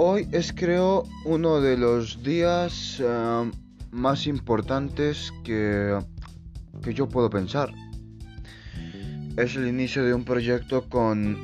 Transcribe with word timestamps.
Hoy 0.00 0.28
es 0.30 0.52
creo 0.52 1.02
uno 1.24 1.60
de 1.60 1.76
los 1.76 2.22
días 2.22 3.02
eh, 3.04 3.50
más 3.90 4.28
importantes 4.28 5.32
que, 5.42 5.98
que 6.84 6.94
yo 6.94 7.08
puedo 7.08 7.28
pensar. 7.30 7.74
Es 9.36 9.56
el 9.56 9.66
inicio 9.66 10.04
de 10.04 10.14
un 10.14 10.24
proyecto 10.24 10.88
con 10.88 11.36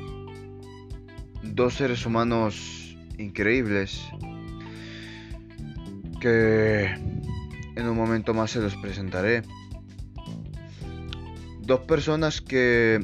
dos 1.43 1.73
seres 1.73 2.05
humanos 2.05 2.95
increíbles 3.17 4.01
que 6.21 6.85
en 6.85 7.89
un 7.89 7.97
momento 7.97 8.33
más 8.33 8.51
se 8.51 8.61
los 8.61 8.77
presentaré. 8.77 9.41
Dos 11.59 11.81
personas 11.81 12.39
que 12.39 13.01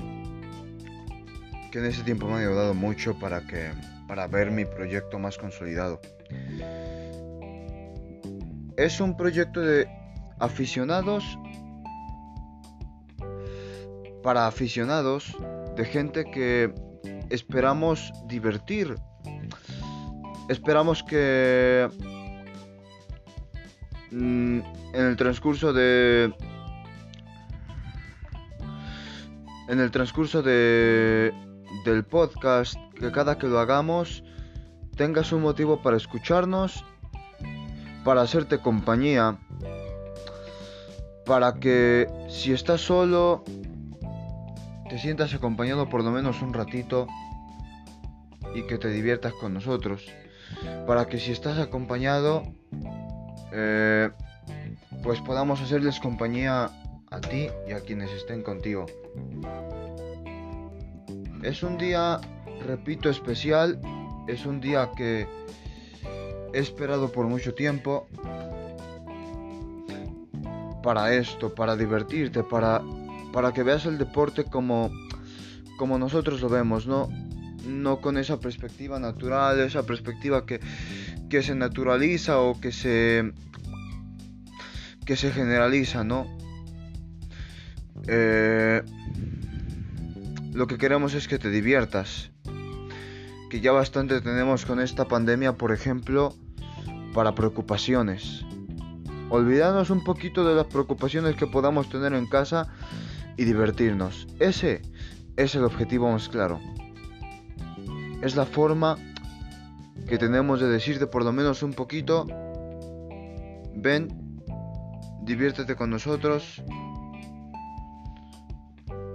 que 1.73 1.79
en 1.79 1.85
ese 1.85 2.03
tiempo 2.03 2.27
me 2.27 2.35
han 2.35 2.39
ayudado 2.39 2.73
mucho 2.73 3.19
para 3.19 3.45
que 3.45 3.71
para 4.11 4.27
ver 4.27 4.51
mi 4.51 4.65
proyecto 4.65 5.19
más 5.19 5.37
consolidado. 5.37 6.01
Es 8.75 8.99
un 8.99 9.15
proyecto 9.15 9.61
de 9.61 9.87
aficionados 10.37 11.23
para 14.21 14.47
aficionados 14.47 15.33
de 15.77 15.85
gente 15.85 16.25
que 16.25 16.73
esperamos 17.29 18.11
divertir. 18.27 18.95
Esperamos 20.49 21.03
que 21.03 21.87
mm, 24.11 24.59
en 24.93 25.05
el 25.05 25.15
transcurso 25.15 25.71
de 25.71 26.33
en 29.69 29.79
el 29.79 29.89
transcurso 29.89 30.41
de 30.41 31.31
del 31.85 32.03
podcast, 32.03 32.75
que 33.01 33.11
cada 33.11 33.37
que 33.37 33.47
lo 33.47 33.59
hagamos 33.59 34.23
tengas 34.95 35.31
un 35.31 35.41
motivo 35.41 35.81
para 35.81 35.97
escucharnos, 35.97 36.85
para 38.05 38.21
hacerte 38.21 38.59
compañía, 38.59 39.37
para 41.25 41.55
que 41.55 42.07
si 42.29 42.53
estás 42.53 42.81
solo 42.81 43.43
te 44.89 44.99
sientas 44.99 45.33
acompañado 45.33 45.89
por 45.89 46.03
lo 46.03 46.11
menos 46.11 46.41
un 46.41 46.53
ratito 46.53 47.07
y 48.53 48.63
que 48.67 48.77
te 48.77 48.89
diviertas 48.89 49.33
con 49.33 49.53
nosotros, 49.53 50.05
para 50.85 51.07
que 51.07 51.17
si 51.17 51.31
estás 51.31 51.57
acompañado 51.57 52.43
eh, 53.51 54.09
pues 55.03 55.19
podamos 55.21 55.61
hacerles 55.61 55.99
compañía 55.99 56.69
a 57.09 57.19
ti 57.19 57.47
y 57.67 57.71
a 57.71 57.81
quienes 57.81 58.11
estén 58.11 58.43
contigo. 58.43 58.85
Es 61.43 61.63
un 61.63 61.77
día, 61.77 62.19
repito, 62.65 63.09
especial. 63.09 63.79
Es 64.27 64.45
un 64.45 64.61
día 64.61 64.89
que 64.95 65.27
he 66.53 66.59
esperado 66.59 67.11
por 67.11 67.27
mucho 67.27 67.53
tiempo 67.53 68.07
para 70.81 71.13
esto, 71.13 71.53
para 71.53 71.75
divertirte, 71.75 72.43
para, 72.43 72.81
para 73.31 73.53
que 73.53 73.63
veas 73.63 73.85
el 73.85 73.97
deporte 73.97 74.45
como, 74.45 74.91
como 75.77 75.97
nosotros 75.97 76.41
lo 76.41 76.49
vemos, 76.49 76.87
¿no? 76.87 77.09
No 77.67 78.01
con 78.01 78.17
esa 78.17 78.39
perspectiva 78.39 78.99
natural, 78.99 79.59
esa 79.59 79.83
perspectiva 79.83 80.45
que, 80.45 80.59
que 81.29 81.43
se 81.43 81.55
naturaliza 81.55 82.39
o 82.39 82.59
que 82.59 82.71
se, 82.71 83.31
que 85.05 85.15
se 85.15 85.31
generaliza, 85.31 86.03
¿no? 86.03 86.25
Eh, 88.07 88.81
lo 90.53 90.67
que 90.67 90.77
queremos 90.77 91.13
es 91.13 91.27
que 91.27 91.39
te 91.39 91.49
diviertas. 91.49 92.30
Que 93.51 93.59
ya 93.59 93.73
bastante 93.73 94.21
tenemos 94.21 94.65
con 94.65 94.79
esta 94.79 95.09
pandemia, 95.09 95.57
por 95.57 95.73
ejemplo, 95.73 96.33
para 97.13 97.35
preocupaciones. 97.35 98.45
Olvidarnos 99.29 99.89
un 99.89 100.05
poquito 100.05 100.45
de 100.47 100.55
las 100.55 100.67
preocupaciones 100.67 101.35
que 101.35 101.47
podamos 101.47 101.89
tener 101.89 102.13
en 102.13 102.27
casa 102.27 102.69
y 103.35 103.43
divertirnos. 103.43 104.25
Ese 104.39 104.81
es 105.35 105.53
el 105.55 105.65
objetivo 105.65 106.09
más 106.09 106.29
claro. 106.29 106.61
Es 108.21 108.37
la 108.37 108.45
forma 108.45 108.95
que 110.07 110.17
tenemos 110.17 110.61
de 110.61 110.69
decirte 110.69 111.05
por 111.05 111.25
lo 111.25 111.33
menos 111.33 111.61
un 111.61 111.73
poquito, 111.73 112.27
ven, 113.75 114.07
diviértete 115.23 115.75
con 115.75 115.89
nosotros, 115.89 116.63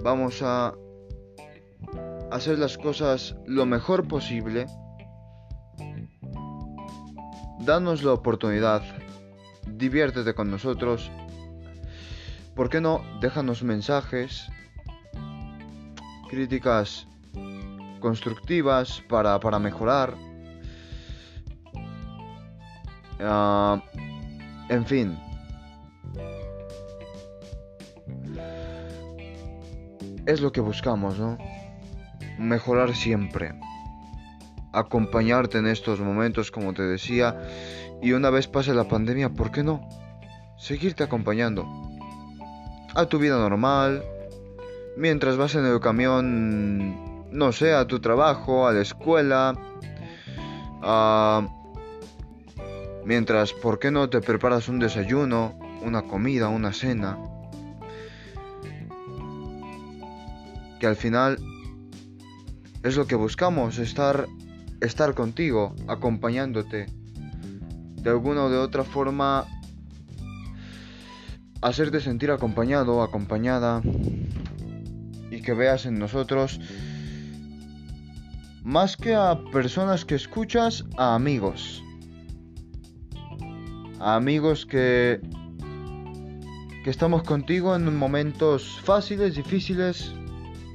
vamos 0.02 0.42
a 0.42 0.74
hacer 2.36 2.58
las 2.58 2.76
cosas 2.76 3.34
lo 3.46 3.64
mejor 3.64 4.06
posible, 4.06 4.66
danos 7.60 8.02
la 8.02 8.12
oportunidad, 8.12 8.82
diviértete 9.66 10.34
con 10.34 10.50
nosotros, 10.50 11.10
¿por 12.54 12.68
qué 12.68 12.82
no? 12.82 13.00
Déjanos 13.22 13.62
mensajes, 13.62 14.46
críticas 16.28 17.08
constructivas 18.00 19.02
para, 19.08 19.40
para 19.40 19.58
mejorar. 19.58 20.14
Ah, 23.18 23.82
en 24.68 24.84
fin. 24.84 25.18
Es 30.26 30.42
lo 30.42 30.52
que 30.52 30.60
buscamos, 30.60 31.18
¿no? 31.18 31.38
Mejorar 32.38 32.94
siempre, 32.94 33.54
acompañarte 34.72 35.58
en 35.58 35.66
estos 35.66 36.00
momentos, 36.00 36.50
como 36.50 36.74
te 36.74 36.82
decía, 36.82 37.40
y 38.02 38.12
una 38.12 38.30
vez 38.30 38.46
pase 38.46 38.74
la 38.74 38.88
pandemia, 38.88 39.30
¿por 39.30 39.50
qué 39.50 39.62
no? 39.62 39.88
Seguirte 40.58 41.02
acompañando 41.02 41.66
a 42.94 43.06
tu 43.06 43.18
vida 43.18 43.36
normal, 43.38 44.02
mientras 44.96 45.36
vas 45.36 45.54
en 45.54 45.66
el 45.66 45.80
camión, 45.80 47.30
no 47.30 47.52
sé, 47.52 47.74
a 47.74 47.86
tu 47.86 48.00
trabajo, 48.00 48.66
a 48.66 48.72
la 48.72 48.82
escuela, 48.82 49.54
mientras, 53.04 53.52
¿por 53.52 53.78
qué 53.78 53.90
no 53.90 54.08
te 54.08 54.20
preparas 54.20 54.68
un 54.68 54.78
desayuno, 54.78 55.58
una 55.82 56.02
comida, 56.02 56.48
una 56.48 56.72
cena? 56.72 57.18
Que 60.80 60.86
al 60.86 60.96
final 60.96 61.38
es 62.86 62.96
lo 62.96 63.08
que 63.08 63.16
buscamos, 63.16 63.78
estar, 63.78 64.28
estar 64.80 65.14
contigo, 65.14 65.74
acompañándote. 65.88 66.86
De 67.96 68.10
alguna 68.10 68.44
o 68.44 68.48
de 68.48 68.58
otra 68.58 68.84
forma, 68.84 69.44
hacerte 71.62 72.00
sentir 72.00 72.30
acompañado, 72.30 73.02
acompañada. 73.02 73.82
Y 75.32 75.42
que 75.42 75.52
veas 75.52 75.84
en 75.86 75.98
nosotros, 75.98 76.60
más 78.62 78.96
que 78.96 79.16
a 79.16 79.36
personas 79.50 80.04
que 80.04 80.14
escuchas, 80.14 80.84
a 80.96 81.16
amigos. 81.16 81.82
A 83.98 84.14
amigos 84.14 84.64
que, 84.64 85.20
que 86.84 86.90
estamos 86.90 87.24
contigo 87.24 87.74
en 87.74 87.96
momentos 87.96 88.80
fáciles, 88.84 89.34
difíciles, 89.34 90.14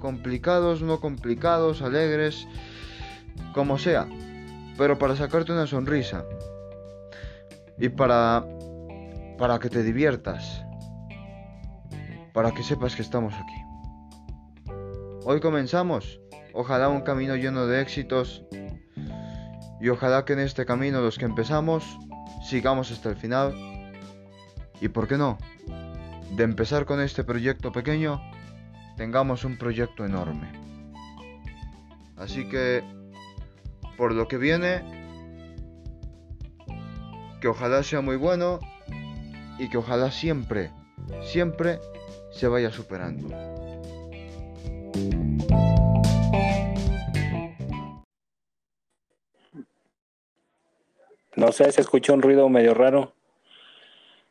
complicados, 0.01 0.81
no 0.81 0.99
complicados, 0.99 1.81
alegres, 1.81 2.45
como 3.53 3.77
sea, 3.77 4.07
pero 4.77 4.99
para 4.99 5.15
sacarte 5.15 5.53
una 5.53 5.67
sonrisa 5.67 6.25
y 7.77 7.87
para 7.87 8.45
para 9.41 9.57
que 9.57 9.69
te 9.69 9.81
diviertas, 9.81 10.63
para 12.31 12.51
que 12.51 12.61
sepas 12.61 12.95
que 12.95 13.01
estamos 13.01 13.33
aquí. 13.33 14.75
Hoy 15.25 15.39
comenzamos, 15.39 16.19
ojalá 16.53 16.89
un 16.89 17.01
camino 17.01 17.35
lleno 17.35 17.65
de 17.65 17.81
éxitos 17.81 18.43
y 19.79 19.89
ojalá 19.89 20.25
que 20.25 20.33
en 20.33 20.39
este 20.39 20.63
camino 20.67 21.01
los 21.01 21.17
que 21.17 21.25
empezamos 21.25 21.83
sigamos 22.43 22.91
hasta 22.91 23.09
el 23.09 23.15
final. 23.15 23.55
Y 24.79 24.89
por 24.89 25.07
qué 25.07 25.17
no, 25.17 25.39
de 26.35 26.43
empezar 26.43 26.85
con 26.85 27.01
este 27.01 27.23
proyecto 27.23 27.71
pequeño 27.71 28.21
tengamos 29.01 29.45
un 29.45 29.57
proyecto 29.57 30.05
enorme. 30.05 30.51
Así 32.17 32.47
que, 32.47 32.83
por 33.97 34.13
lo 34.13 34.27
que 34.27 34.37
viene, 34.37 34.83
que 37.41 37.47
ojalá 37.47 37.81
sea 37.81 38.01
muy 38.01 38.15
bueno 38.15 38.59
y 39.57 39.71
que 39.71 39.79
ojalá 39.79 40.11
siempre, 40.11 40.69
siempre 41.23 41.79
se 42.29 42.47
vaya 42.47 42.69
superando. 42.69 43.27
No 51.35 51.51
sé, 51.51 51.71
se 51.71 51.81
escucha 51.81 52.13
un 52.13 52.21
ruido 52.21 52.47
medio 52.49 52.75
raro. 52.75 53.15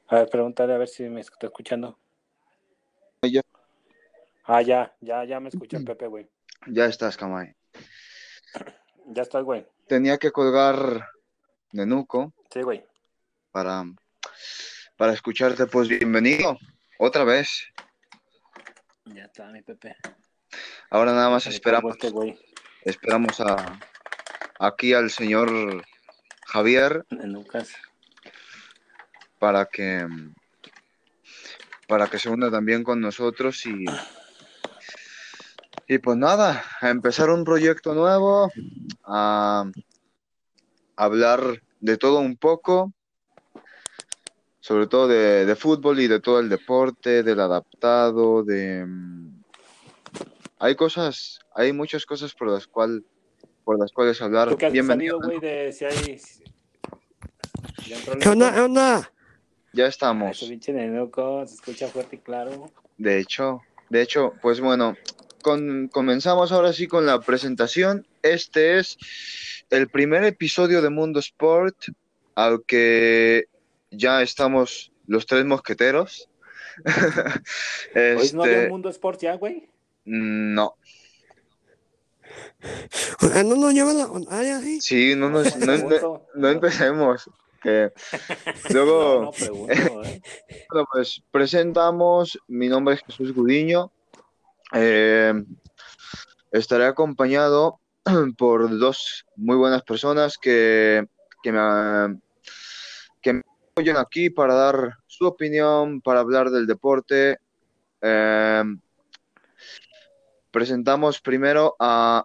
A 0.06 0.19
ver, 0.19 0.28
pregúntale 0.31 0.75
a 0.75 0.78
ver 0.78 0.87
si 0.87 1.08
me 1.08 1.23
está 1.23 1.49
escuchando. 1.49 1.99
Ah, 4.52 4.62
ya, 4.62 4.93
ya, 5.00 5.23
ya 5.25 5.38
me 5.38 5.49
escuché, 5.49 5.79
Pepe, 5.79 6.08
güey. 6.08 6.29
Ya 6.67 6.87
estás, 6.87 7.17
Kamai. 7.17 7.55
Ya 9.12 9.23
estás, 9.23 9.43
güey. 9.44 9.64
Tenía 9.88 10.19
que 10.19 10.31
colgar 10.32 11.08
Nenuco, 11.73 12.32
Sí, 12.52 12.62
güey. 12.62 12.85
para, 13.52 13.85
para 14.97 15.12
escucharte. 15.12 15.67
Pues 15.67 15.88
bienvenido 15.88 16.58
otra 16.99 17.23
vez. 17.25 17.64
Ya 19.06 19.25
está, 19.25 19.47
mi 19.52 19.62
Pepe. 19.62 19.97
Ahora 20.91 21.12
nada 21.12 21.31
más 21.31 21.47
esperamos, 21.47 21.93
este 21.93 22.11
güey 22.11 22.38
esperamos 22.85 23.41
a 23.41 23.79
aquí 24.58 24.94
al 24.94 25.11
señor 25.11 25.85
Javier 26.47 27.05
en 27.11 27.32
Lucas. 27.32 27.73
para 29.38 29.67
que 29.67 30.06
para 31.88 32.06
que 32.08 32.19
se 32.19 32.31
una 32.31 32.50
también 32.50 32.82
con 32.85 33.00
nosotros 33.00 33.64
y 33.67 33.85
y 35.90 35.98
pues 35.98 36.16
nada, 36.16 36.62
a 36.81 36.88
empezar 36.88 37.31
un 37.31 37.42
proyecto 37.42 37.94
nuevo, 37.94 38.48
a 39.02 39.69
hablar 40.94 41.64
de 41.81 41.96
todo 41.96 42.20
un 42.20 42.37
poco, 42.37 42.92
sobre 44.60 44.87
todo 44.87 45.08
de, 45.08 45.46
de 45.46 45.56
fútbol 45.56 45.98
y 45.98 46.06
de 46.06 46.20
todo 46.20 46.38
el 46.38 46.48
deporte, 46.48 47.25
del 47.25 47.40
adaptado, 47.40 48.44
de 48.44 48.87
mm, 48.87 49.42
hay 50.60 50.76
cosas, 50.76 51.40
hay 51.56 51.72
muchas 51.72 52.06
cosas 52.06 52.34
por 52.34 52.48
las 52.50 52.69
cual 52.69 53.04
por 53.64 53.76
las 53.76 53.90
cuales 53.90 54.22
hablar. 54.22 54.50
¿Tú 54.50 54.58
qué 54.58 54.66
has 54.66 54.72
Bienvenido, 54.72 55.19
salido, 55.19 55.40
güey, 55.40 55.40
de 55.40 55.72
si 55.72 55.87
hay... 55.87 56.20
¿Ya 57.88 57.96
entró 57.96 58.12
el 58.12 58.20
¿Qué 58.20 58.28
onda? 58.28 58.64
Onda? 58.64 59.12
ya 59.72 59.87
estamos. 59.88 60.38
Se 60.38 60.54
escucha 60.54 61.88
fuerte 61.88 62.14
y 62.14 62.19
claro. 62.20 62.70
De 62.96 63.19
hecho, 63.19 63.62
de 63.88 64.02
hecho, 64.02 64.34
pues 64.40 64.60
bueno, 64.60 64.94
con- 65.42 65.88
comenzamos 65.88 66.52
ahora 66.52 66.72
sí 66.72 66.87
con 66.87 67.06
la 67.06 67.20
presentación. 67.20 68.06
Este 68.22 68.78
es 68.78 68.96
el 69.70 69.88
primer 69.88 70.25
episodio 70.25 70.82
de 70.82 70.90
Mundo 70.90 71.20
Sport, 71.20 71.76
al 72.34 72.62
que 72.66 73.46
ya 73.90 74.22
estamos 74.22 74.92
los 75.06 75.26
tres 75.26 75.44
mosqueteros. 75.44 76.28
¿Hoy 77.94 78.31
no 78.32 78.42
había 78.44 78.54
Este, 78.54 78.64
un 78.64 78.69
Mundo 78.70 78.88
Sport 78.90 79.20
ya, 79.20 79.34
güey? 79.34 79.69
no, 80.04 80.75
¿Ah, 83.34 83.42
¿No 83.42 83.56
nos 83.56 83.75
lleva 83.75 83.92
la 83.92 84.04
así? 84.56 84.81
sí, 84.81 85.14
no, 85.16 85.31
nos- 85.31 85.56
no, 85.56 85.76
no- 85.76 86.26
no 86.34 86.48
empecemos. 86.48 87.28
Que 87.62 87.90
luego, 88.72 89.14
No, 89.14 89.22
no, 89.25 89.31
pregunto, 89.32 90.02
¿eh? 90.04 90.22
Bueno, 90.70 90.87
pues 90.92 91.22
presentamos, 91.31 92.38
mi 92.48 92.69
nombre 92.69 92.94
es 92.94 93.02
Jesús 93.02 93.34
Gudiño, 93.34 93.92
eh, 94.72 95.34
estaré 96.52 96.87
acompañado 96.87 97.81
por 98.38 98.78
dos 98.78 99.25
muy 99.37 99.56
buenas 99.56 99.82
personas 99.82 100.38
que, 100.38 101.06
que 101.43 101.52
me, 101.52 102.20
que 103.20 103.43
apoyan 103.70 103.96
aquí 103.96 104.31
para 104.31 104.55
dar 104.55 104.99
su 105.06 105.26
opinión, 105.26 106.00
para 106.00 106.20
hablar 106.20 106.50
del 106.50 106.67
deporte. 106.67 107.38
Eh, 108.00 108.64
presentamos 110.50 111.20
primero 111.20 111.76
a 111.78 112.25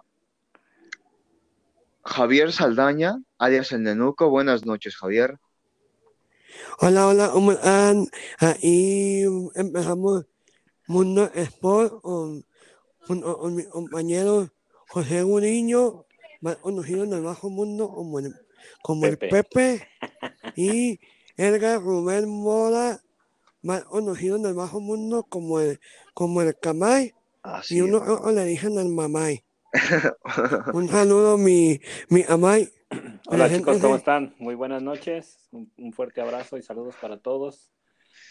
Javier 2.04 2.52
Saldaña, 2.52 3.16
alias 3.38 3.72
El 3.72 3.82
Nenuco. 3.82 4.30
Buenas 4.30 4.64
noches, 4.64 4.96
Javier. 4.96 5.38
Hola, 6.78 7.08
hola, 7.08 7.30
¿cómo 7.32 7.52
están? 7.52 8.06
Ahí 8.38 9.24
empezamos 9.54 10.26
Mundo 10.88 11.30
Sport 11.34 12.00
con, 12.02 12.44
mi 13.54 13.64
compañero 13.64 14.50
José 14.88 15.22
Guriño, 15.22 16.04
más 16.40 16.56
conocido 16.56 17.04
en 17.04 17.12
el 17.12 17.22
bajo 17.22 17.50
mundo 17.50 17.88
como 17.88 18.20
el, 18.20 18.34
como 18.82 19.06
el 19.06 19.18
Pepe. 19.18 19.88
Y 20.54 21.00
Edgar 21.36 21.82
Rubén 21.82 22.28
Mora, 22.28 23.00
más 23.62 23.84
conocido 23.84 24.36
en 24.36 24.46
el 24.46 24.54
bajo 24.54 24.80
mundo 24.80 25.24
como 25.24 25.60
el, 25.60 25.80
como 26.14 26.42
el 26.42 26.56
Camay, 26.58 27.12
Así 27.42 27.76
y 27.76 27.80
uno 27.80 28.02
es. 28.28 28.34
le 28.34 28.44
dicen 28.44 28.78
el 28.78 28.88
Mamay. 28.88 29.44
Un 30.72 30.88
saludo, 30.88 31.36
mi, 31.36 31.80
mi 32.08 32.24
Amay. 32.28 32.68
Hola 33.26 33.48
La 33.48 33.56
chicos, 33.56 33.78
¿cómo 33.78 33.96
están? 33.96 34.34
Muy 34.38 34.54
buenas 34.54 34.82
noches. 34.82 35.48
Un, 35.50 35.70
un 35.76 35.92
fuerte 35.92 36.20
abrazo 36.20 36.56
y 36.56 36.62
saludos 36.62 36.94
para 37.00 37.18
todos 37.18 37.72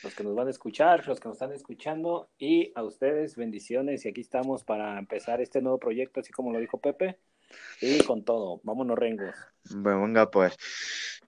los 0.03 0.13
que 0.15 0.23
nos 0.23 0.35
van 0.35 0.47
a 0.47 0.51
escuchar, 0.51 1.07
los 1.07 1.19
que 1.19 1.27
nos 1.27 1.35
están 1.35 1.51
escuchando 1.51 2.29
y 2.37 2.71
a 2.75 2.83
ustedes 2.83 3.35
bendiciones. 3.35 4.05
Y 4.05 4.09
aquí 4.09 4.21
estamos 4.21 4.63
para 4.63 4.97
empezar 4.99 5.41
este 5.41 5.61
nuevo 5.61 5.79
proyecto, 5.79 6.19
así 6.19 6.31
como 6.31 6.51
lo 6.51 6.59
dijo 6.59 6.79
Pepe. 6.79 7.19
Y 7.81 7.99
con 8.03 8.23
todo, 8.23 8.59
vámonos 8.63 8.97
rengos. 8.97 9.35
Bueno, 9.69 10.03
venga, 10.03 10.29
pues. 10.29 10.55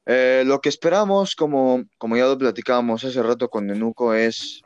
Eh, 0.05 0.43
lo 0.45 0.61
que 0.61 0.69
esperamos, 0.69 1.35
como, 1.35 1.83
como 1.97 2.17
ya 2.17 2.25
lo 2.25 2.37
platicábamos 2.37 3.03
hace 3.03 3.21
rato 3.21 3.49
con 3.49 3.67
Nenuco, 3.67 4.13
es 4.13 4.61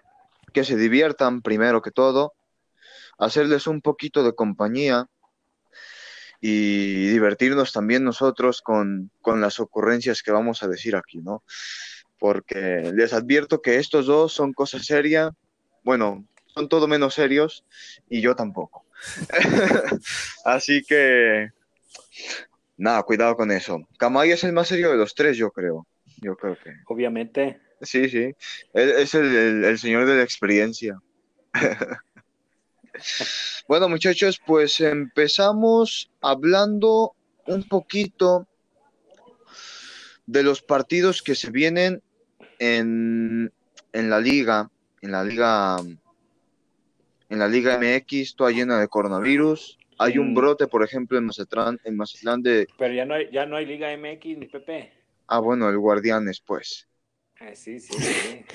que 0.54 0.64
se 0.64 0.76
diviertan 0.76 1.42
primero 1.42 1.82
que 1.82 1.92
todo, 1.92 2.34
hacerles 3.18 3.68
un 3.68 3.82
poquito 3.82 4.24
de 4.24 4.34
compañía 4.36 5.08
y 6.42 7.08
divertirnos 7.08 7.72
también 7.72 8.04
nosotros 8.04 8.62
con, 8.62 9.12
con 9.22 9.42
las 9.42 9.60
ocurrencias 9.60 10.24
que 10.24 10.32
vamos 10.32 10.64
a 10.64 10.68
decir 10.68 10.96
aquí, 10.96 11.20
¿no? 11.20 11.44
Porque 12.22 12.92
les 12.94 13.14
advierto 13.14 13.64
que 13.64 13.78
estos 13.78 14.06
dos 14.06 14.32
son 14.32 14.54
cosas 14.54 14.86
serias, 14.86 15.32
bueno, 15.84 16.24
son 16.54 16.70
todo 16.70 16.88
menos 16.88 17.16
serios 17.16 17.66
y 18.08 18.22
yo 18.22 18.36
tampoco. 18.36 18.86
Así 20.46 20.84
que 20.84 21.50
Nada, 22.78 23.02
cuidado 23.02 23.36
con 23.36 23.50
eso. 23.52 23.80
Kamai 23.98 24.30
es 24.30 24.44
el 24.44 24.54
más 24.54 24.68
serio 24.68 24.92
de 24.92 24.98
los 24.98 25.16
tres, 25.16 25.36
yo 25.36 25.50
creo. 25.50 25.88
Yo 26.22 26.36
creo 26.36 26.56
que. 26.64 26.72
Obviamente, 26.86 27.60
Sí, 27.82 28.08
sí. 28.08 28.36
Él 28.74 28.90
es 29.00 29.16
el, 29.16 29.26
el- 29.36 29.64
el 29.66 29.80
señor 29.80 30.06
de 30.06 30.16
la 30.18 30.22
experiencia. 30.24 31.00
bueno, 33.68 33.90
muchachos, 33.90 34.40
pues 34.46 34.80
empezamos 34.80 36.12
hablando 36.22 37.16
un 37.48 37.64
poquito 37.68 38.48
de 40.28 40.44
los 40.44 40.62
partidos 40.62 41.24
que 41.24 41.34
se 41.34 41.50
vienen 41.50 42.04
en, 42.62 43.52
en 43.92 44.10
la 44.12 44.20
liga, 44.20 44.70
en 45.02 45.12
la 45.12 45.24
liga, 45.24 45.78
en 47.30 47.40
la 47.40 47.48
liga 47.48 47.80
MX, 47.80 48.36
toda 48.36 48.52
llena 48.52 48.80
de 48.80 48.88
coronavirus. 48.88 49.80
Hay 49.98 50.20
un 50.20 50.36
brote, 50.36 50.68
por 50.68 50.84
ejemplo, 50.84 51.18
en 51.18 51.26
Mazatlán, 51.26 51.80
en 51.84 51.98
Mazatlán 51.98 52.42
de, 52.44 52.68
pero 52.78 52.94
ya 52.94 53.06
no 53.06 53.16
hay, 53.16 53.30
ya 53.32 53.46
no 53.46 53.56
hay 53.56 53.66
Liga 53.66 53.96
MX 53.98 54.26
ni 54.38 54.46
Pepe. 54.48 54.92
ah, 55.28 55.40
bueno, 55.40 55.70
el 55.70 55.78
Guardianes, 55.78 56.40
pues. 56.42 56.88
Ah, 57.44 57.56
sí, 57.56 57.80
sí, 57.80 57.92
sí. 58.00 58.46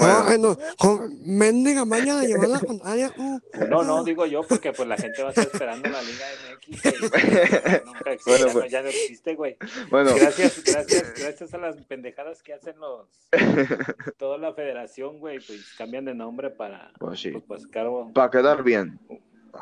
Ah, 0.00 0.22
bueno, 0.28 0.56
con 0.78 1.18
mendiga 1.26 1.84
maña 1.84 2.16
de 2.20 2.28
llevar 2.28 2.48
la 2.48 2.60
contraria. 2.60 3.12
uh. 3.16 3.40
No, 3.68 3.82
no, 3.82 4.04
digo 4.04 4.24
yo, 4.24 4.42
porque 4.44 4.72
pues 4.72 4.88
la 4.88 4.96
gente 4.96 5.20
va 5.22 5.28
a 5.28 5.32
estar 5.32 5.46
esperando 5.52 5.88
la 5.88 6.00
Liga 6.02 6.26
MX. 6.54 7.00
güey. 7.10 7.82
Nunca 7.84 8.10
existe, 8.12 8.30
Bueno, 8.30 8.46
ya, 8.46 8.46
no, 8.46 8.52
pues. 8.60 8.70
ya 8.70 8.82
no 8.82 8.88
existe, 8.88 9.34
güey. 9.34 9.56
Bueno, 9.90 10.14
Gracias, 10.14 10.62
gracias, 10.64 11.14
gracias 11.18 11.54
a 11.54 11.58
las 11.58 11.76
pendejadas 11.86 12.42
que 12.42 12.52
hacen 12.54 12.76
los 12.78 13.08
toda 14.16 14.38
la 14.38 14.54
federación, 14.54 15.18
güey, 15.18 15.40
pues 15.40 15.64
cambian 15.76 16.04
de 16.04 16.14
nombre 16.14 16.50
para 16.50 16.92
pues 17.00 17.18
sí, 17.20 17.30
pues, 17.32 17.44
pues 17.48 17.66
claro. 17.66 18.10
para 18.14 18.30
quedar 18.30 18.62
bien. 18.62 18.98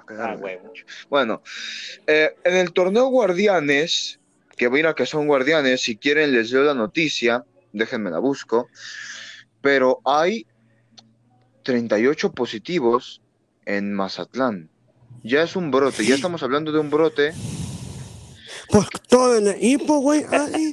Quedar 0.07 0.31
Ah, 0.31 0.33
bien. 0.35 0.45
huevo. 0.45 0.73
Bueno, 1.09 1.43
eh, 2.07 2.35
en 2.45 2.57
el 2.57 2.73
torneo 2.73 3.07
Guardianes, 3.07 4.21
que 4.57 4.69
mira 4.69 4.95
que 4.95 5.07
son 5.07 5.27
Guardianes, 5.27 5.81
si 5.83 5.97
quieren 5.97 6.33
les 6.33 6.51
leo 6.53 6.65
la 6.65 6.75
noticia, 6.75 7.45
déjenme 7.75 8.11
la 8.11 8.19
busco, 8.21 8.69
pero 9.61 10.01
hay 10.05 10.47
38 11.65 12.33
positivos 12.33 13.21
en 13.67 13.93
Mazatlán. 13.93 14.71
Ya 15.23 15.43
es 15.43 15.57
un 15.57 15.71
brote, 15.71 16.05
ya 16.07 16.15
estamos 16.15 16.43
hablando 16.43 16.73
de 16.73 16.79
un 16.79 16.91
brote. 16.91 17.33
Pues 18.69 18.87
todo 19.09 19.37
el 19.37 19.49
equipo, 19.49 19.99
güey. 19.99 20.25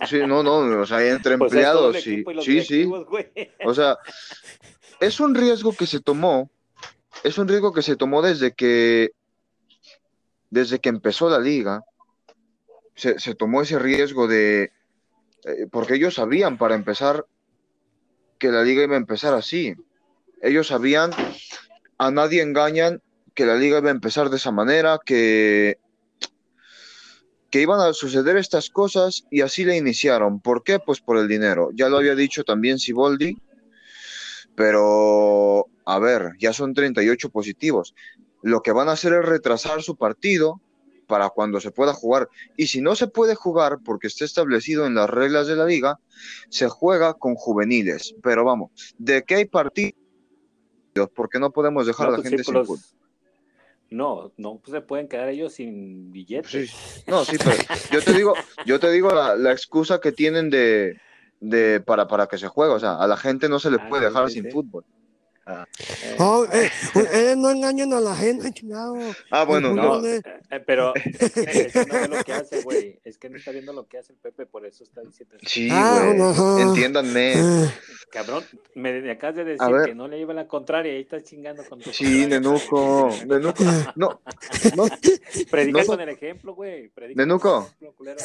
Sí, 0.07 0.19
no, 0.27 0.43
no, 0.43 0.81
o 0.81 0.85
sea, 0.85 1.05
entre 1.05 1.37
Pues 1.37 1.51
es 1.51 1.57
empleados, 1.57 2.01
sí, 2.01 2.23
los 2.25 2.45
sí, 2.45 2.61
sí. 2.61 2.83
güey. 2.85 3.31
O 3.65 3.73
sea, 3.73 3.97
es 4.99 5.19
un 5.19 5.35
riesgo 5.35 5.73
que 5.73 5.87
se 5.87 5.99
tomó, 5.99 6.49
es 7.23 7.37
un 7.37 7.47
riesgo 7.47 7.73
que 7.73 7.81
se 7.81 7.95
tomó 7.95 8.21
desde 8.21 8.53
que, 8.53 9.11
desde 10.49 10.79
que 10.79 10.89
empezó 10.89 11.29
la 11.29 11.39
liga. 11.39 11.83
Se, 12.95 13.19
se 13.19 13.35
tomó 13.35 13.61
ese 13.61 13.79
riesgo 13.79 14.27
de, 14.27 14.71
eh, 15.45 15.67
porque 15.71 15.95
ellos 15.95 16.15
sabían 16.15 16.57
para 16.57 16.75
empezar 16.75 17.25
que 18.37 18.49
la 18.49 18.63
liga 18.63 18.83
iba 18.83 18.95
a 18.95 18.97
empezar 18.97 19.33
así. 19.33 19.75
Ellos 20.41 20.67
sabían, 20.67 21.11
a 21.97 22.11
nadie 22.11 22.41
engañan 22.41 23.01
que 23.35 23.45
la 23.45 23.55
liga 23.55 23.79
iba 23.79 23.89
a 23.89 23.93
empezar 23.93 24.29
de 24.29 24.37
esa 24.37 24.51
manera, 24.51 24.99
que, 25.05 25.77
que 27.49 27.61
iban 27.61 27.79
a 27.79 27.93
suceder 27.93 28.37
estas 28.37 28.69
cosas 28.69 29.25
y 29.29 29.41
así 29.41 29.63
la 29.63 29.75
iniciaron. 29.75 30.39
¿Por 30.39 30.63
qué? 30.63 30.79
Pues 30.79 31.01
por 31.01 31.17
el 31.17 31.27
dinero. 31.27 31.69
Ya 31.73 31.89
lo 31.89 31.97
había 31.97 32.15
dicho 32.15 32.43
también 32.43 32.79
Siboldi, 32.79 33.37
pero 34.55 35.67
a 35.85 35.99
ver, 35.99 36.31
ya 36.39 36.53
son 36.53 36.73
38 36.73 37.29
positivos. 37.29 37.93
Lo 38.41 38.61
que 38.61 38.71
van 38.71 38.89
a 38.89 38.93
hacer 38.93 39.13
es 39.13 39.25
retrasar 39.25 39.83
su 39.83 39.95
partido 39.95 40.61
para 41.11 41.29
cuando 41.29 41.59
se 41.59 41.71
pueda 41.71 41.93
jugar. 41.93 42.29
Y 42.55 42.67
si 42.67 42.79
no 42.79 42.95
se 42.95 43.07
puede 43.07 43.35
jugar 43.35 43.79
porque 43.83 44.07
esté 44.07 44.23
establecido 44.23 44.85
en 44.85 44.95
las 44.95 45.09
reglas 45.09 45.45
de 45.45 45.57
la 45.57 45.65
liga, 45.65 45.99
se 46.49 46.69
juega 46.69 47.13
con 47.15 47.35
juveniles. 47.35 48.15
Pero 48.23 48.45
vamos, 48.45 48.71
¿de 48.97 49.23
qué 49.23 49.35
hay 49.35 49.45
partidos? 49.45 49.93
Porque 51.13 51.37
no 51.37 51.51
podemos 51.51 51.85
dejar 51.85 52.07
No, 52.07 52.13
a 52.13 52.17
la 52.17 52.17
pues 52.19 52.29
gente 52.29 52.43
sin 52.45 52.53
pues, 52.53 52.67
fútbol. 52.67 52.79
No, 53.89 54.31
no 54.37 54.57
pues 54.63 54.71
se 54.73 54.79
pueden 54.79 55.09
quedar 55.09 55.27
ellos 55.27 55.51
sin 55.53 56.13
billetes. 56.13 56.71
Sí, 56.71 57.03
no, 57.07 57.25
sí, 57.25 57.35
pero 57.37 57.57
yo 57.91 58.01
te 58.01 58.13
digo, 58.13 58.33
yo 58.65 58.79
te 58.79 58.89
digo 58.89 59.09
la, 59.13 59.35
la 59.35 59.51
excusa 59.51 59.99
que 59.99 60.13
tienen 60.13 60.49
de, 60.49 60.97
de 61.41 61.81
para, 61.81 62.07
para 62.07 62.27
que 62.27 62.37
se 62.37 62.47
juegue. 62.47 62.73
O 62.73 62.79
sea, 62.79 62.95
a 62.95 63.05
la 63.07 63.17
gente 63.17 63.49
no 63.49 63.59
se 63.59 63.69
le 63.69 63.79
Ah, 63.81 63.89
puede 63.89 64.05
dejar 64.05 64.29
sí, 64.29 64.35
sin 64.35 64.43
sí. 64.45 64.51
fútbol. 64.51 64.85
Eh, 65.47 66.15
Oh, 66.19 66.45
eh, 66.53 66.69
ustedes 66.93 67.35
no 67.35 67.49
engañan 67.49 67.91
a 67.93 67.99
la 67.99 68.15
gente, 68.15 68.51
chingado. 68.53 68.95
Ah, 69.31 69.43
bueno, 69.43 69.73
no. 69.73 69.99
No, 69.99 70.07
eh, 70.07 70.21
pero 70.65 70.93
es 70.95 71.03
que, 71.33 71.41
es 71.41 71.73
que 71.73 71.85
no 71.85 71.93
ve 71.93 72.07
lo 72.09 72.23
que 72.23 72.33
hace, 72.33 72.61
güey. 72.61 72.99
Es 73.03 73.17
que 73.17 73.29
no 73.29 73.37
está 73.37 73.51
viendo 73.51 73.73
lo 73.73 73.87
que 73.87 73.97
hace 73.97 74.13
el 74.13 74.19
Pepe, 74.19 74.45
por 74.45 74.65
eso 74.65 74.83
está 74.83 75.01
diciendo 75.01 75.35
eso. 75.37 75.45
Sí, 75.49 75.67
Ah, 75.71 76.03
güey. 76.05 76.21
ajá. 76.21 76.61
Entiéndanme. 76.61 77.33
Eh, 77.65 77.71
Cabrón, 78.11 78.43
me, 78.75 79.01
me 79.01 79.11
acabas 79.11 79.37
de 79.37 79.45
decir 79.45 79.67
que 79.85 79.95
no 79.95 80.07
le 80.07 80.17
lleva 80.19 80.33
la 80.33 80.47
contraria 80.47 80.93
y 80.93 80.95
ahí 80.97 81.01
estás 81.01 81.23
chingando 81.23 81.63
con 81.65 81.79
tu 81.79 81.91
Sí, 81.91 82.27
Nenuco. 82.27 83.09
Nenuco. 83.25 83.63
No, 83.95 84.21
no, 84.75 84.85
Predica 85.49 85.79
no- 85.81 85.85
con 85.87 86.01
el 86.01 86.09
ejemplo, 86.09 86.53
güey. 86.53 86.89
Predica 86.89 87.19
Nenuco. 87.21 87.49
con 87.51 87.61
el 87.63 87.67
ejemplo, 87.71 87.93
culero. 87.97 88.19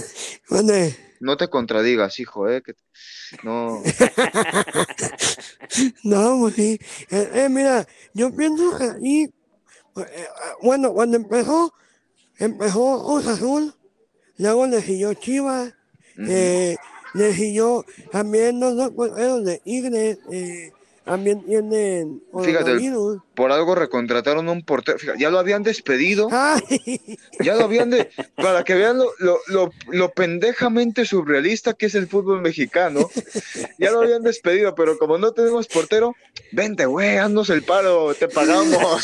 mande. 0.50 0.96
No 1.20 1.37
te 1.37 1.49
contradigas, 1.49 2.18
hijo, 2.20 2.49
eh. 2.49 2.62
que- 2.62 2.75
no. 3.42 3.82
No, 6.04 6.38
pues 6.40 6.54
sí. 6.54 6.78
Eh, 7.11 7.30
eh, 7.35 7.49
mira, 7.49 7.87
yo 8.14 8.35
pienso 8.35 8.76
que 8.76 8.85
ahí, 8.85 9.30
pues, 9.92 10.06
eh, 10.11 10.26
ah, 10.35 10.52
bueno, 10.62 10.92
cuando 10.92 11.16
empezó, 11.16 11.75
empezó 12.38 13.04
Cruz 13.04 13.26
Azul, 13.26 13.75
luego 14.38 14.66
le 14.66 14.80
siguió 14.82 15.14
Chivas, 15.14 15.75
eh, 16.18 16.76
le 17.14 17.35
siguió 17.35 17.85
también 18.11 18.61
los 18.61 18.76
dos 18.76 18.90
porteros 18.92 19.44
de 19.44 19.61
Igres, 19.64 20.18
eh, 20.30 20.73
también 21.07 21.41
tienen 21.45 22.21
Fíjate. 22.43 22.79
Por 23.37 23.53
algo 23.53 23.77
recontrataron 23.77 24.49
a 24.49 24.53
un 24.53 24.63
portero. 24.65 24.99
Fíjate, 24.99 25.21
ya 25.21 25.31
lo 25.31 25.39
habían 25.39 25.63
despedido. 25.63 26.29
Ay, 26.33 27.01
Ya 27.39 27.55
lo 27.55 27.63
habían 27.65 27.91
de. 27.91 28.11
Para 28.35 28.65
que 28.65 28.75
vean 28.75 28.99
lo, 28.99 29.13
lo, 29.19 29.39
lo, 29.47 29.71
lo 29.89 30.11
pendejamente 30.11 31.05
surrealista 31.05 31.75
que 31.75 31.87
es 31.87 31.95
el 31.95 32.09
fútbol 32.09 32.43
mexicano. 32.43 33.09
Ya 33.79 33.93
lo 33.93 34.01
habían 34.01 34.23
despedido, 34.23 34.75
pero 34.75 34.99
como 34.99 35.17
no 35.17 35.31
tenemos 35.33 35.69
portero, 35.69 36.17
vente, 36.51 36.87
güey, 36.87 37.19
haznos 37.19 37.51
el 37.51 37.63
paro, 37.63 38.13
te 38.15 38.27
pagamos. 38.27 39.03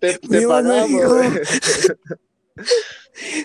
te, 0.00 0.18
te 0.18 0.46
pagamos. 0.48 1.16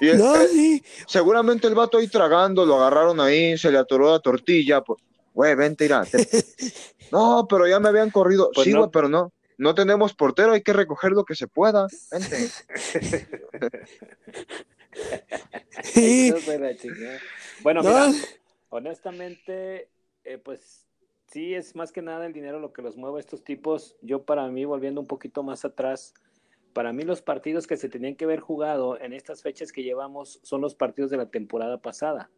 Y, 0.01 0.08
no, 0.17 0.36
eh, 0.36 0.48
sí. 0.48 0.84
seguramente 1.05 1.67
el 1.67 1.75
vato 1.75 1.98
ahí 1.98 2.08
tragando, 2.08 2.65
lo 2.65 2.77
agarraron 2.77 3.20
ahí, 3.20 3.58
se 3.58 3.72
le 3.72 3.77
atoró 3.77 4.12
la 4.12 4.20
tortilla. 4.20 4.82
pues, 4.82 5.00
Güey, 5.35 5.53
vente, 5.55 5.85
irá. 5.85 6.03
No, 7.11 7.45
pero 7.47 7.67
ya 7.67 7.79
me 7.79 7.89
habían 7.89 8.09
corrido. 8.09 8.49
Pues 8.53 8.65
sí, 8.65 8.73
no. 8.73 8.89
pero 8.89 9.07
no. 9.07 9.31
No 9.59 9.75
tenemos 9.75 10.15
portero, 10.15 10.53
hay 10.53 10.63
que 10.63 10.73
recoger 10.73 11.11
lo 11.11 11.23
que 11.23 11.35
se 11.35 11.47
pueda. 11.47 11.85
Vente. 12.11 12.49
la 16.57 16.75
chingada. 16.75 17.19
Bueno, 17.61 17.83
No, 17.83 17.89
mira, 17.89 18.11
honestamente, 18.69 19.89
eh, 20.23 20.39
pues 20.39 20.87
sí 21.27 21.53
es 21.53 21.75
más 21.75 21.91
que 21.91 22.01
nada 22.01 22.25
el 22.25 22.33
dinero 22.33 22.59
lo 22.59 22.73
que 22.73 22.81
los 22.81 22.97
mueve 22.97 23.17
a 23.17 23.19
estos 23.19 23.43
tipos. 23.43 23.95
Yo 24.01 24.23
para 24.23 24.47
mí, 24.47 24.65
volviendo 24.65 24.99
un 24.99 25.07
poquito 25.07 25.43
más 25.43 25.63
atrás, 25.63 26.15
para 26.73 26.91
mí 26.91 27.03
los 27.03 27.21
partidos 27.21 27.67
que 27.67 27.77
se 27.77 27.87
tenían 27.87 28.15
que 28.15 28.25
haber 28.25 28.39
jugado 28.39 28.99
en 28.99 29.13
estas 29.13 29.43
fechas 29.43 29.71
que 29.71 29.83
llevamos 29.83 30.39
son 30.43 30.61
los 30.61 30.75
partidos 30.75 31.11
de 31.11 31.17
la 31.17 31.29
temporada 31.29 31.81
pasada. 31.81 32.31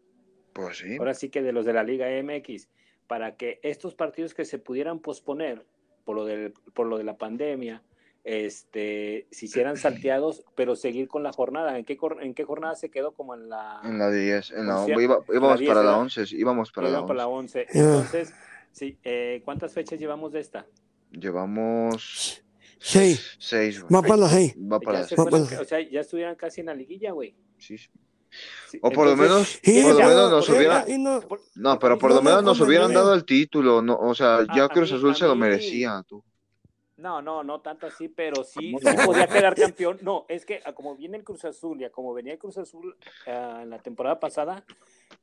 Pues 0.54 0.80
sí. 0.80 0.98
Ahora 0.98 1.14
sí 1.14 1.30
que 1.30 1.42
de 1.42 1.54
los 1.54 1.66
de 1.66 1.74
la 1.74 1.84
Liga 1.84 2.08
MX, 2.22 2.68
para 3.08 3.36
que 3.38 3.60
estos 3.64 3.96
partidos 3.96 4.34
que 4.34 4.46
se 4.46 4.60
pudieran 4.60 5.00
posponer 5.00 5.66
por 6.06 6.16
lo, 6.16 6.26
del, 6.26 6.54
por 6.74 6.88
lo 6.88 6.98
de 6.98 7.04
la 7.04 7.18
pandemia, 7.18 7.82
este, 8.24 9.28
se 9.32 9.46
hicieran 9.46 9.78
salteados, 9.78 10.44
pero 10.56 10.76
seguir 10.76 11.08
con 11.08 11.24
la 11.24 11.32
jornada. 11.32 11.78
¿En 11.78 11.86
qué, 11.86 11.98
en 12.22 12.34
qué 12.34 12.44
jornada 12.44 12.76
se 12.76 12.90
quedó? 12.90 13.14
Como 13.14 13.34
en 13.36 13.50
la... 13.50 13.82
En 13.84 13.98
la 13.98 14.12
10, 14.12 14.52
en 14.52 14.68
la, 14.68 14.86
iba- 14.88 15.20
íbamos 15.30 15.52
la 15.52 15.58
10 15.58 15.68
para 15.70 15.84
la 15.84 15.90
era- 15.92 16.00
11, 16.00 16.26
sí, 16.26 16.38
íbamos 16.38 16.72
para 16.72 16.90
la 16.90 16.98
Iban 17.00 17.08
para 17.08 17.28
11. 17.28 17.58
la 17.60 17.68
11. 17.68 17.68
Ya. 17.74 17.82
Entonces, 17.82 18.34
sí, 18.72 18.98
eh, 19.04 19.42
¿cuántas 19.46 19.74
fechas 19.74 20.00
llevamos 20.00 20.32
de 20.34 20.40
esta? 20.42 20.66
Llevamos 21.12 22.44
Sí, 22.80 23.18
6, 23.40 23.86
va 23.86 24.02
para 24.04 24.18
la 24.18 24.30
seis. 24.30 24.56
va 24.56 24.80
para 24.80 24.98
Ya 25.00 25.02
la 25.02 25.08
se 25.08 25.16
fueron- 25.16 25.48
para- 25.48 25.62
o 25.62 25.66
sea, 25.66 25.80
ya 25.82 26.02
estuvieran 26.02 26.36
casi 26.36 26.60
en 26.62 26.68
la 26.68 26.76
liguilla, 26.76 27.12
güey. 27.12 27.36
sí, 27.58 27.78
sí. 27.78 27.90
Sí, 28.70 28.80
O 28.82 28.92
por 28.92 29.08
lo 29.08 29.16
menos, 29.16 29.60
Sí, 29.64 29.82
por 29.82 29.94
lo 29.94 30.00
ya, 30.00 30.08
menos 30.08 30.32
nos 30.32 30.46
porque 30.46 30.60
hubiera, 30.60 30.86
y 30.90 30.98
no- 30.98 31.22
pero 31.80 31.98
por 31.98 32.10
no 32.10 32.16
lo 32.18 32.22
me 32.22 32.30
menos 32.32 32.44
nos 32.44 32.60
hubieran 32.60 32.94
dado 32.94 33.14
el 33.14 33.24
título, 33.26 33.82
no, 33.82 33.96
o 33.98 34.14
sea, 34.14 34.46
ya 34.56 34.64
A- 34.64 34.66
a 34.66 34.70
Cruz 34.70 34.92
Azul 34.92 35.16
se 35.16 35.26
lo 35.26 35.36
merecía, 35.36 36.04
tú. 36.08 36.24
No, 36.98 37.22
no, 37.22 37.44
no 37.44 37.62
tanto 37.62 37.86
así, 37.88 38.08
pero 38.10 38.44
sí, 38.44 38.72
¿Cómo 38.72 38.80
sí 38.80 38.98
no? 38.98 39.06
podía 39.06 39.28
quedar 39.28 39.54
campeón. 39.78 40.00
No, 40.02 40.26
es 40.28 40.46
que 40.46 40.62
a 40.66 40.74
como 40.74 40.96
viene 40.96 41.18
el 41.18 41.24
Cruz 41.24 41.46
Azul 41.46 41.80
y 41.80 41.84
a 41.86 41.92
como 41.92 42.14
venía 42.14 42.34
el 42.34 42.40
Cruz 42.40 42.58
Azul 42.58 42.98
ah, 43.28 43.60
en 43.62 43.70
la 43.70 43.78
temporada 43.80 44.20
pasada, 44.20 44.66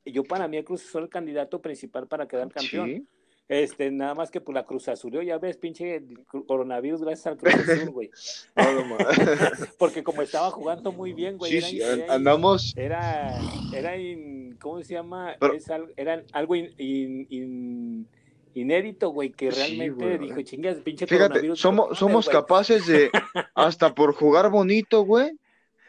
yo 0.07 0.23
para 0.23 0.47
mí 0.47 0.57
el 0.57 0.65
Cruz 0.65 0.87
Azul 0.87 1.03
el 1.03 1.09
candidato 1.09 1.61
principal 1.61 2.07
para 2.07 2.29
quedar 2.29 2.49
campeón. 2.51 2.87
Sí. 2.89 3.07
Este, 3.47 3.91
nada 3.91 4.15
más 4.15 4.31
que 4.31 4.41
por 4.41 4.55
la 4.55 4.65
Cruz 4.65 4.89
Azul, 4.89 5.23
ya 5.23 5.37
ves, 5.37 5.59
pinche 5.59 6.03
coronavirus 6.47 7.03
gracias 7.03 7.27
al 7.27 7.37
Cruz 7.37 7.55
Azul, 7.55 7.91
güey. 7.91 8.11
No, 8.57 8.97
Porque 9.79 10.03
como 10.03 10.23
estaba 10.23 10.51
jugando 10.51 10.93
muy 10.93 11.13
bien, 11.13 11.37
güey. 11.37 11.51
sí, 11.53 11.59
era- 11.59 11.67
sí, 11.95 12.01
era 12.03 12.15
andamos, 12.15 12.73
Era, 12.77 13.39
era 13.75 13.97
in- 13.99 14.57
¿cómo 14.61 14.83
se 14.83 14.95
llama? 14.95 15.35
Pero- 15.39 15.53
Es 15.55 15.69
al- 15.69 15.93
era 15.97 16.23
algo 16.33 16.57
in- 16.57 16.73
in- 16.79 17.27
in- 17.29 18.09
inédito, 18.55 19.11
güey, 19.11 19.31
que 19.31 19.53
Sí, 19.53 19.59
realmente 19.59 20.05
güey. 20.17 20.19
dijo, 20.19 20.41
chingas, 20.43 20.77
pinche 20.79 21.07
fíjate, 21.07 21.29
coronavirus. 21.29 21.61
somos, 21.61 21.99
somos 21.99 22.13
mames, 22.13 22.25
güey". 22.27 22.35
capaces 22.37 22.87
de, 22.87 23.11
hasta 23.55 23.95
por 23.95 24.15
jugar 24.15 24.49
bonito, 24.51 25.03
güey, 25.05 25.33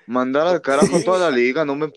mandar 0.07 0.47
al 0.47 0.61
carajo 0.61 0.97
Sí. 0.97 1.05
toda 1.05 1.29
la 1.29 1.35
liga, 1.35 1.65
no 1.65 1.75
me... 1.75 1.91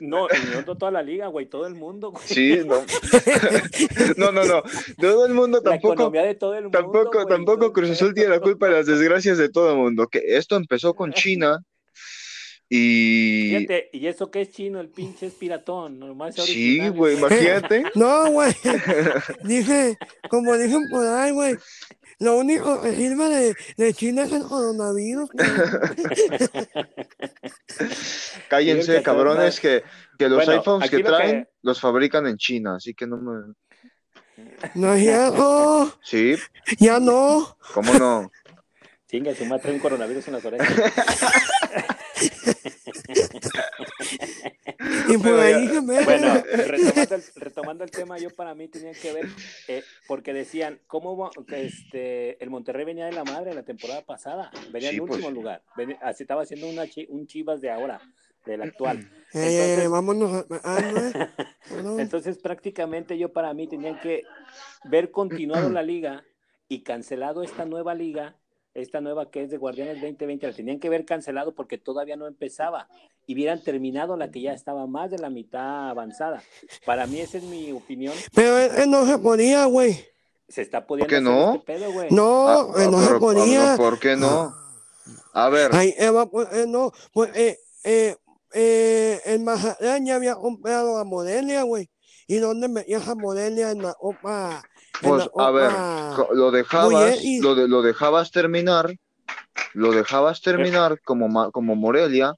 No, 0.00 0.26
no 0.66 0.76
toda 0.76 0.90
la 0.90 1.02
liga, 1.02 1.26
güey, 1.26 1.46
todo 1.46 1.66
el 1.66 1.74
mundo, 1.74 2.10
güey. 2.10 2.22
Sí, 2.26 2.60
no. 2.64 2.76
no, 4.16 4.32
no, 4.32 4.44
no, 4.44 4.62
todo 4.98 5.26
el 5.26 5.34
mundo 5.34 5.60
La 5.62 5.72
tampoco... 5.72 5.94
economía 5.94 6.22
de 6.22 6.34
todo 6.34 6.54
el 6.54 6.64
mundo. 6.64 6.78
Tampoco, 6.78 7.12
güey, 7.12 7.26
tampoco 7.26 7.72
Cruz 7.72 7.90
Azul 7.90 8.14
tiene 8.14 8.30
la 8.30 8.40
culpa 8.40 8.66
de 8.66 8.72
las 8.72 8.86
desgracias 8.86 9.38
de 9.38 9.48
todo 9.48 9.72
el 9.72 9.76
mundo. 9.76 10.08
Que 10.08 10.22
esto 10.36 10.56
empezó 10.56 10.94
con 10.94 11.12
China 11.12 11.62
y 12.72 13.52
Fíjate, 13.56 13.90
y 13.92 14.06
eso 14.06 14.30
que 14.30 14.42
es 14.42 14.50
chino, 14.52 14.78
el 14.80 14.88
pinche 14.90 15.26
es 15.26 15.34
piratón, 15.34 15.98
nomás 15.98 16.38
es 16.38 16.44
sí, 16.44 16.86
güey, 16.88 17.16
imagínate. 17.18 17.82
No, 17.96 18.30
güey. 18.30 18.52
Dice, 19.44 19.98
como 20.30 20.56
dicen 20.56 20.84
por 20.88 21.04
ahí, 21.06 21.32
güey. 21.32 21.56
Lo 22.20 22.36
único 22.38 22.80
que 22.82 22.94
sirve 22.94 23.28
de, 23.28 23.56
de 23.76 23.92
China 23.94 24.22
es 24.22 24.30
el 24.32 24.42
coronavirus. 24.44 25.28
Cállense, 28.48 29.02
cabrones, 29.02 29.60
que, 29.60 29.82
que 30.18 30.28
los 30.28 30.44
Bueno, 30.44 30.52
iPhones 30.60 30.90
que 30.90 30.98
lo 30.98 31.02
que- 31.04 31.08
traen 31.08 31.48
los 31.62 31.80
fabrican 31.80 32.26
en 32.26 32.36
China, 32.36 32.76
así 32.76 32.94
que 32.94 33.06
no 33.06 33.16
me. 33.16 33.54
No 34.74 34.94
es 34.94 35.02
cierto. 35.02 35.98
Sí, 36.02 36.36
Ya 36.78 36.98
no. 37.00 37.56
cómo 37.74 37.92
no. 37.94 38.30
Chinga, 39.08 39.34
su 39.34 39.44
madre 39.44 39.62
trae 39.62 39.74
un 39.74 39.80
coronavirus 39.80 40.28
en 40.28 40.34
las 40.34 40.44
orejas. 40.44 40.68
Y 45.08 45.18
por 45.18 45.32
Bueno, 45.32 45.42
ahí 45.42 45.66
retomando 45.68 47.14
el, 47.14 47.22
retomando 47.36 47.84
el 47.84 47.90
tema, 47.90 48.18
yo 48.18 48.30
para 48.30 48.54
mí 48.54 48.68
tenía 48.68 48.92
que 48.92 49.12
ver, 49.12 49.26
eh, 49.68 49.82
porque 50.06 50.32
decían, 50.32 50.80
¿cómo 50.86 51.30
este, 51.48 52.42
el 52.42 52.50
Monterrey 52.50 52.84
venía 52.84 53.06
de 53.06 53.12
la 53.12 53.24
madre 53.24 53.54
la 53.54 53.62
temporada 53.64 54.02
pasada? 54.02 54.50
Venía 54.72 54.90
Sí, 54.90 54.96
en 54.96 55.02
último 55.02 55.22
pues. 55.24 55.34
lugar. 55.34 55.62
Venía- 55.76 55.98
así 56.02 56.22
estaba 56.24 56.42
haciendo 56.42 56.68
una 56.68 56.84
un 57.08 57.26
chivas 57.26 57.60
de 57.60 57.70
ahora, 57.70 58.00
del 58.46 58.62
actual. 58.62 58.98
Eh, 58.98 59.04
eh, 59.34 59.74
Entonces- 59.74 59.90
vámonos. 59.90 60.32
a- 60.32 60.46
ah, 60.64 60.80
no, 61.82 61.98
eh. 61.98 62.02
Entonces, 62.02 62.38
prácticamente 62.38 63.18
yo 63.18 63.32
para 63.32 63.52
mí 63.54 63.68
tenía 63.68 64.00
que 64.00 64.22
ver 64.84 65.10
continuado 65.10 65.68
la 65.70 65.82
liga 65.82 66.24
y 66.68 66.82
cancelado 66.82 67.42
esta 67.42 67.64
nueva 67.64 67.94
liga, 67.94 68.36
esta 68.74 69.00
nueva 69.00 69.30
que 69.30 69.42
es 69.42 69.50
de 69.50 69.56
Guardianes 69.58 70.00
2020, 70.00 70.46
la 70.46 70.52
tenían 70.52 70.78
que 70.80 70.88
ver 70.88 71.04
cancelado 71.04 71.54
porque 71.54 71.78
todavía 71.78 72.16
no 72.16 72.26
empezaba 72.26 72.88
y 73.26 73.34
hubieran 73.34 73.62
terminado 73.62 74.16
la 74.16 74.30
que 74.30 74.40
ya 74.40 74.52
estaba 74.52 74.86
más 74.86 75.10
de 75.10 75.18
la 75.18 75.30
mitad 75.30 75.90
avanzada. 75.90 76.42
Para 76.86 77.06
mí 77.06 77.20
esa 77.20 77.38
es 77.38 77.44
mi 77.44 77.72
opinión. 77.72 78.14
Pero 78.34 78.58
es 78.58 78.72
que 78.72 78.86
no 78.86 79.06
se 79.06 79.18
podía, 79.18 79.64
güey. 79.66 80.04
Se 80.48 80.62
está 80.62 80.86
pudiendo 80.86 81.08
qué 81.08 81.16
hacer 81.16 81.24
no? 81.24 81.54
este 81.54 81.64
pedo, 81.64 81.92
güey. 81.92 82.10
No, 82.10 82.48
Ah, 82.48 82.66
eh, 82.76 82.84
ah, 82.86 82.90
no 82.90 83.00
se 83.00 83.06
pero, 83.06 83.16
ah, 83.16 83.20
podía. 83.20 83.76
¿Por 83.76 83.98
qué 84.00 84.16
no? 84.16 84.54
A 85.32 85.48
ver, 85.48 85.70
Ay, 85.72 85.94
Eva, 85.96 86.26
pues, 86.28 86.48
eh, 86.52 86.66
no, 86.66 86.92
pues, 87.12 87.30
eh, 87.36 87.56
eh, 87.84 88.16
eh, 88.52 89.20
el 89.26 89.40
Mazatlán 89.40 90.04
ya 90.06 90.16
había 90.16 90.34
comprado 90.34 90.98
a 90.98 91.04
Morelia, 91.04 91.62
güey. 91.62 91.88
¿Y 92.26 92.36
dónde 92.38 92.68
metías 92.68 93.06
a 93.08 93.14
Morelia 93.14 93.70
en 93.70 93.82
la 93.82 93.94
Copa? 93.94 94.62
Pues 95.00 95.28
la 95.36 95.44
a 95.44 95.50
ver, 95.50 95.72
lo 96.34 96.50
dejabas, 96.50 97.16
Oye, 97.16 97.16
y- 97.22 97.40
lo, 97.40 97.54
de, 97.54 97.68
lo 97.68 97.82
dejabas 97.82 98.30
terminar 98.30 98.94
lo 99.74 99.92
dejabas 99.92 100.40
terminar 100.40 101.00
como, 101.02 101.28
Ma- 101.28 101.50
como 101.50 101.76
Morelia 101.76 102.34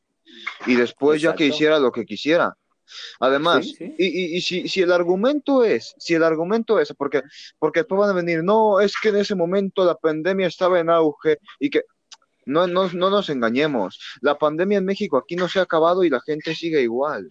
y 0.66 0.74
después 0.74 1.22
ya 1.22 1.34
que 1.34 1.46
hiciera 1.46 1.78
lo 1.78 1.90
que 1.92 2.04
quisiera. 2.04 2.54
Además, 3.20 3.64
Sí, 3.64 3.74
sí. 3.78 3.94
y, 3.98 4.06
y- 4.06 4.36
y 4.36 4.40
si, 4.42 4.68
si 4.68 4.82
el 4.82 4.92
argumento 4.92 5.64
es, 5.64 5.94
si 5.98 6.14
el 6.14 6.24
argumento 6.24 6.78
es, 6.78 6.92
porque, 6.96 7.22
porque 7.58 7.80
después 7.80 7.98
van 8.00 8.10
a 8.10 8.14
venir, 8.14 8.42
no, 8.44 8.80
es 8.80 8.94
que 9.00 9.08
en 9.10 9.16
ese 9.16 9.34
momento 9.34 9.84
la 9.84 9.94
pandemia 9.94 10.46
estaba 10.46 10.78
en 10.80 10.90
auge 10.90 11.38
y 11.58 11.70
que 11.70 11.82
no, 12.44 12.66
no, 12.66 12.90
no 12.92 13.08
nos 13.08 13.30
engañemos, 13.30 13.98
la 14.20 14.36
pandemia 14.36 14.78
en 14.78 14.84
México 14.84 15.16
aquí 15.16 15.36
no 15.36 15.48
se 15.48 15.58
ha 15.60 15.62
acabado 15.62 16.04
y 16.04 16.10
la 16.10 16.20
gente 16.20 16.54
sigue 16.54 16.82
igual. 16.82 17.28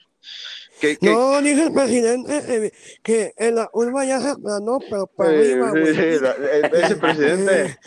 Que, 0.80 0.98
que- 0.98 1.10
No, 1.12 1.42
dice 1.42 1.64
el 1.66 1.74
presidente 1.74 2.38
eh, 2.48 2.72
que 3.04 3.34
en 3.38 3.56
la 3.56 3.70
urba 3.74 4.04
ya 4.06 4.20
se 4.20 4.30
aplanó, 4.30 4.80
pero 4.90 5.08
para 5.08 5.32
Eh, 5.32 5.54
arriba, 5.54 5.72
sí, 5.74 5.94
sí, 5.94 6.20
la- 6.24 6.80
ese 6.86 6.96
presidente, 6.96 7.78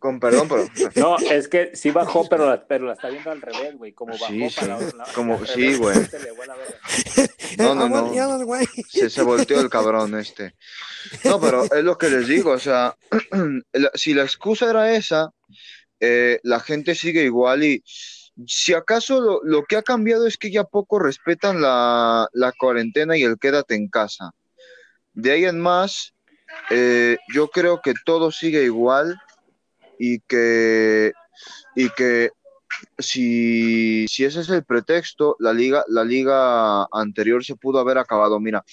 con 0.00 0.18
perdón, 0.20 0.48
pero 0.48 0.66
No, 0.96 1.16
es 1.18 1.46
que 1.48 1.70
sí 1.74 1.90
bajó, 1.92 2.28
pero 2.28 2.46
la, 2.48 2.66
pero 2.66 2.86
la 2.86 2.94
está 2.94 3.08
viendo 3.08 3.30
al 3.30 3.40
revés, 3.40 3.76
güey. 3.78 3.92
Como 3.92 4.12
bajó 4.14 4.26
Sí, 4.26 4.48
para 4.56 4.78
sí. 4.80 4.84
la, 4.96 5.04
la- 5.06 5.12
Como- 5.14 5.46
sí, 5.46 5.74
güey. 5.76 5.96
verga. 5.96 6.56
No, 7.58 7.72
no, 7.76 7.88
no. 7.88 7.96
Aguanteados, 7.98 8.42
güey. 8.44 8.66
se, 8.88 9.08
se 9.08 9.22
volteó 9.22 9.60
el 9.60 9.70
cabrón 9.70 10.18
este. 10.18 10.54
No, 11.22 11.40
pero 11.40 11.62
es 11.64 11.84
lo 11.84 11.96
que 11.96 12.10
les 12.10 12.26
digo, 12.26 12.50
o 12.50 12.58
sea, 12.58 12.96
si 13.94 14.12
la 14.12 14.24
excusa 14.24 14.68
era 14.70 14.92
esa, 14.96 15.30
eh, 16.00 16.40
la 16.42 16.58
gente 16.58 16.96
sigue 16.96 17.22
igual 17.22 17.62
y 17.62 17.84
si 18.46 18.74
acaso 18.74 19.20
lo, 19.20 19.40
lo 19.42 19.64
que 19.64 19.76
ha 19.76 19.82
cambiado 19.82 20.26
es 20.26 20.36
que 20.36 20.50
ya 20.50 20.64
poco 20.64 20.98
respetan 20.98 21.60
la, 21.60 22.28
la 22.32 22.52
cuarentena 22.52 23.16
y 23.16 23.22
el 23.22 23.38
quédate 23.38 23.74
en 23.74 23.88
casa. 23.88 24.34
De 25.12 25.30
ahí 25.30 25.44
en 25.44 25.60
más, 25.60 26.14
eh, 26.70 27.18
yo 27.32 27.48
creo 27.48 27.80
que 27.80 27.94
todo 28.04 28.30
sigue 28.30 28.64
igual 28.64 29.16
y 29.98 30.20
que, 30.20 31.12
y 31.76 31.88
que 31.90 32.30
si, 32.98 34.06
si 34.08 34.24
ese 34.24 34.40
es 34.40 34.48
el 34.48 34.64
pretexto, 34.64 35.36
la 35.38 35.52
liga, 35.52 35.84
la 35.88 36.04
liga 36.04 36.86
anterior 36.92 37.44
se 37.44 37.56
pudo 37.56 37.78
haber 37.78 37.98
acabado. 37.98 38.40
Mira, 38.40 38.64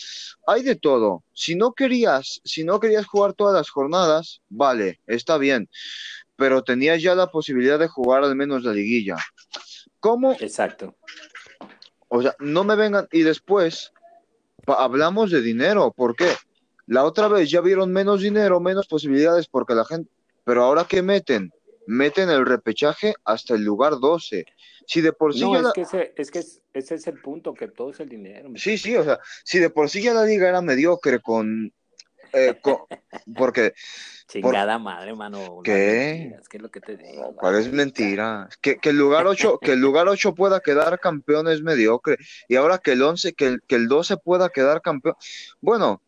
hay 0.47 0.63
de 0.63 0.75
todo. 0.75 1.23
Si 1.33 1.55
no 1.55 1.73
querías, 1.73 2.41
si 2.43 2.63
no 2.63 2.79
querías 2.79 3.05
jugar 3.05 3.33
todas 3.33 3.53
las 3.53 3.69
jornadas, 3.69 4.41
vale, 4.49 4.99
está 5.07 5.37
bien. 5.37 5.69
Pero 6.35 6.63
tenías 6.63 7.01
ya 7.01 7.13
la 7.15 7.27
posibilidad 7.27 7.77
de 7.79 7.87
jugar 7.87 8.23
al 8.23 8.35
menos 8.35 8.63
la 8.63 8.73
liguilla. 8.73 9.17
¿Cómo? 9.99 10.33
Exacto. 10.39 10.95
O 12.07 12.21
sea, 12.21 12.35
no 12.39 12.63
me 12.63 12.75
vengan. 12.75 13.07
Y 13.11 13.21
después 13.21 13.91
hablamos 14.67 15.31
de 15.31 15.41
dinero. 15.41 15.93
¿Por 15.95 16.15
qué? 16.15 16.29
La 16.87 17.03
otra 17.03 17.27
vez 17.27 17.49
ya 17.49 17.61
vieron 17.61 17.91
menos 17.91 18.21
dinero, 18.21 18.59
menos 18.59 18.87
posibilidades 18.87 19.47
porque 19.47 19.75
la 19.75 19.85
gente. 19.85 20.09
Pero 20.43 20.63
ahora 20.63 20.85
¿qué 20.89 21.01
meten? 21.01 21.51
Meten 21.87 22.29
el 22.29 22.45
repechaje 22.45 23.13
hasta 23.23 23.53
el 23.55 23.63
lugar 23.63 23.99
12. 23.99 24.45
Si 24.87 25.01
de 25.01 25.13
por 25.13 25.33
sí 25.33 25.41
No, 25.41 25.53
ya 25.53 25.59
es 25.59 25.63
la- 25.65 25.71
que, 25.73 25.81
ese, 25.81 26.13
es 26.17 26.31
que 26.31 26.39
es- 26.39 26.61
ese 26.73 26.95
es 26.95 27.07
el 27.07 27.21
punto, 27.21 27.53
que 27.53 27.67
todo 27.67 27.91
es 27.91 27.99
el 27.99 28.09
dinero. 28.09 28.49
Sí, 28.55 28.77
sí, 28.77 28.95
o 28.95 29.03
sea, 29.03 29.19
si 29.43 29.59
de 29.59 29.69
por 29.69 29.89
sí 29.89 30.01
ya 30.01 30.13
la 30.13 30.25
liga 30.25 30.49
era 30.49 30.61
mediocre 30.61 31.19
con. 31.21 31.71
Eh, 32.33 32.57
con- 32.61 32.77
porque, 33.35 33.73
Chingada 34.27 34.79
madre, 34.79 35.13
mano. 35.13 35.39
no 35.39 35.61
¿Qué? 35.63 36.15
mentiras, 36.21 36.47
¿Qué 36.49 36.57
es 36.57 36.63
lo 36.63 36.69
que 36.71 36.79
te 36.81 36.95
digo? 36.97 37.35
¿cuál 37.35 37.55
es 37.55 37.71
mentira? 37.71 38.47
Que, 38.61 38.77
que 38.77 38.89
el 38.89 38.97
lugar 38.97 39.27
8, 39.27 39.59
que 39.61 39.73
el 39.73 39.79
lugar 39.79 40.07
8 40.07 40.33
pueda 40.35 40.59
quedar 40.61 40.99
campeón 40.99 41.47
es 41.49 41.61
mediocre. 41.61 42.17
Y 42.47 42.55
ahora 42.55 42.77
que 42.77 42.93
el 42.93 43.01
11, 43.01 43.33
que 43.33 43.47
el, 43.47 43.61
que 43.67 43.75
el 43.75 43.87
12 43.87 44.17
pueda 44.17 44.49
quedar 44.49 44.81
campeón. 44.81 45.15
Bueno, 45.59 46.01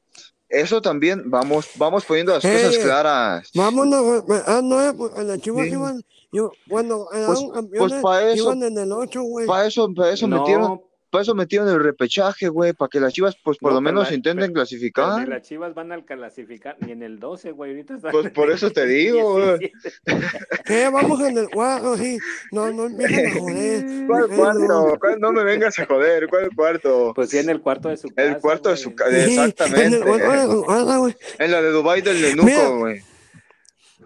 eso 0.48 0.82
también 0.82 1.30
vamos, 1.30 1.70
vamos 1.76 2.06
poniendo 2.06 2.34
las 2.34 2.46
Eh, 2.46 2.54
cosas 2.64 2.78
claras. 2.84 3.50
Vámonos, 3.56 4.24
ah, 4.48 4.62
no, 4.64 4.82
eh, 4.88 4.94
pues, 4.94 5.12
las 5.18 5.40
chivas 5.42 5.66
Sí. 5.66 5.72
iban, 5.74 6.02
yo, 6.32 6.52
cuando 6.70 7.08
Pues- 7.10 7.20
eran 7.20 7.34
pues 7.36 7.52
campeones, 7.54 8.02
pa' 8.02 8.24
eso- 8.32 8.44
iban 8.44 8.64
en 8.64 8.78
el 8.78 8.92
8, 8.92 9.22
güey. 9.24 9.48
Para 9.48 9.66
eso, 9.68 9.92
para 9.94 10.12
eso 10.12 10.28
no, 10.28 10.40
metieron, 10.40 10.82
para 11.14 11.22
eso 11.22 11.36
metieron 11.36 11.70
el 11.70 11.80
repechaje, 11.82 12.50
güey, 12.50 12.74
para 12.74 12.90
que 12.90 13.00
las 13.00 13.14
chivas, 13.14 13.38
pues 13.44 13.60
por 13.60 13.70
No, 13.72 13.76
lo 13.76 13.82
menos 13.82 14.10
la- 14.10 14.16
intenten 14.16 14.38
pero- 14.40 14.48
pero 14.48 14.54
clasificar. 14.66 15.28
las 15.30 15.42
chivas 15.48 15.74
van 15.76 15.92
a 15.92 16.04
clasificar 16.04 16.76
ni 16.80 16.92
en 16.92 17.04
el 17.04 17.20
12, 17.20 17.52
güey. 17.52 17.70
Ahorita 17.72 17.96
están 17.96 18.12
Pues 18.12 18.32
por 18.32 18.50
eso 18.52 18.72
te 18.72 18.86
digo, 18.88 19.34
güey. 19.34 19.60
17. 19.60 20.02
¿Qué? 20.66 20.90
Vamos 20.90 21.22
en 21.22 21.38
el 21.38 21.48
4, 21.50 21.98
sí. 21.98 22.18
No, 22.52 22.72
no 22.72 22.86
empiecen 22.88 23.28
a 23.28 23.40
joder. 23.40 23.86
¿Cuál 24.08 24.28
cuarto? 24.30 24.98
¿Cuál- 25.00 25.20
No 25.20 25.32
me 25.32 25.44
vengas 25.44 25.78
a 25.78 25.86
joder, 25.86 26.28
¿cuál 26.28 26.50
cuarto? 26.56 27.14
Pues 27.16 27.30
sí, 27.30 27.38
en 27.38 27.50
el 27.50 27.62
cuarto 27.62 27.90
de 27.90 27.98
su 27.98 28.10
casa. 28.10 28.28
El 28.30 28.38
cuarto 28.40 28.70
de 28.70 28.78
su 28.78 28.96
casa, 28.96 29.12
Sí, 29.12 29.34
exactamente. 29.34 29.86
En 29.86 29.94
el 29.94 30.04
cuarto 30.04 30.32
de 30.32 30.48
su 30.56 30.64
casa, 30.66 30.98
güey. 30.98 31.16
En 31.38 31.52
la 31.52 31.62
de 31.62 31.70
Dubai 31.70 32.02
del. 32.02 32.22
Nenuco, 32.22 32.78
güey. 32.80 33.02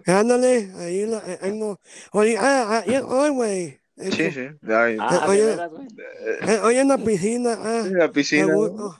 Ándale, 0.06 0.70
ahí 0.78 1.06
la, 1.06 1.22
ahí 1.42 1.52
no. 1.58 1.78
Oye, 2.12 2.36
ah, 2.38 2.82
ayer, 2.86 3.02
hoy, 3.06 3.30
güey. 3.30 3.77
Eh, 3.98 4.10
Sí, 4.12 4.30
sí. 4.30 4.48
Ay, 4.72 4.96
Ah, 5.00 5.26
Oye, 5.28 5.40
de 5.40 5.56
veras, 5.56 5.70
eh, 6.46 6.60
Hoy 6.62 6.76
en 6.76 6.88
la 6.88 6.98
piscina, 6.98 7.58
ah. 7.60 7.82
en 7.86 7.98
la 7.98 8.10
piscina. 8.10 8.52
Lo, 8.52 8.98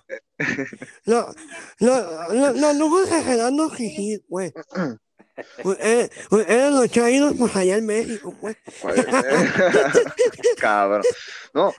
lo, 1.04 1.34
lo, 1.80 2.52
los 2.52 2.76
lujos 2.76 3.10
de 3.10 3.22
Gerardo 3.22 3.70
Gijit, 3.70 4.22
güey. 4.28 4.52
Pues, 5.62 5.78
eh, 5.80 6.10
Eran 6.48 6.74
los 6.74 6.90
chavitos 6.90 7.34
pues 7.38 7.54
allá 7.54 7.76
en 7.76 7.86
México, 7.86 8.34
pues. 8.40 8.56
Cabrón. 10.60 11.02
No, 11.54 11.72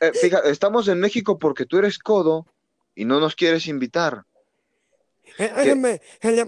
eh, 0.00 0.12
fíjate, 0.14 0.50
estamos 0.50 0.88
en 0.88 0.98
México 1.00 1.38
porque 1.38 1.66
tú 1.66 1.78
eres 1.78 1.98
codo 1.98 2.46
y 2.94 3.04
no 3.04 3.20
nos 3.20 3.34
quieres 3.34 3.66
invitar. 3.66 4.24
Eh, 5.38 5.50
Se, 5.64 5.74
me, 5.74 6.00
se, 6.20 6.32
le, 6.32 6.46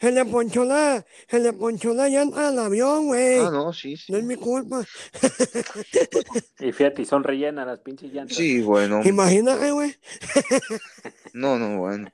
se 0.00 0.12
le 0.12 0.24
ponchó 0.24 0.64
la, 0.64 1.04
se 1.28 1.38
le 1.40 1.52
ponchó 1.52 1.92
la 1.92 2.08
llanta 2.08 2.48
al 2.48 2.58
avión, 2.58 3.06
güey. 3.06 3.38
Ah, 3.38 3.50
no, 3.50 3.72
sí, 3.72 3.96
sí. 3.96 4.12
No 4.12 4.18
es 4.18 4.24
mi 4.24 4.36
culpa. 4.36 4.84
Y 6.60 6.72
fíjate, 6.72 7.02
y 7.02 7.06
son 7.06 7.24
rellenas 7.24 7.66
las 7.66 7.80
pinches 7.80 8.12
llantas. 8.12 8.36
Sí, 8.36 8.60
bueno. 8.60 9.00
Imagínate, 9.04 9.70
güey. 9.72 9.94
No, 11.32 11.58
no, 11.58 11.78
bueno. 11.78 12.12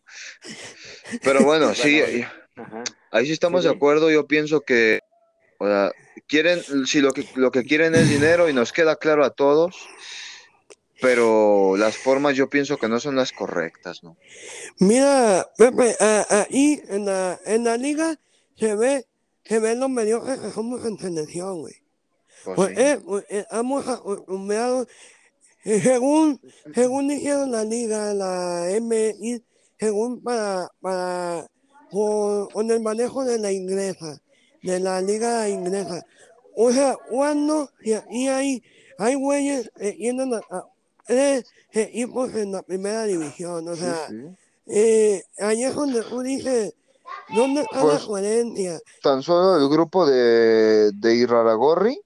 Pero 1.22 1.42
bueno, 1.42 1.75
sí, 1.75 2.01
Bueno, 2.01 2.29
Ajá. 2.57 2.85
ahí 3.11 3.27
sí 3.27 3.33
estamos 3.33 3.62
Sí, 3.62 3.68
de 3.68 3.75
acuerdo. 3.75 4.11
Yo 4.11 4.27
pienso 4.27 4.61
que, 4.61 5.01
o 5.59 5.66
sea, 5.66 5.90
quieren, 6.29 6.62
si 6.87 7.01
lo 7.01 7.12
que, 7.12 7.27
lo 7.35 7.51
que 7.51 7.64
quieren 7.64 7.94
es 7.94 8.09
dinero 8.09 8.49
y 8.49 8.53
nos 8.53 8.72
queda 8.72 8.96
claro 8.96 9.25
a 9.25 9.31
todos, 9.31 9.75
pero 11.01 11.77
las 11.77 11.97
formas 11.97 12.37
yo 12.37 12.49
pienso 12.49 12.79
que 12.79 12.89
no 12.89 13.01
son 13.01 13.17
las 13.17 13.33
correctas, 13.33 14.03
¿no? 14.03 14.17
Mira, 14.79 15.49
Pepe, 15.57 15.97
ah, 16.01 16.27
ahí 16.51 16.83
en 16.89 17.07
la, 17.07 17.39
en 17.47 17.65
la 17.65 17.77
liga 17.77 18.19
se 18.57 18.75
ve, 18.77 19.07
se 19.45 19.59
ve 19.59 19.75
los 19.77 19.91
mediocres 19.91 20.39
que 20.41 20.51
somos 20.51 20.85
en 20.87 20.99
selección, 20.99 21.61
güey. 21.61 21.75
Pues 22.45 22.57
Pues, 22.57 22.71
sí. 22.71 22.75
eh, 22.77 23.01
eh, 23.09 23.25
estamos 23.41 23.87
acostumbrados, 23.89 24.89
eh, 25.65 25.81
según, 25.81 26.41
según 26.75 27.11
hicieron 27.11 27.51
la 27.53 27.65
liga, 27.65 28.15
la 28.15 28.69
MI, 28.81 29.43
según 29.79 30.23
para, 30.23 30.69
para, 30.81 31.47
con, 31.91 32.49
con 32.49 32.71
el 32.71 32.81
manejo 32.81 33.25
de 33.25 33.39
la 33.39 33.53
inglesa, 33.53 34.21
de 34.63 34.81
la 34.81 35.01
liga 35.03 35.49
inglesa. 35.49 36.05
O 36.55 36.73
sea, 36.73 36.97
cuando, 37.11 37.71
y 37.83 38.29
hay, 38.29 38.63
hay 38.99 39.15
güeyes 39.15 39.71
que 39.79 39.93
tienen 39.93 40.35
a, 40.35 40.41
a 40.51 40.65
tres 41.07 41.45
equipos 41.73 42.35
en 42.35 42.53
la 42.53 42.62
primera 42.62 43.05
división, 43.05 43.69
o 43.69 43.75
Sí, 43.75 43.81
sea, 43.81 44.09
sí. 44.09 44.14
eh, 44.66 45.23
ahí 45.38 45.64
es 45.64 45.75
donde 45.75 46.03
tú 46.03 46.23
dices, 46.23 46.75
¿dónde 47.35 47.62
está 47.62 47.81
Pues- 47.81 48.01
la 48.03 48.07
coherencia? 48.07 48.81
Tan 49.03 49.23
solo 49.23 49.57
el 49.57 49.69
grupo 49.69 50.07
de, 50.07 50.90
de 50.92 51.14
Iraragorri 51.14 52.01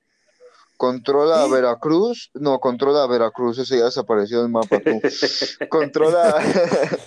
controla 0.77 1.43
a 1.43 1.47
Sí. 1.47 1.53
Veracruz, 1.53 2.31
no, 2.35 2.59
controla 2.59 3.03
a 3.03 3.07
Veracruz, 3.07 3.59
ese 3.59 3.79
ya 3.79 3.85
desapareció 3.87 4.41
del 4.43 4.51
mapa 4.51 4.79
tú. 4.81 5.01
Controla, 5.71 6.43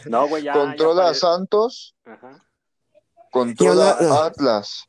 No, 0.06 0.28
güey, 0.28 0.44
ya. 0.44 0.54
controla 0.54 1.06
ya 1.06 1.10
a 1.10 1.14
Santos, 1.16 1.96
Ajá. 2.06 2.44
controla 3.32 3.98
Atlas. 4.26 4.86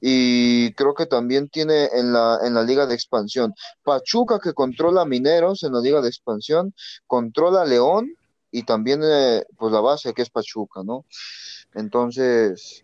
Y 0.00 0.72
creo 0.74 0.94
que 0.94 1.06
también 1.06 1.48
tiene 1.48 1.86
en 1.92 2.12
la, 2.12 2.38
en 2.42 2.54
la 2.54 2.62
liga 2.62 2.86
de 2.86 2.94
expansión. 2.94 3.54
Pachuca 3.82 4.38
que 4.42 4.54
controla 4.54 5.04
Mineros 5.04 5.62
en 5.62 5.72
la 5.72 5.80
liga 5.80 6.00
de 6.00 6.08
expansión, 6.08 6.74
controla 7.06 7.64
León 7.64 8.08
y 8.50 8.62
también 8.64 9.00
eh, 9.04 9.44
pues 9.58 9.72
la 9.72 9.80
base 9.80 10.14
que 10.14 10.22
es 10.22 10.30
Pachuca, 10.30 10.82
¿no? 10.84 11.04
Entonces, 11.74 12.82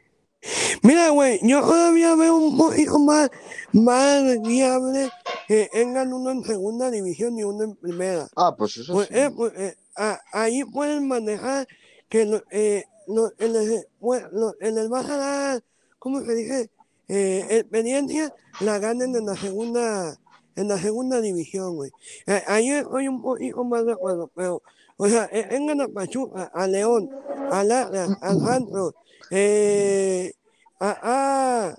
Mira, 0.82 1.08
güey, 1.10 1.40
yo 1.42 1.60
todavía 1.60 2.14
veo 2.14 2.36
un 2.36 2.56
poquito 2.56 2.98
más, 3.00 3.30
más 3.72 4.22
viable 4.42 5.10
que 5.48 5.68
tengan 5.72 6.12
uno 6.12 6.30
en 6.30 6.44
segunda 6.44 6.90
división 6.90 7.36
y 7.38 7.42
uno 7.42 7.64
en 7.64 7.74
primera. 7.76 8.28
ah, 8.36 8.54
pues 8.56 8.76
eso 8.76 8.92
Pues, 8.92 9.08
sí. 9.08 9.14
eh, 9.16 9.30
pues, 9.34 9.52
eh, 9.56 9.76
a- 9.96 10.20
ahí 10.32 10.62
pueden 10.64 11.08
manejar 11.08 11.66
que 12.08 12.26
lo, 12.26 12.42
eh, 12.50 12.84
lo- 13.08 13.32
en, 13.38 13.56
el, 13.56 13.86
pues, 13.98 14.22
lo- 14.32 14.54
en 14.60 14.78
el 14.78 14.92
a 14.94 15.02
dar, 15.02 15.64
¿cómo 15.98 16.20
se 16.20 16.34
dice? 16.34 16.70
Eh, 17.08 17.46
experiencia, 17.50 18.34
la 18.60 18.78
ganen 18.78 19.14
en 19.14 19.26
la 19.26 19.36
segunda, 19.36 20.18
en 20.56 20.68
la 20.68 20.78
segunda 20.78 21.20
división, 21.20 21.76
güey. 21.76 21.90
Eh, 22.26 22.42
ahí 22.46 22.70
estoy 22.70 23.08
un 23.08 23.22
poquito 23.22 23.64
más 23.64 23.84
de 23.86 23.92
acuerdo, 23.92 24.30
pero, 24.34 24.62
o 24.96 25.08
sea, 25.08 25.28
eh, 25.32 25.44
tengan 25.48 25.80
a 25.80 25.88
Pachuca, 25.88 26.50
a 26.52 26.66
León, 26.66 27.10
al 27.50 27.70
Atlas, 27.70 28.10
al 28.20 28.40
Santos, 28.40 28.94
eh, 29.30 30.32
a, 30.80 30.98
a 31.02 31.78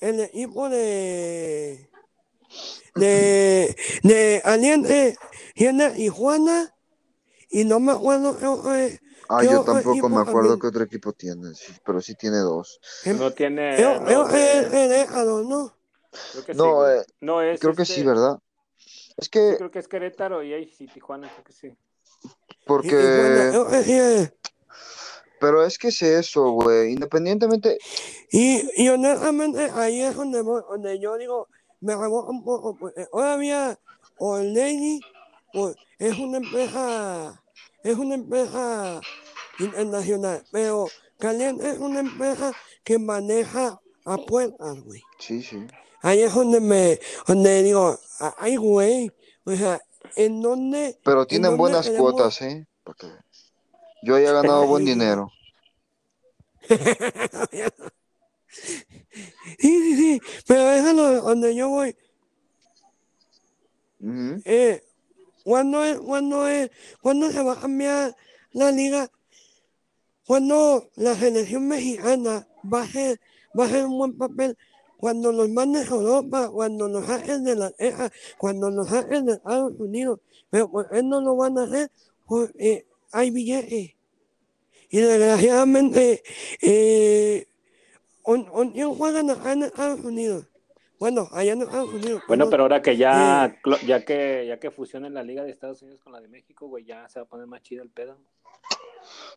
el 0.00 0.20
equipo 0.20 0.68
de 0.68 1.88
de, 2.94 3.74
de 4.02 4.42
alguien 4.44 4.84
eh, 4.86 5.14
tiene 5.54 5.90
Tijuana 5.90 6.74
y 7.50 7.64
no 7.64 7.80
me 7.80 7.92
acuerdo 7.92 8.36
eh, 8.40 8.86
eh, 8.86 8.98
Ah, 9.34 9.40
¿Qué 9.40 9.46
yo 9.46 9.64
tampoco 9.64 10.08
me 10.10 10.20
acuerdo 10.20 10.58
qué 10.58 10.66
otro 10.66 10.84
equipo 10.84 11.12
tiene, 11.14 11.54
sí, 11.54 11.72
pero 11.86 12.02
sí 12.02 12.14
tiene 12.14 12.38
dos. 12.38 12.78
em, 13.04 13.16
No 13.18 13.32
tiene. 13.32 13.80
yo- 13.80 13.98
no, 14.00 14.28
eh, 14.30 14.68
eh, 14.72 15.06
creo 15.08 16.44
que 16.44 16.52
sí, 16.52 16.58
No, 16.58 16.74
güey. 16.74 16.98
eh, 16.98 17.02
no 17.22 17.40
es. 17.40 17.60
Creo 17.60 17.74
que 17.74 17.82
este- 17.82 17.94
sí, 17.94 18.02
¿verdad? 18.02 18.38
Es 19.16 19.24
sí, 19.24 19.30
que 19.30 19.54
creo 19.56 19.70
que 19.70 19.78
es 19.78 19.88
Querétaro 19.88 20.42
y 20.42 20.52
ahí 20.52 20.68
sí, 20.68 20.86
Tijuana, 20.86 21.30
creo 21.32 21.44
que 21.44 21.52
sí. 21.52 21.66
Y- 21.68 22.28
y 22.28 22.30
porque 22.66 22.94
bueno, 22.94 23.70
eh, 23.74 23.84
eh, 23.86 24.30
pero 25.40 25.64
es 25.64 25.78
que 25.78 25.88
es 25.88 26.02
eso, 26.02 26.50
güey, 26.50 26.92
independientemente 26.92 27.78
Y, 28.30 28.62
y 28.82 28.88
honestamente 28.90 29.70
ahí 29.74 30.02
es 30.02 30.14
donde, 30.14 30.42
voy- 30.42 30.62
donde 30.68 31.00
yo 31.00 31.16
digo, 31.16 31.48
me 31.80 31.96
reboto 31.96 32.30
un 32.30 32.44
poco, 32.44 32.76
porque 32.76 33.06
todavía 33.10 33.78
Olegi 34.18 35.00
pues, 35.52 35.74
es 35.98 36.18
una 36.18 36.36
empresa, 36.38 37.42
es 37.82 37.96
una 37.98 38.14
empresa 38.14 39.00
internacional, 39.64 40.44
pero 40.50 40.88
Caliente 41.18 41.70
es 41.70 41.78
una 41.78 42.00
empresa 42.00 42.52
que 42.84 42.98
maneja 42.98 43.80
apuestas, 44.04 44.80
güey. 44.82 45.02
sí, 45.18 45.42
sí. 45.42 45.66
Ahí 46.02 46.20
es 46.22 46.34
donde 46.34 46.60
me, 46.60 46.98
donde 47.28 47.62
digo, 47.62 47.96
"Ah, 48.18 48.34
ay, 48.38 48.56
güey, 48.56 49.12
o 49.44 49.54
sea, 49.54 49.80
¿en 50.16 50.42
dónde? 50.42 50.98
Pero 51.04 51.20
en 51.22 51.26
tienen 51.28 51.56
buenas 51.56 51.88
cuotas, 51.90 52.42
¿eh? 52.42 52.66
Porque 52.82 53.06
yo 54.02 54.18
ya 54.18 54.30
he 54.30 54.32
ganado 54.32 54.66
buen 54.66 54.84
dinero. 54.92 55.30
Sí, 59.58 59.68
sí, 59.68 59.96
sí, 59.96 60.20
pero 60.46 60.64
déjalo 60.64 61.22
donde 61.22 61.54
yo 61.54 61.68
voy. 61.68 61.96
Ujú. 64.00 64.42
Eh, 64.44 64.82
¿cuándo 65.44 65.84
es, 65.84 65.98
cuándo 66.00 66.48
es, 66.48 66.70
cuándo 67.00 67.30
se 67.30 67.42
va 67.42 67.52
a 67.52 67.60
cambiar 67.60 68.16
la 68.52 68.70
liga? 68.70 69.10
Cuando 70.32 70.88
la 70.96 71.14
selección 71.14 71.68
mexicana 71.68 72.48
va 72.64 72.80
a 72.80 72.84
hacer, 72.84 73.20
va 73.54 73.64
a 73.64 73.66
hacer 73.66 73.84
un 73.84 73.98
buen 73.98 74.16
papel, 74.16 74.56
cuando 74.96 75.30
los 75.30 75.50
mandes 75.50 75.90
a 75.90 75.94
Europa, 75.94 76.48
cuando 76.50 76.88
los 76.88 77.04
saquen 77.04 77.44
de 77.44 77.54
la 77.54 77.70
EJA, 77.78 78.10
cuando 78.38 78.70
los 78.70 78.88
saquen 78.88 79.26
de 79.26 79.34
Estados 79.34 79.74
Unidos, 79.78 80.20
pero 80.48 80.70
¿por 80.70 80.88
qué 80.88 81.02
no 81.02 81.20
lo 81.20 81.36
van 81.36 81.58
a 81.58 81.64
hacer? 81.64 81.90
Porque 82.26 82.86
hay 83.12 83.30
billetes. 83.30 83.90
Y 84.88 84.96
desgraciadamente, 85.00 86.22
eh, 86.62 87.46
¿con- 88.22 88.46
con 88.46 88.70
quién 88.70 88.88
juegan 88.94 89.28
acá 89.28 89.52
en 89.52 89.64
Estados 89.64 90.00
Unidos? 90.00 90.46
Bueno, 90.98 91.28
allá 91.32 91.52
en 91.52 91.60
Estados 91.60 91.92
Unidos. 91.92 92.22
Bueno, 92.26 92.48
pero 92.48 92.62
ahora 92.62 92.80
que 92.80 92.96
ya, 92.96 93.54
Eh. 93.66 93.86
ya 93.86 94.02
que 94.02 94.46
ya 94.48 94.58
que 94.58 94.70
fusionen 94.70 95.12
la 95.12 95.22
liga 95.22 95.44
de 95.44 95.50
Estados 95.50 95.82
Unidos 95.82 96.00
con 96.02 96.14
la 96.14 96.22
de 96.22 96.28
México, 96.28 96.68
güey, 96.68 96.86
ya 96.86 97.06
se 97.10 97.18
va 97.20 97.24
a 97.26 97.28
poner 97.28 97.46
más 97.46 97.60
chido 97.60 97.82
el 97.82 97.90
pedo. 97.90 98.16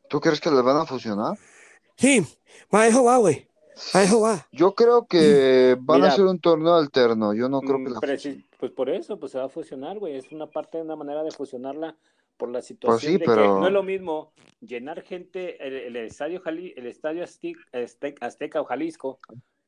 ¿Tú 0.10 0.20
crees 0.20 0.40
que 0.40 0.52
les 0.52 0.62
van 0.64 0.78
a 0.78 0.86
fusionar? 0.86 1.38
Sí, 1.98 2.26
para 2.70 2.88
eso 2.88 3.04
va, 3.04 3.18
güey. 3.18 3.48
Para 3.92 4.06
eso 4.06 4.22
va. 4.22 4.48
Yo 4.52 4.74
creo 4.76 5.06
que 5.06 5.76
van 5.80 5.98
Mira. 6.00 6.10
a 6.10 6.14
hacer 6.14 6.26
un 6.26 6.40
torneo 6.40 6.76
alterno. 6.76 7.34
Yo 7.34 7.50
no 7.50 7.62
creo 7.62 7.80
Mm, 7.80 7.84
que 7.86 7.90
la 7.92 8.00
preci- 8.00 8.46
pues 8.60 8.72
por 8.72 8.90
eso, 8.90 9.20
pues 9.20 9.32
se 9.34 9.38
va 9.40 9.46
a 9.46 9.50
fusionar, 9.50 10.00
güey. 10.00 10.16
Es 10.16 10.32
una 10.32 10.48
parte, 10.48 10.82
una 10.82 10.96
manera 10.96 11.24
de 11.24 11.32
fusionarla 11.32 11.96
por 12.38 12.50
la 12.50 12.62
situación 12.62 13.00
Pues 13.00 13.02
sí, 13.14 13.18
de 13.18 13.26
pero- 13.26 13.42
que 13.42 13.48
no 13.62 13.68
es 13.68 13.74
lo 13.74 13.84
mismo 13.84 14.32
llenar 14.62 15.02
gente 15.04 15.66
el, 15.66 15.74
el 15.74 15.96
estadio 15.98 16.40
Jali, 16.42 16.74
el 16.78 16.88
estadio 16.88 17.24
Aztec- 17.24 17.58
Aztec- 17.74 18.18
Azteca 18.22 18.62
o 18.62 18.66
Jalisco 18.66 19.20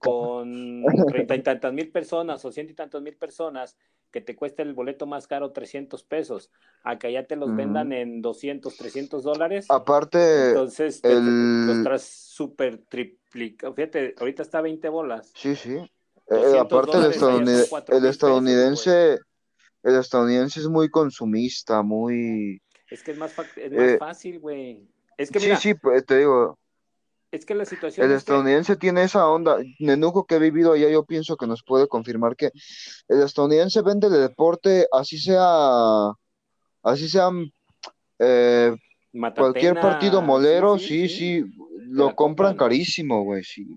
con 0.07 0.83
treinta 1.07 1.35
y 1.35 1.43
tantas 1.43 1.73
mil 1.73 1.89
personas 1.91 2.43
o 2.45 2.51
ciento 2.51 2.71
y 2.71 2.75
tantos 2.75 3.01
mil 3.01 3.15
personas 3.15 3.77
que 4.11 4.21
te 4.21 4.35
cuesta 4.35 4.63
el 4.63 4.73
boleto 4.73 5.05
más 5.05 5.27
caro 5.27 5.51
300 5.51 6.03
pesos, 6.03 6.49
a 6.83 6.97
que 6.97 7.07
allá 7.07 7.27
te 7.27 7.35
los 7.35 7.53
vendan 7.55 7.91
en 7.91 8.21
200, 8.21 8.77
300 8.77 9.23
dólares. 9.23 9.67
Aparte, 9.69 10.49
Entonces, 10.49 11.01
te- 11.01 11.09
te- 11.09 11.15
el- 11.17 11.67
los 11.67 11.83
traes 11.83 12.03
súper 12.03 12.77
triplicados. 12.89 13.75
Fíjate, 13.75 14.15
ahorita 14.17 14.43
está 14.43 14.61
20 14.61 14.87
bolas. 14.89 15.33
sí, 15.35 15.55
sí. 15.55 15.71
Eh, 15.71 15.89
200 16.29 16.59
aparte 16.61 16.97
el, 16.97 17.03
estadounid- 17.13 17.69
4,000 17.69 17.97
el 17.97 18.01
pesos, 18.01 18.15
estadounidense, 18.15 19.19
el 19.83 19.95
estadounidense 19.95 20.59
es 20.61 20.67
muy 20.67 20.89
consumista, 20.89 21.81
muy... 21.81 22.61
Es 22.89 23.03
que 23.03 23.11
es 23.11 23.17
más, 23.17 23.35
fac- 23.35 23.57
es 23.57 23.71
más 23.71 23.81
Eh, 23.91 23.97
fácil, 23.97 24.39
güey. 24.39 24.87
Es 25.17 25.31
que 25.31 25.39
Sí, 25.39 25.45
mira, 25.47 25.57
sí, 25.57 25.73
pues, 25.73 26.05
te 26.05 26.17
digo, 26.19 26.57
es 27.31 27.45
que 27.45 27.55
la 27.55 27.65
situación 27.65 28.05
el 28.05 28.11
es 28.11 28.15
que- 28.15 28.19
estadounidense 28.19 28.75
tiene 28.75 29.03
esa 29.03 29.27
onda. 29.27 29.57
Nenuco 29.79 30.25
que 30.25 30.35
he 30.35 30.39
vivido 30.39 30.73
allá, 30.73 30.89
yo 30.89 31.03
pienso 31.05 31.35
que 31.37 31.47
nos 31.47 31.63
puede 31.63 31.87
confirmar 31.87 32.35
que 32.35 32.51
el 33.07 33.21
estadounidense 33.21 33.81
vende 33.81 34.07
el 34.07 34.13
deporte, 34.13 34.87
así 34.91 35.17
sea, 35.17 36.11
así 36.83 37.09
sea 37.09 37.29
eh, 38.19 38.75
cualquier 39.35 39.79
partido 39.79 40.21
molero, 40.21 40.77
sí, 40.79 41.07
sí, 41.09 41.43
lo 41.89 42.15
compran 42.15 42.15
compran. 42.15 42.55
carísimo, 42.57 43.23
güey, 43.23 43.43
sí. 43.43 43.67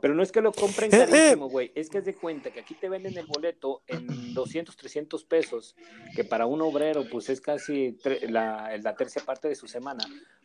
Pero 0.00 0.14
no 0.14 0.22
es 0.22 0.32
que 0.32 0.40
lo 0.42 0.52
compren 0.52 0.90
Eh, 0.92 0.96
eh. 1.02 1.06
carísimo, 1.08 1.48
güey. 1.48 1.72
Es 1.74 1.88
que 1.88 1.98
es 1.98 2.04
de 2.04 2.14
cuenta 2.14 2.50
que 2.50 2.60
aquí 2.60 2.74
te 2.74 2.88
venden 2.88 3.16
el 3.16 3.26
boleto 3.26 3.82
en 3.86 4.34
200, 4.34 4.76
300 4.76 5.24
pesos, 5.24 5.74
que 6.14 6.24
para 6.24 6.46
un 6.46 6.60
obrero, 6.60 7.04
pues 7.10 7.28
es 7.30 7.40
casi 7.40 7.96
tre- 8.02 8.28
la, 8.28 8.76
la 8.82 8.94
tercera 8.94 9.24
parte 9.24 9.48
de 9.48 9.54
su 9.54 9.66
semana. 9.66 10.04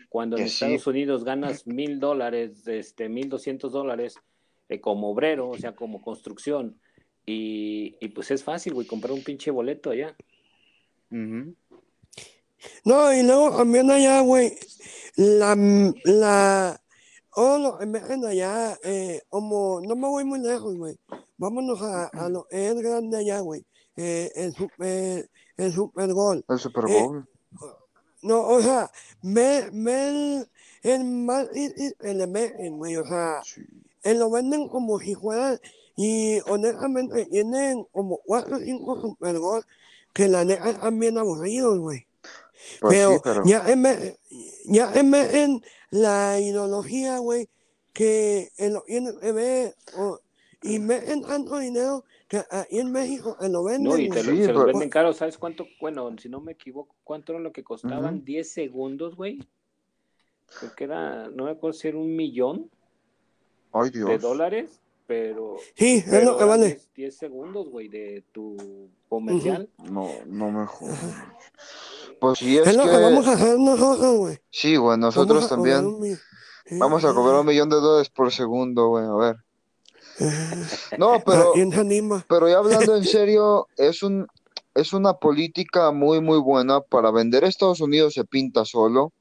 Cuando 0.09 0.37
en 0.37 0.49
sí. 0.49 0.65
Estados 0.65 0.87
Unidos 0.87 1.23
ganas 1.23 1.65
mil 1.67 1.99
dólares, 1.99 2.67
este, 2.67 3.07
mil 3.09 3.29
doscientos 3.29 3.71
dólares 3.71 4.15
eh, 4.67 4.81
como 4.81 5.11
obrero, 5.11 5.49
o 5.49 5.57
sea, 5.57 5.75
como 5.75 6.01
construcción. 6.01 6.79
Y, 7.25 7.95
y 8.01 8.09
pues 8.09 8.31
es 8.31 8.43
fácil, 8.43 8.73
güey, 8.73 8.87
comprar 8.87 9.13
un 9.13 9.23
pinche 9.23 9.51
boleto 9.51 9.91
allá. 9.91 10.15
No, 12.83 13.13
y 13.13 13.23
luego 13.23 13.55
también 13.55 13.89
allá, 13.89 14.21
güey, 14.21 14.51
la, 15.15 15.55
la, 16.03 16.81
los 17.35 17.77
que 17.79 17.85
meten 17.85 18.25
allá, 18.25 18.77
eh, 18.83 19.21
como, 19.29 19.79
no 19.81 19.95
me 19.95 20.07
voy 20.07 20.25
muy 20.25 20.39
lejos, 20.39 20.75
güey, 20.75 20.97
vámonos 21.37 21.81
a, 21.81 22.07
a 22.07 22.29
lo 22.29 22.47
es 22.49 22.75
grande 22.75 23.17
allá, 23.17 23.39
güey, 23.39 23.63
eh, 23.95 24.29
el 24.35 24.53
super, 24.53 25.29
el 25.57 25.71
super 25.71 26.13
gol. 26.13 26.43
El 26.49 26.59
Super 26.59 26.83
Eh, 26.89 27.03
Bowl. 27.03 27.27
No, 28.21 28.41
o 28.47 28.61
sea, 28.61 28.91
me, 29.21 29.69
me 29.71 30.07
el, 30.09 30.49
el 30.83 31.03
más 31.03 31.47
meten, 32.27 32.77
güey, 32.77 32.95
o 32.97 33.05
sea, 33.05 33.41
Sí. 33.43 33.61
eh, 34.03 34.13
lo 34.13 34.29
venden 34.29 34.67
como 34.67 34.99
si 34.99 35.15
fueran, 35.15 35.59
y 35.95 36.39
honestamente 36.49 37.25
tienen 37.25 37.85
como 37.91 38.19
cuatro 38.25 38.57
o 38.57 38.59
cinco 38.59 38.99
super 39.01 39.37
gol 39.37 39.65
que 40.13 40.27
la 40.27 40.45
neta 40.45 40.69
están 40.69 40.99
bien 40.99 41.17
aburridos, 41.17 41.77
güey. 41.79 42.07
Pues 42.81 42.95
pero, 42.97 43.13
sí, 43.13 43.19
pero 43.23 43.43
ya 43.45 43.63
en, 43.67 43.83
ya 44.65 44.91
en, 44.93 45.13
en 45.13 45.63
la 45.91 46.39
ideología, 46.39 47.19
güey, 47.19 47.49
que 47.93 48.51
en 48.57 48.73
lo 48.73 48.81
tienen 48.83 49.17
que 49.19 49.31
ver, 49.31 49.75
o- 49.97 50.19
y 50.61 50.79
meten 50.79 51.21
tanto 51.21 51.57
dinero 51.57 52.03
que 52.29 52.43
en 52.69 52.91
México 52.91 53.35
se 53.41 53.49
lo 53.49 53.63
venden, 53.63 53.83
No, 53.91 53.97
y 53.97 54.07
te 54.09 54.23
lo- 54.23 54.31
Sí, 54.31 54.43
se 54.45 54.53
los 54.53 54.65
venden 54.65 54.89
caro, 54.89 55.11
¿sabes 55.13 55.37
cuánto? 55.37 55.65
Bueno, 55.81 56.09
si 56.19 56.29
no 56.29 56.39
me 56.39 56.51
equivoco, 56.53 56.95
¿cuánto 57.03 57.33
era 57.33 57.41
lo 57.41 57.51
que 57.51 57.63
costaban? 57.63 58.15
Ujú. 58.17 58.23
10 58.25 58.51
segundos, 58.51 59.15
güey. 59.15 59.39
Creo 60.59 60.75
que 60.75 60.83
era, 60.85 61.27
no 61.29 61.45
me 61.45 61.51
acuerdo 61.51 61.73
si 61.77 61.87
era 61.89 61.97
un 61.97 62.15
millón 62.15 62.69
ay 63.71 63.89
de 63.91 64.17
dólares, 64.17 64.79
pero, 65.07 65.57
Sí, 65.75 65.97
es 65.97 66.05
pero 66.09 66.25
lo 66.31 66.37
que 66.37 66.43
vale. 66.45 66.65
10, 66.67 66.93
10 66.95 67.17
segundos, 67.17 67.69
güey, 67.69 67.87
de 67.89 68.23
tu 68.31 68.89
comercial. 69.09 69.69
No, 69.91 70.07
no 70.27 70.51
me 70.51 70.65
jodas. 70.65 70.99
Pues 72.19 72.39
sí, 72.39 72.57
es 72.57 72.67
Es 72.67 72.75
lo 72.75 72.83
que 72.83 72.89
que 72.91 72.97
vamos 72.97 73.27
a 73.27 73.33
hacer 73.33 73.57
nosotros, 73.59 74.17
güey. 74.17 74.37
sí, 74.51 74.75
güey, 74.75 74.97
nosotros 74.99 75.47
también 75.49 75.85
sí, 76.65 76.77
vamos 76.79 77.03
a 77.05 77.13
cobrar 77.13 77.39
un 77.39 77.45
millón 77.47 77.69
de 77.69 77.77
dólares 77.77 78.09
por 78.09 78.31
segundo, 78.31 78.89
güey, 78.89 79.05
a 79.05 79.13
ver. 79.15 79.35
No, 80.97 81.21
pero 81.25 81.51
¿Quién 81.53 81.71
se 81.71 81.79
anima? 81.79 82.25
Pero 82.27 82.47
ya 82.49 82.57
hablando 82.57 82.95
en 82.95 83.03
serio, 83.05 83.67
es 83.77 84.03
un 84.03 84.27
es 84.75 84.93
una 84.93 85.13
política 85.13 85.91
muy 85.91 86.21
muy 86.21 86.39
buena 86.39 86.79
para 86.81 87.11
vender 87.11 87.43
Estados 87.43 87.81
Unidos 87.81 88.13
se 88.13 88.23
pinta 88.25 88.65
solo. 88.65 89.11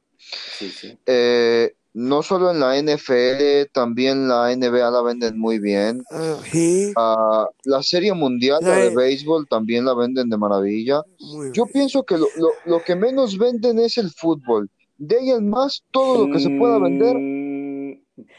Sí, 0.59 0.71
sí. 0.71 0.99
Eh, 1.07 1.73
no 1.95 2.23
solo 2.23 2.51
en 2.51 2.61
la 2.61 2.77
NFL, 2.77 3.71
también 3.73 4.29
la 4.29 4.53
NBA 4.55 4.91
la 4.91 5.03
venden 5.03 5.39
muy 5.39 5.59
bien. 5.59 6.05
Ah, 6.13 6.37
sí, 6.53 6.93
Ah, 6.97 7.47
la 7.65 7.83
Serie 7.83 8.13
Mundial, 8.13 8.59
la 8.63 8.77
de 8.77 8.91
La- 8.91 8.97
béisbol, 8.97 9.49
también 9.49 9.85
la 9.85 9.95
venden 9.95 10.29
de 10.29 10.37
maravilla. 10.37 11.03
muy 11.21 11.49
Yo 11.53 11.65
bien. 11.65 11.73
pienso 11.73 12.05
que 12.05 12.19
lo, 12.19 12.29
lo, 12.37 12.51
lo 12.67 12.83
que 12.85 12.95
menos 12.95 13.39
venden 13.39 13.79
es 13.81 13.97
el 13.99 14.11
fútbol. 14.11 14.69
De 14.99 15.17
ahí 15.19 15.31
en 15.31 15.49
más, 15.49 15.83
todo 15.91 16.27
lo 16.27 16.33
que 16.33 16.41
se 16.41 16.51
pueda 16.51 16.79
vender. 16.79 17.17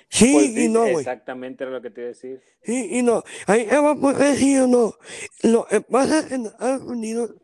Sí 0.10 0.32
pues 0.34 0.58
y 0.58 0.68
no, 0.68 0.82
güey. 0.82 0.98
exactamente 0.98 1.64
era 1.64 1.72
lo 1.74 1.82
que 1.82 1.90
te 1.90 2.02
iba 2.02 2.08
a 2.08 2.14
decir. 2.14 2.42
Sí 2.64 2.90
y 2.92 3.02
no. 3.02 3.24
Ahí 3.48 3.66
va 3.66 3.96
por 3.96 4.16
sí 4.36 4.58
o 4.58 4.68
no. 4.68 4.94
Lo 5.44 5.66
que 5.66 5.82
pasa 5.82 6.26
en 6.34 6.48
Estados 6.48 6.84
Unidos, 6.84 7.36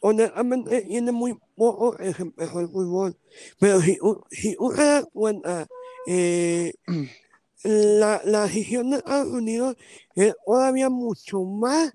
honestamente, 0.00 0.82
tiene 0.82 1.12
muy 1.12 1.36
poco 1.56 1.96
empezó 1.98 2.60
el 2.60 2.68
fútbol. 2.68 3.16
Pero 3.58 3.80
si, 3.80 3.98
si 4.30 4.56
uno 4.58 4.76
se 4.76 4.84
da 4.84 5.04
cuenta, 5.04 5.66
eh, 6.06 6.72
la, 7.62 8.20
la 8.24 8.42
decisión 8.42 8.90
de 8.90 8.98
Estados 8.98 9.32
Unidos 9.32 9.76
es 10.14 10.34
todavía 10.44 10.90
mucho 10.90 11.42
más 11.42 11.92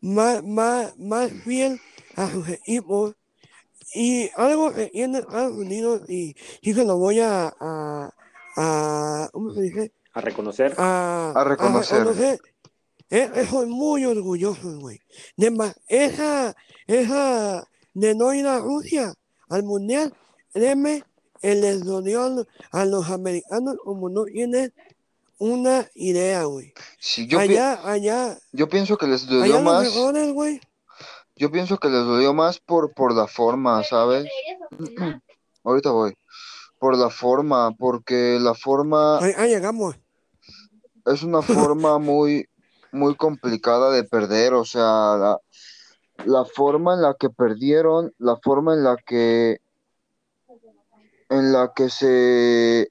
más, 0.00 0.42
más, 0.42 0.98
más 0.98 1.30
fiel 1.44 1.80
a 2.16 2.30
sus 2.30 2.48
equipos. 2.48 3.14
Y 3.94 4.30
algo 4.36 4.72
que 4.72 4.86
tiene 4.86 5.18
Estados 5.18 5.56
Unidos, 5.56 6.08
y 6.08 6.36
sí 6.62 6.72
se 6.74 6.84
lo 6.84 6.96
voy 6.96 7.20
a, 7.20 7.52
a, 7.60 8.14
a 8.56 9.28
¿cómo 9.32 9.52
se 9.52 9.62
dice? 9.62 9.92
A 10.12 10.20
reconocer. 10.20 10.74
A, 10.78 11.32
A 11.36 11.44
reconocer. 11.44 12.40
Es 13.08 13.30
que 13.32 13.44
son 13.46 13.70
muy 13.70 14.04
orgullosos, 14.04 14.78
güey. 14.78 15.00
De 15.36 15.50
más, 15.50 15.74
esa, 15.88 16.54
esa 16.86 17.66
de 17.92 18.14
no 18.14 18.32
ir 18.32 18.46
a 18.46 18.58
Rusia 18.60 19.14
al 19.48 19.64
mundial, 19.64 20.14
créeme, 20.52 21.02
les 21.42 21.82
dolió 21.84 22.22
a 22.24 22.28
los- 22.28 22.46
a 22.70 22.84
los 22.84 23.08
americanos 23.10 23.76
como 23.82 24.08
no 24.10 24.24
tienen 24.26 24.72
una 25.38 25.88
idea, 25.94 26.44
güey. 26.44 26.72
Sí, 27.00 27.26
yo, 27.26 27.38
pi- 27.38 27.44
allá, 27.56 27.80
allá, 27.84 28.38
yo 28.52 28.68
pienso 28.68 28.96
que 28.96 29.06
les 29.08 29.26
dolió 29.26 29.42
allá 29.44 29.54
los 29.54 29.62
más. 29.64 29.82
mejores, 29.84 30.32
güey. 30.32 30.60
Yo 31.34 31.50
pienso 31.50 31.78
que 31.78 31.88
les 31.88 32.04
dolió 32.04 32.32
más 32.34 32.60
por, 32.60 32.92
por 32.92 33.12
la 33.14 33.26
forma, 33.26 33.82
¿sabes? 33.82 34.28
Ahorita 35.64 35.90
voy. 35.90 36.14
Por 36.80 36.96
la 36.98 37.10
forma, 37.10 37.70
porque 37.78 38.38
la 38.40 38.54
forma 38.54 39.18
Ahí, 39.18 39.32
ahí 39.36 39.50
llegamos. 39.50 39.94
es 41.06 41.22
una 41.22 41.42
forma 41.42 41.98
muy, 42.00 42.48
muy 42.90 43.14
complicada 43.14 43.92
de 43.92 44.02
perder. 44.02 44.54
O 44.54 44.64
sea, 44.64 45.16
la, 45.16 45.38
la 46.24 46.44
forma 46.44 46.94
en 46.94 47.02
la 47.02 47.14
que 47.14 47.30
perdieron, 47.30 48.12
la 48.18 48.36
forma 48.42 48.74
en 48.74 48.82
la 48.82 48.96
que, 48.96 49.60
en 51.28 51.52
la 51.52 51.72
que 51.76 51.90
se, 51.90 52.90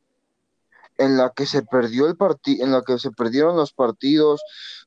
en 0.97 1.17
la 1.17 1.31
que 1.35 1.45
se 1.45 1.63
perdió 1.63 2.07
el 2.07 2.15
partido, 2.15 2.65
en 2.65 2.71
la 2.71 2.81
que 2.83 2.97
se 2.99 3.11
perdieron 3.11 3.57
los 3.57 3.73
partidos, 3.73 4.41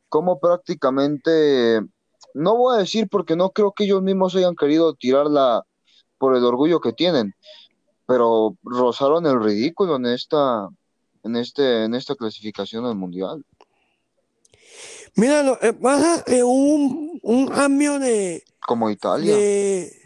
como 0.09 0.39
prácticamente, 0.39 1.81
no 2.35 2.57
voy 2.57 2.77
a 2.77 2.81
decir 2.81 3.09
porque 3.11 3.35
no 3.37 3.51
creo 3.51 3.73
que 3.73 3.85
ellos 3.85 4.03
mismos 4.03 4.35
hayan 4.37 4.55
querido 4.55 4.95
tirarla 4.95 5.65
por 6.19 6.37
el 6.37 6.45
orgullo 6.45 6.81
que 6.81 6.93
tienen, 6.93 7.35
pero 8.07 8.57
rozaron 8.65 9.27
el 9.27 9.43
ridículo 9.43 9.97
en 9.97 10.07
esta, 10.07 10.69
en 11.23 11.37
este, 11.37 11.85
en 11.85 11.95
esta 11.95 12.15
clasificación 12.15 12.85
al 12.85 12.95
mundial. 12.97 13.45
Mira, 15.15 15.43
lo 15.43 15.59
que 15.59 15.73
pasa 15.73 16.17
es 16.17 16.23
que 16.25 16.43
hubo 16.43 16.75
un, 16.75 17.21
un 17.23 17.47
cambio 17.49 17.99
de, 17.99 18.45
Como 18.67 18.91
Italia. 18.91 19.35
de- 19.37 19.99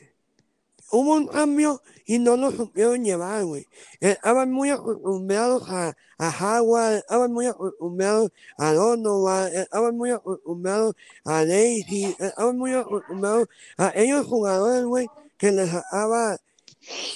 Hubo 0.92 1.14
un 1.14 1.26
cambio 1.26 1.82
y 2.06 2.20
no 2.20 2.36
lo 2.36 2.52
supieron 2.52 3.02
llevar, 3.04 3.44
güey. 3.44 3.66
Estaban 3.98 4.52
muy 4.52 4.70
acostumbrados 4.70 5.68
a, 5.68 5.96
a 6.16 6.58
Howard, 6.60 6.98
estaban 6.98 7.32
muy 7.32 7.46
acostumbrados 7.46 8.30
a 8.56 8.72
Donovan, 8.72 9.52
estaban 9.52 9.96
muy 9.96 10.12
acostumbrados 10.12 10.94
a 11.24 11.44
Daisy, 11.44 12.14
estaban 12.20 12.56
muy 12.56 12.72
acostumbrados 12.72 13.48
a 13.76 13.92
ellos 13.96 14.26
jugadores, 14.26 14.84
güey, 14.84 15.08
que 15.36 15.50
les 15.50 15.72
daba... 15.90 16.38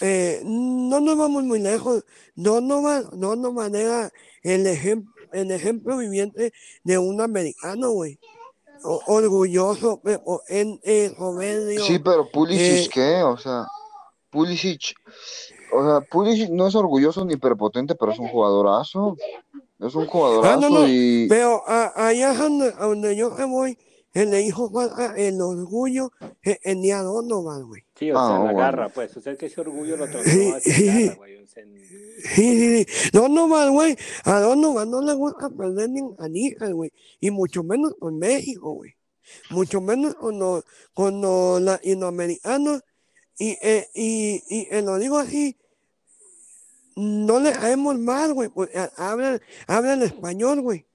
Eh, 0.00 0.40
no 0.44 1.00
nos 1.00 1.16
vamos 1.16 1.44
muy 1.44 1.60
lejos. 1.60 2.04
Donovan, 2.34 3.08
Donovan 3.12 3.74
era 3.74 4.10
el 4.42 4.66
ejemplo, 4.66 5.12
el 5.32 5.50
ejemplo 5.50 5.96
viviente 5.98 6.52
de 6.84 6.98
un 6.98 7.20
americano, 7.20 7.90
güey. 7.90 8.18
Orgulloso, 8.82 10.00
prepotente, 10.00 11.14
soberbio. 11.16 11.84
Sí, 11.84 11.98
pero 11.98 12.28
Pulisic, 12.30 12.86
eh, 12.86 12.90
¿qué? 12.92 13.22
O 13.22 13.36
sea, 13.36 13.66
Pulisic, 14.30 14.94
o 15.72 15.84
sea, 15.84 16.00
Pulisic 16.00 16.48
no 16.50 16.66
es 16.66 16.74
orgulloso 16.74 17.24
ni 17.24 17.36
prepotente, 17.36 17.94
pero 17.94 18.12
es 18.12 18.18
un 18.18 18.28
jugadorazo. 18.28 19.16
Es 19.78 19.94
un 19.94 20.06
jugadorazo 20.06 20.52
Ah, 20.54 20.56
no, 20.60 20.70
no, 20.70 20.88
y 20.88 21.26
Pero 21.28 21.62
a- 21.66 22.08
allá 22.08 22.32
es 22.32 22.38
donde, 22.38 22.72
donde 22.72 23.16
yo 23.16 23.30
me 23.30 23.44
voy, 23.44 23.78
él 24.12 24.30
le 24.30 24.38
dijo 24.38 24.70
falta 24.70 25.14
el 25.16 25.40
orgullo 25.40 26.10
tenía 26.62 27.02
Donovan, 27.02 27.66
güey. 27.68 27.82
Sí, 27.94 28.10
o 28.10 28.18
Ah, 28.18 28.26
sea, 28.26 28.34
la 28.36 28.40
bueno. 28.44 28.58
garra, 28.58 28.88
pues. 28.88 29.16
O 29.16 29.20
sea, 29.20 29.36
que 29.36 29.46
ese 29.46 29.60
orgullo 29.60 29.96
lo 29.96 30.06
Sí, 30.22 30.50
hacia 30.50 30.74
sí. 30.74 30.86
garra, 31.06 31.14
güey. 31.16 31.36
En- 31.36 31.40
Sí, 32.22 32.24
sí, 32.34 32.84
sí. 32.84 33.10
Donovan, 33.12 33.72
güey. 33.72 33.96
A 34.24 34.40
Donovan 34.40 34.90
no 34.90 35.00
le 35.02 35.14
gusta 35.14 35.48
perder 35.50 35.90
ni 35.90 36.00
a 36.18 36.28
Níger, 36.28 36.74
güey. 36.74 36.92
Y 37.18 37.30
mucho 37.30 37.62
menos 37.62 37.94
con 37.98 38.18
México, 38.18 38.72
güey. 38.72 38.94
Mucho 39.50 39.80
menos 39.80 40.14
con 40.14 40.38
los, 40.38 40.64
con 40.94 41.20
los 41.20 41.60
latinoamericanos. 41.62 42.82
Y, 43.38 43.56
eh, 43.62 43.88
y, 43.94 44.42
y 44.48 44.68
eh, 44.70 44.82
lo 44.82 44.98
digo 44.98 45.18
así, 45.18 45.56
no 46.96 47.40
le 47.40 47.52
caemos 47.52 47.98
mal, 47.98 48.32
güey, 48.34 48.48
porque 48.50 48.78
hablan, 48.96 49.40
hablan 49.66 50.02
español, 50.02 50.60
güey. 50.60 50.86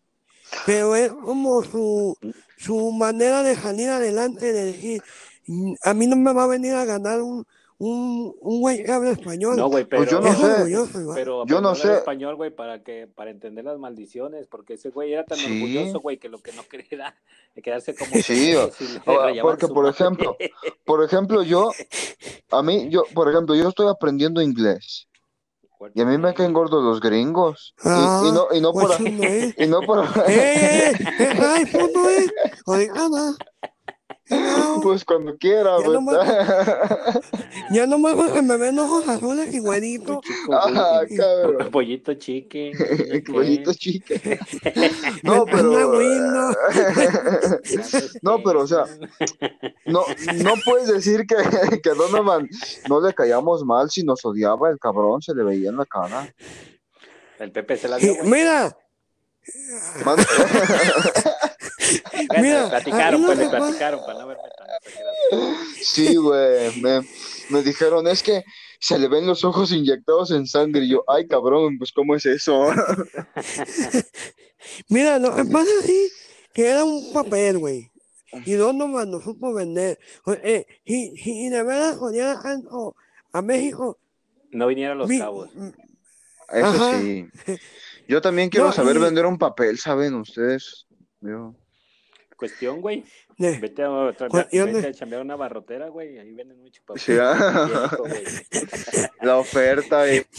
Pero 0.66 0.96
es 0.96 1.12
como 1.12 1.64
su, 1.64 2.18
su 2.58 2.92
manera 2.92 3.44
de 3.44 3.56
salir 3.56 3.90
adelante, 3.90 4.52
de 4.54 4.66
decir, 4.66 5.02
"Mm, 5.48 5.74
a 5.84 5.94
mí 5.94 6.08
no 6.08 6.16
me 6.16 6.34
va 6.34 6.44
a 6.44 6.48
venir 6.48 6.74
a 6.74 6.86
ganar 6.86 7.22
un, 7.22 7.46
un, 7.78 8.34
un 8.40 8.62
güey 8.62 8.84
que 8.86 8.92
habla 8.92 9.12
español. 9.12 9.58
No, 9.58 9.68
güey, 9.68 9.84
pero. 9.84 10.02
Pues 10.04 10.12
yo 10.12 10.22
no 10.22 10.34
sé. 10.34 11.14
Pero 11.14 11.46
Yo 11.46 11.60
no 11.60 11.76
sé. 11.76 11.94
español, 11.96 12.36
güey, 12.38 12.50
para 12.50 12.82
que 12.84 13.06
para 13.14 13.32
entender 13.32 13.66
las 13.66 13.78
maldiciones, 13.78 14.48
porque 14.48 14.76
ese 14.76 14.92
güey 14.92 15.12
era 15.12 15.26
tan 15.26 15.38
Sí. 15.38 15.46
orgulloso, 15.62 16.00
güey, 16.00 16.18
que 16.18 16.30
lo 16.30 16.40
que 16.40 16.54
no 16.54 16.64
quería 16.64 16.88
era 16.92 17.16
quedarse 17.62 17.94
como 17.94 18.12
Sí, 18.22 18.54
rayaban 19.06 19.42
porque, 19.42 19.68
por 19.68 19.84
madre. 19.84 19.90
ejemplo, 19.92 20.38
Por 20.86 21.04
ejemplo, 21.04 21.44
yo, 21.44 21.72
a 22.52 22.64
mí, 22.64 22.88
yo, 22.90 23.04
por 23.14 23.30
ejemplo, 23.30 23.56
yo 23.56 23.68
estoy 23.68 23.88
aprendiendo 23.90 24.42
inglés 24.42 25.08
y 25.94 26.02
a 26.02 26.06
mí 26.06 26.18
me 26.18 26.34
caen 26.34 26.54
gordos 26.54 26.84
los 26.84 27.00
gringos. 27.02 27.74
Y, 27.84 27.88
y 27.90 28.32
no, 28.32 28.48
y 28.54 28.62
no 28.62 28.72
por, 28.74 29.00
no 29.02 29.24
es. 29.24 29.56
y 29.58 29.68
no 29.68 29.82
por, 29.82 30.06
¡Eh, 30.28 30.92
eh! 30.92 30.94
eh, 31.20 31.40
¡Ay, 31.40 31.66
puto, 31.66 32.10
eh! 32.10 32.32
Oigana. 32.66 33.36
No, 34.28 34.80
pues 34.82 35.06
cuando 35.06 35.38
quiera, 35.38 35.78
Ya 35.78 35.86
pues. 35.86 36.00
nomás- 36.00 37.22
ya 37.72 37.86
nomás 37.86 38.16
porque 38.16 38.42
me 38.42 38.58
ven 38.58 38.80
ojos 38.80 39.08
azules 39.08 39.54
y 39.54 39.60
güeritos. 39.60 40.18
Chico, 40.22 40.52
Ah, 40.52 41.02
cabrón. 41.16 41.70
Pollito 41.72 42.12
chique. 42.16 42.72
Pollito 43.32 43.72
chique. 43.76 44.40
No, 45.22 45.46
Me- 45.46 45.52
pero. 45.52 45.72
No, 48.22 48.42
pero, 48.44 48.62
o 48.62 48.68
sea, 48.68 48.86
No, 49.86 50.04
no 50.44 50.54
puedes 50.64 50.88
decir 50.88 51.26
que, 51.28 51.36
que 51.84 51.90
Donovan 51.92 52.50
no 52.90 53.02
le 53.02 53.14
caíamos 53.14 53.64
mal 53.64 53.92
si 53.92 54.04
nos 54.04 54.26
odiaba 54.26 54.70
el 54.70 54.80
cabrón, 54.80 55.22
se 55.22 55.36
le 55.36 55.44
veía 55.44 55.70
en 55.70 55.78
la 55.78 55.86
cara. 55.86 56.34
El 57.40 57.52
Pepe 57.52 57.78
se 57.78 57.88
la 57.88 57.98
dio. 57.98 58.16
Mira, 58.24 58.76
mira, 62.42 62.64
le 62.64 62.70
platicaron, 62.70 63.24
pues 63.26 63.38
le 63.38 63.48
platicaron 63.48 64.00
para 64.06 64.20
no 64.20 64.28
verme 64.28 64.44
tan. 64.58 64.68
Sí, 65.82 66.16
güey, 66.16 66.82
me, 66.82 67.02
me 67.50 67.62
dijeron, 67.62 68.08
es 68.08 68.24
que 68.24 68.44
se 68.80 68.98
le 68.98 69.08
ven 69.08 69.28
los 69.28 69.44
ojos 69.44 69.72
inyectados 69.72 70.32
en 70.32 70.48
sangre. 70.48 70.86
Y 70.86 70.90
yo, 70.90 71.04
ay, 71.08 71.28
cabrón, 71.28 71.78
pues, 71.78 71.92
¿cómo 71.92 72.16
es 72.16 72.26
eso? 72.26 72.72
mira, 74.90 75.20
lo 75.20 75.36
que 75.36 75.46
pasa 75.46 75.70
es 75.84 76.12
que 76.54 76.68
era 76.68 76.84
un 76.84 77.14
papel, 77.14 77.60
güey. 77.60 77.92
Y 78.46 78.54
Donovan 78.54 79.12
no 79.12 79.22
supo 79.22 79.54
vender. 79.54 80.00
Eh, 80.44 80.66
y, 80.84 81.46
y 81.46 81.50
de 81.50 81.64
verdad, 81.64 82.02
odiaba 82.02 82.42
tanto 82.42 82.96
a 83.32 83.42
México. 83.42 83.98
No 84.52 84.68
vinieron 84.68 84.98
los 84.98 85.10
mi- 85.10 85.20
cabos. 85.20 85.50
Eso 86.52 86.66
Ajá. 86.66 87.00
sí. 87.00 87.28
Yo 88.08 88.22
también 88.22 88.50
quiero 88.50 88.68
No, 88.68 88.72
saber 88.74 88.96
y- 88.98 89.00
vender 89.00 89.26
un 89.26 89.38
papel, 89.38 89.78
¿saben 89.80 90.16
ustedes? 90.16 90.86
Yo- 91.22 91.56
Cuestión, 92.38 92.82
güey. 92.82 93.06
de- 93.38 93.60
Vete 93.60 93.84
a, 93.84 93.90
otra- 93.92 94.28
Cuestión 94.30 94.68
vete 94.68 94.82
de- 94.82 94.88
a 94.90 94.94
chambear 94.94 95.22
una 95.22 95.36
barrotera, 95.36 95.88
güey. 95.90 96.18
Ahí 96.20 96.34
venden 96.34 96.60
mucho 96.62 96.82
papel. 96.86 97.02
Sí, 97.02 97.14
ah. 97.20 97.90
güey. 97.98 98.24
La 99.22 99.38
oferta 99.38 100.12
y... 100.14 100.26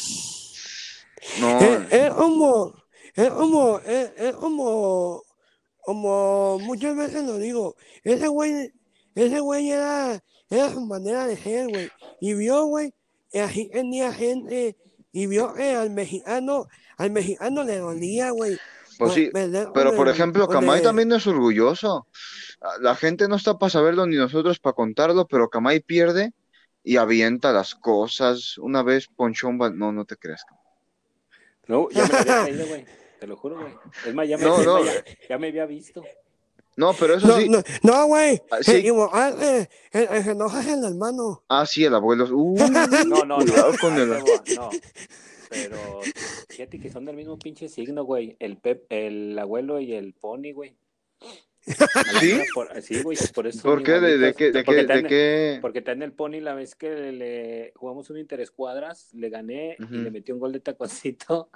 No, 1.40 1.58
Es, 1.60 1.92
es 1.92 2.14
como, 2.14 2.74
es 3.14 3.30
como, 3.30 3.78
es, 3.80 4.12
es 4.16 4.32
como, 4.36 5.22
como 5.86 6.58
muchas 6.58 6.94
veces 6.96 7.24
lo 7.24 7.38
digo, 7.38 7.76
ese 8.04 8.26
güey, 8.28 8.72
ese 9.14 9.40
güey 9.40 9.70
era, 9.70 10.22
era 10.50 10.70
su 10.70 10.80
manera 10.84 11.26
de 11.26 11.36
ser, 11.36 11.68
güey, 11.68 11.88
y 12.20 12.34
vio, 12.34 12.64
güey, 12.66 12.92
que 13.30 13.40
así 13.40 13.70
tenía 13.70 14.12
gente, 14.12 14.76
y 15.12 15.26
vio 15.26 15.54
que 15.54 15.74
al 15.74 15.90
mexicano, 15.90 16.66
al 16.98 17.10
mexicano 17.12 17.62
le 17.62 17.78
dolía, 17.78 18.30
güey. 18.30 18.58
pues 18.98 19.12
sí, 19.12 19.30
perder 19.32 19.68
pero 19.72 19.94
por 19.94 20.08
ejemplo, 20.08 20.48
el- 20.78 20.82
también 20.82 21.12
es 21.12 21.26
orgulloso. 21.26 22.06
La 22.80 22.94
gente 22.96 23.28
no 23.28 23.36
está 23.36 23.58
para 23.58 23.70
saberlo 23.70 24.06
ni 24.06 24.16
nosotros 24.16 24.58
para 24.58 24.74
contarlo, 24.74 25.26
pero 25.26 25.48
Kamai 25.48 25.80
pierde 25.80 26.32
y 26.82 26.96
avienta 26.96 27.52
las 27.52 27.74
cosas. 27.74 28.58
Una 28.58 28.82
vez 28.82 29.06
ponchó 29.14 29.48
un... 29.48 29.58
ba- 29.58 29.70
No, 29.70 29.92
no 29.92 30.04
te 30.04 30.16
creas. 30.16 30.42
No, 31.68 31.88
ya 31.90 32.02
me 32.06 32.08
lo 32.08 32.18
había 32.18 32.42
creído, 32.44 32.66
güey. 32.66 32.86
Te 33.20 33.26
lo 33.26 33.36
juro, 33.36 33.56
güey. 33.60 33.72
Es 34.06 34.14
más, 34.14 34.28
ya 34.28 34.36
me, 34.38 34.44
No, 34.44 34.62
no. 34.62 34.84
ya, 34.84 34.92
ya 35.28 35.38
me 35.38 35.48
había 35.48 35.66
visto. 35.66 36.02
No, 36.76 36.92
pero 36.92 37.14
eso 37.14 37.26
No, 37.26 37.38
sí. 37.38 37.48
no, 37.48 37.62
no, 37.82 38.06
güey, 38.06 38.42
Ah, 38.50 38.58
se 38.60 38.72
sí. 38.72 38.78
equivocaste, 38.78 39.70
el, 39.92 40.08
el 40.10 40.24
que 40.24 40.30
enoja 40.30 40.60
es 40.60 40.66
el 40.68 40.84
hermano. 40.84 41.42
Ah, 41.48 41.64
sí, 41.64 41.84
el 41.84 41.94
abuelo. 41.94 42.26
Uh, 42.30 42.54
No, 43.06 43.24
no, 43.24 43.24
no. 43.24 43.36
Cuidado 43.38 43.72
con 43.80 43.96
el- 43.96 44.08
no. 44.10 44.70
Pero 45.48 45.76
fíjate 46.50 46.78
que 46.78 46.90
son 46.90 47.04
del 47.06 47.16
mismo 47.16 47.38
pinche 47.38 47.68
signo, 47.68 48.04
güey. 48.04 48.36
El 48.40 48.58
Pep, 48.58 48.84
el 48.90 49.38
abuelo 49.38 49.80
y 49.80 49.94
el 49.94 50.12
Pony, 50.12 50.52
güey. 50.52 50.76
¿Sí? 52.20 52.38
por- 52.54 52.82
sí, 52.82 53.02
güey, 53.02 53.16
por 53.34 53.46
eso. 53.46 53.62
¿Por 53.62 53.82
qué? 53.82 53.92
¿De, 53.92 54.18
de 54.18 54.34
qué? 54.34 54.52
¿De 54.52 54.62
Porque 54.62 54.70
qué? 54.72 54.76
¿De 54.82 54.86
también- 54.86 55.08
qué? 55.08 55.58
Porque 55.62 55.78
está 55.80 55.92
en 55.92 56.02
el 56.02 56.12
Pony 56.12 56.40
la 56.40 56.54
vez 56.54 56.74
que 56.74 56.90
le, 56.90 57.12
le 57.12 57.72
jugamos 57.76 58.10
un 58.10 58.18
interescuadras, 58.18 59.12
le 59.14 59.30
gané 59.30 59.76
y 59.78 59.96
le 59.96 60.10
metí 60.10 60.30
un 60.32 60.38
gol 60.40 60.52
de 60.52 60.60
taconcito. 60.60 61.48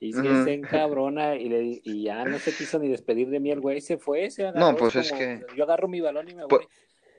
Y 0.00 0.12
sí, 0.12 0.18
Ujú. 0.20 0.44
se 0.44 0.52
encabrona 0.54 1.36
y, 1.36 1.48
le, 1.48 1.80
y 1.82 2.02
ya 2.04 2.24
no 2.24 2.38
se 2.38 2.52
quiso 2.54 2.78
ni 2.78 2.88
despedir 2.88 3.28
de 3.30 3.40
mí 3.40 3.50
el 3.50 3.60
güey, 3.60 3.80
se 3.80 3.96
fue, 3.96 4.30
se 4.30 4.46
agarró. 4.46 4.72
No, 4.72 4.76
pues 4.76 4.96
es 4.96 5.08
como- 5.10 5.20
que- 5.20 5.46
Yo 5.56 5.64
agarro 5.64 5.88
mi 5.88 6.00
balón 6.00 6.28
y 6.28 6.34
me 6.34 6.46
Por- 6.46 6.60
voy. 6.60 6.68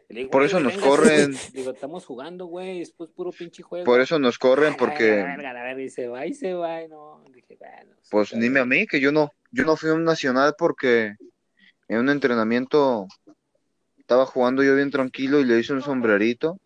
Digo, 0.07 0.29
por 0.29 0.41
"Güey, 0.41 0.47
eso 0.49 0.59
nos 0.59 0.73
véngase". 0.75 0.87
corren. 0.89 1.31
Digo, 1.53 1.71
estamos 1.71 2.05
jugando, 2.05 2.45
güey, 2.45 2.81
es 2.81 2.91
puro 2.91 3.31
pinche 3.31 3.63
juego. 3.63 3.85
Por 3.85 4.01
eso 4.01 4.19
nos 4.19 4.37
corren, 4.37 4.73
A 4.73 4.77
porque 4.77 5.21
a 5.21 5.35
la 5.37 5.63
verga, 5.63 5.81
y 5.81 5.89
se 5.89 6.07
va 6.07 6.27
y 6.27 6.33
se 6.35 6.53
va 6.53 6.83
y 6.83 6.87
no. 6.89 7.23
Dije, 7.33 7.57
bueno. 7.57 7.95
pues 8.11 8.29
dime 8.39 8.59
a 8.59 8.65
mí 8.65 8.85
que 8.85 8.99
yo 8.99 9.11
no, 9.11 9.31
yo 9.51 9.63
no 9.65 9.75
fui 9.75 9.89
a 9.89 9.93
un 9.95 10.03
nacional 10.03 10.53
porque 10.59 11.15
en 11.87 11.97
un 11.97 12.09
entrenamiento 12.09 13.07
estaba 13.97 14.27
jugando 14.27 14.61
yo 14.63 14.75
bien 14.75 14.91
tranquilo 14.91 15.39
y 15.39 15.45
le 15.45 15.57
hice 15.59 15.73
un 15.73 15.81
sombrerito. 15.81 16.59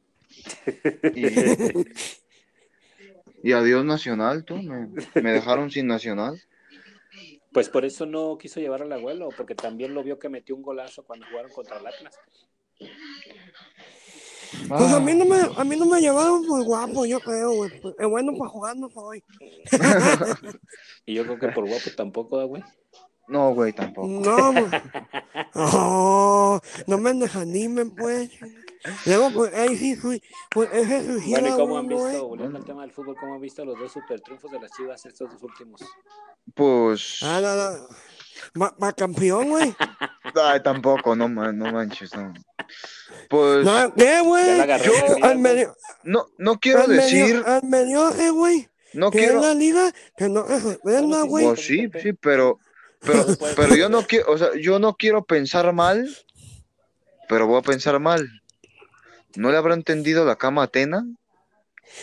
Y, 1.16 1.24
y 3.44 3.52
adiós 3.54 3.86
nacional, 3.86 4.44
tú, 4.46 4.56
me, 4.62 4.88
me 5.22 5.32
dejaron 5.32 5.72
sin 5.72 5.88
nacional. 5.88 6.42
Pues 7.52 7.70
por 7.70 7.84
eso 7.86 8.06
no 8.06 8.38
quiso 8.38 8.60
llevar 8.60 8.84
al 8.84 8.92
abuelo, 8.92 9.30
porque 9.36 9.56
también 9.56 9.94
lo 9.94 10.04
vio 10.04 10.20
que 10.20 10.30
metió 10.30 10.56
un 10.56 10.62
golazo 10.62 11.04
cuando 11.04 11.26
jugaron 11.30 11.52
contra 11.52 11.78
el 11.80 11.88
Atlas. 11.88 12.16
Pues 14.68 14.92
a 14.94 15.00
mí 15.00 15.14
no 15.14 15.26
Ah. 15.26 15.28
me, 15.28 15.62
a 15.62 15.64
mí 15.64 15.76
no 15.76 15.86
me 15.86 16.02
llevaron 16.02 16.46
por 16.46 16.64
guapo, 16.64 17.06
yo 17.06 17.20
creo, 17.20 17.52
güey. 17.54 17.82
Pues, 17.82 17.96
Es 18.00 18.08
bueno 18.08 18.34
para 18.38 18.50
jugar, 18.50 18.78
no 18.78 18.90
soy. 18.90 19.24
Y 21.06 21.16
yo 21.16 21.24
creo 21.24 21.40
que 21.40 21.48
por 21.50 21.68
guapo 21.68 21.90
tampoco, 21.96 22.46
güey. 22.48 22.64
No, 23.30 23.54
güey, 23.54 23.72
tampoco. 23.74 24.08
No, 24.08 24.52
güey. 24.54 24.66
Oh, 25.56 26.60
no 26.88 26.98
me 26.98 27.14
desanimen, 27.14 27.92
pues. 27.96 28.32
Luego, 29.06 29.32
pues, 29.32 29.54
ahí 29.54 29.76
sí 29.78 29.96
fui. 29.96 30.22
Pues 30.50 30.70
ese 30.74 31.06
suicida, 31.06 31.40
Bueno, 31.42 31.56
¿y 31.56 31.60
cómo 31.60 31.78
han 31.78 31.88
visto, 31.88 32.10
eh. 32.10 32.20
volviendo 32.20 32.58
al 32.58 32.66
tema 32.66 32.82
del 32.84 32.92
fútbol, 32.92 33.16
cómo 33.20 33.36
han 33.36 33.42
visto 33.42 33.64
los 33.66 33.78
dos 33.78 33.92
super 33.92 34.20
triunfos 34.22 34.52
de 34.52 34.60
las 34.60 34.72
Chivas 34.72 35.06
estos 35.06 35.32
dos 35.32 35.44
últimos? 35.44 35.82
Pues, 36.54 37.20
Ah, 37.24 37.40
no, 38.56 38.68
va 38.82 38.94
campeón, 38.94 39.50
güey. 39.50 39.76
ay, 40.36 40.64
tampoco, 40.64 41.16
no, 41.16 41.28
man- 41.28 41.58
no 41.58 41.72
manches, 41.72 42.16
no. 42.16 42.34
Pues, 43.30 43.66
No, 43.66 43.94
¿qué, 43.96 44.22
güey? 44.22 44.58
la 44.58 44.64
agarró 44.64 44.86
Yo, 44.86 45.16
al 45.16 45.20
güey. 45.20 45.38
medio, 45.38 45.76
no, 46.04 46.28
no 46.38 46.60
quiero 46.60 46.82
al 46.82 46.88
medio, 46.90 47.02
decir, 47.04 47.44
al 47.46 47.64
medio, 47.64 48.12
güey. 48.34 48.70
no 48.94 49.12
Que 49.12 49.20
quiero, 49.20 49.40
es 49.40 49.46
la 49.46 49.54
liga, 49.54 49.92
que 50.18 50.30
no 50.30 50.48
se 50.48 50.78
güey. 51.28 51.46
pues 51.48 51.66
sí, 51.66 51.90
sí, 52.02 52.14
pero, 52.14 52.60
pero, 53.06 53.26
pero 53.56 53.76
yo 53.76 53.90
no 53.90 54.04
quiero, 54.04 54.32
o 54.32 54.38
sea, 54.38 54.50
yo 54.60 54.80
no 54.80 54.96
quiero 54.96 55.24
pensar 55.24 55.72
mal, 55.74 56.08
pero 57.28 57.48
voy 57.48 57.60
a 57.60 57.64
pensar 57.64 58.00
mal. 58.00 58.28
¿No 59.36 59.52
le 59.52 59.58
habrá 59.58 59.74
entendido 59.76 60.26
la 60.26 60.36
cama 60.36 60.62
a 60.62 60.66
Atena? 60.66 61.06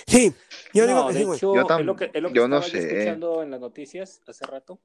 Sí, 0.06 0.32
yo 0.72 0.86
digo 0.86 1.00
no, 1.00 1.06
que 1.08 1.12
de 1.14 1.20
sí, 1.20 1.24
hecho, 1.34 1.54
Yo 1.54 1.66
tam- 1.66 1.80
es 1.80 1.86
lo 1.86 1.96
que, 1.96 2.10
es 2.12 2.22
lo 2.22 2.28
que 2.28 2.34
yo 2.34 2.48
no 2.48 2.62
sé. 2.62 2.78
escuchando 2.78 3.42
en 3.42 3.50
las 3.50 3.60
noticias 3.60 4.20
hace 4.26 4.46
rato, 4.46 4.78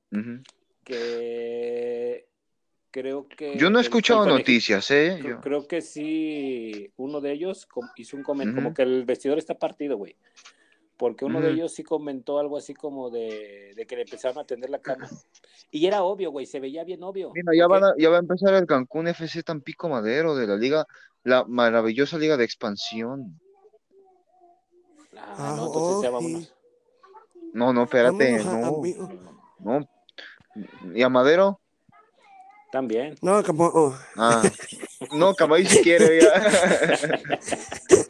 que 0.84 2.28
creo 2.91 3.28
que... 3.28 3.58
Yo 3.58 3.69
no 3.69 3.80
he 3.80 3.82
escuchado 3.82 4.26
noticias, 4.26 4.89
¿eh? 4.91 5.17
Creo, 5.19 5.36
Yo- 5.36 5.41
creo 5.41 5.67
que 5.67 5.82
sí, 5.82 6.91
uno 6.97 7.21
de 7.21 7.32
ellos 7.32 7.67
hizo 7.95 8.17
un 8.17 8.24
comentario, 8.24 8.56
como 8.56 8.74
que 8.74 8.82
el 8.84 9.06
vestidor 9.06 9.38
está 9.38 9.54
partido, 9.58 9.97
güey. 9.97 10.15
Porque 11.02 11.26
uno 11.26 11.42
de 11.42 11.50
ellos 11.50 11.74
sí 11.74 11.82
comentó 11.82 12.38
algo 12.38 12.58
así 12.58 12.76
como 12.76 13.10
de, 13.10 13.74
de 13.76 13.88
que 13.88 13.96
le 13.96 14.04
empezaron 14.04 14.38
a 14.38 14.44
tender 14.46 14.70
la 14.70 14.78
cama. 14.78 15.10
Y 15.72 15.88
era 15.88 16.04
obvio, 16.04 16.30
güey, 16.30 16.46
se 16.46 16.60
veía 16.60 16.84
bien 16.84 17.02
obvio. 17.02 17.32
Mira, 17.34 17.54
ya, 17.58 17.66
van 17.66 17.84
a- 17.86 17.94
ya 17.98 18.10
va 18.12 18.18
a 18.18 18.20
empezar 18.20 18.54
el 18.54 18.68
Cancún 18.68 19.08
FC 19.08 19.42
Tampico 19.42 19.90
Madero 19.90 20.36
de 20.36 20.46
la 20.46 20.58
liga, 20.58 20.86
la 21.24 21.44
maravillosa 21.46 22.20
liga 22.20 22.38
de 22.38 22.44
expansión. 22.44 23.42
Ah, 25.18 25.34
Ah, 25.40 25.54
no, 25.58 25.66
entonces 25.66 26.04
ya 26.04 26.10
oh, 26.10 26.14
vámonos. 26.14 26.44
sí. 26.44 26.52
No, 27.52 27.74
no, 27.74 27.84
espérate, 27.86 28.38
Vámonos 28.46 28.94
no, 29.60 29.80
no. 29.80 29.90
¿Y 30.94 31.02
a 31.02 31.10
Madero? 31.10 31.60
También. 32.72 33.16
No, 33.24 33.42
tampoco. 33.42 33.98
Ah, 34.18 34.44
no, 35.12 35.34
Camay 35.34 35.66
si 35.66 35.82
quiere, 35.82 36.22
ya. 36.22 36.30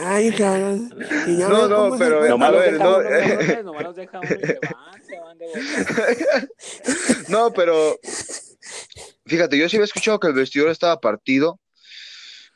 Ay, 0.00 0.32
cabrón. 0.32 0.94
Y 1.26 1.36
ya 1.38 1.48
No, 1.48 1.68
no, 1.68 1.92
se 1.92 1.98
pero, 1.98 2.18
a 2.18 2.20
ver, 2.20 2.30
no, 2.30 2.36
nomás 2.36 2.52
los 3.84 3.96
deja 3.96 4.20
uno 4.20 4.28
y 4.40 4.46
se 4.46 4.58
van, 4.60 5.02
se 5.02 5.18
van 5.18 5.38
de 5.38 5.46
boca. 5.46 6.48
No, 7.28 7.52
pero 7.52 7.98
fíjate, 9.26 9.58
yo 9.58 9.68
sí 9.68 9.76
había 9.76 9.84
escuchado 9.84 10.18
que 10.20 10.28
el 10.28 10.34
vestidor 10.34 10.70
estaba 10.70 11.00
partido, 11.00 11.58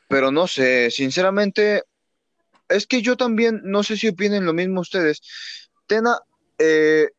pero 0.07 0.31
no 0.31 0.47
sé, 0.47 0.89
sinceramente, 0.91 1.83
es 2.69 2.87
que 2.87 3.01
yo 3.01 3.17
también, 3.17 3.61
no 3.63 3.83
sé 3.83 3.97
si 3.97 4.07
opinen 4.07 4.45
lo 4.45 4.53
mismo 4.53 4.81
ustedes. 4.81 5.21
Tena, 5.87 6.17
eh, 6.57 7.09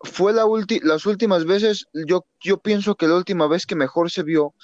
fue 0.00 0.32
la 0.32 0.44
ulti- 0.46 0.82
las 0.82 1.06
últimas 1.06 1.44
veces, 1.44 1.86
yo, 1.92 2.26
yo 2.40 2.58
pienso 2.58 2.96
que 2.96 3.06
la 3.06 3.14
última 3.14 3.46
vez 3.46 3.66
que 3.66 3.76
mejor 3.76 4.10
se 4.10 4.22
vio 4.24 4.54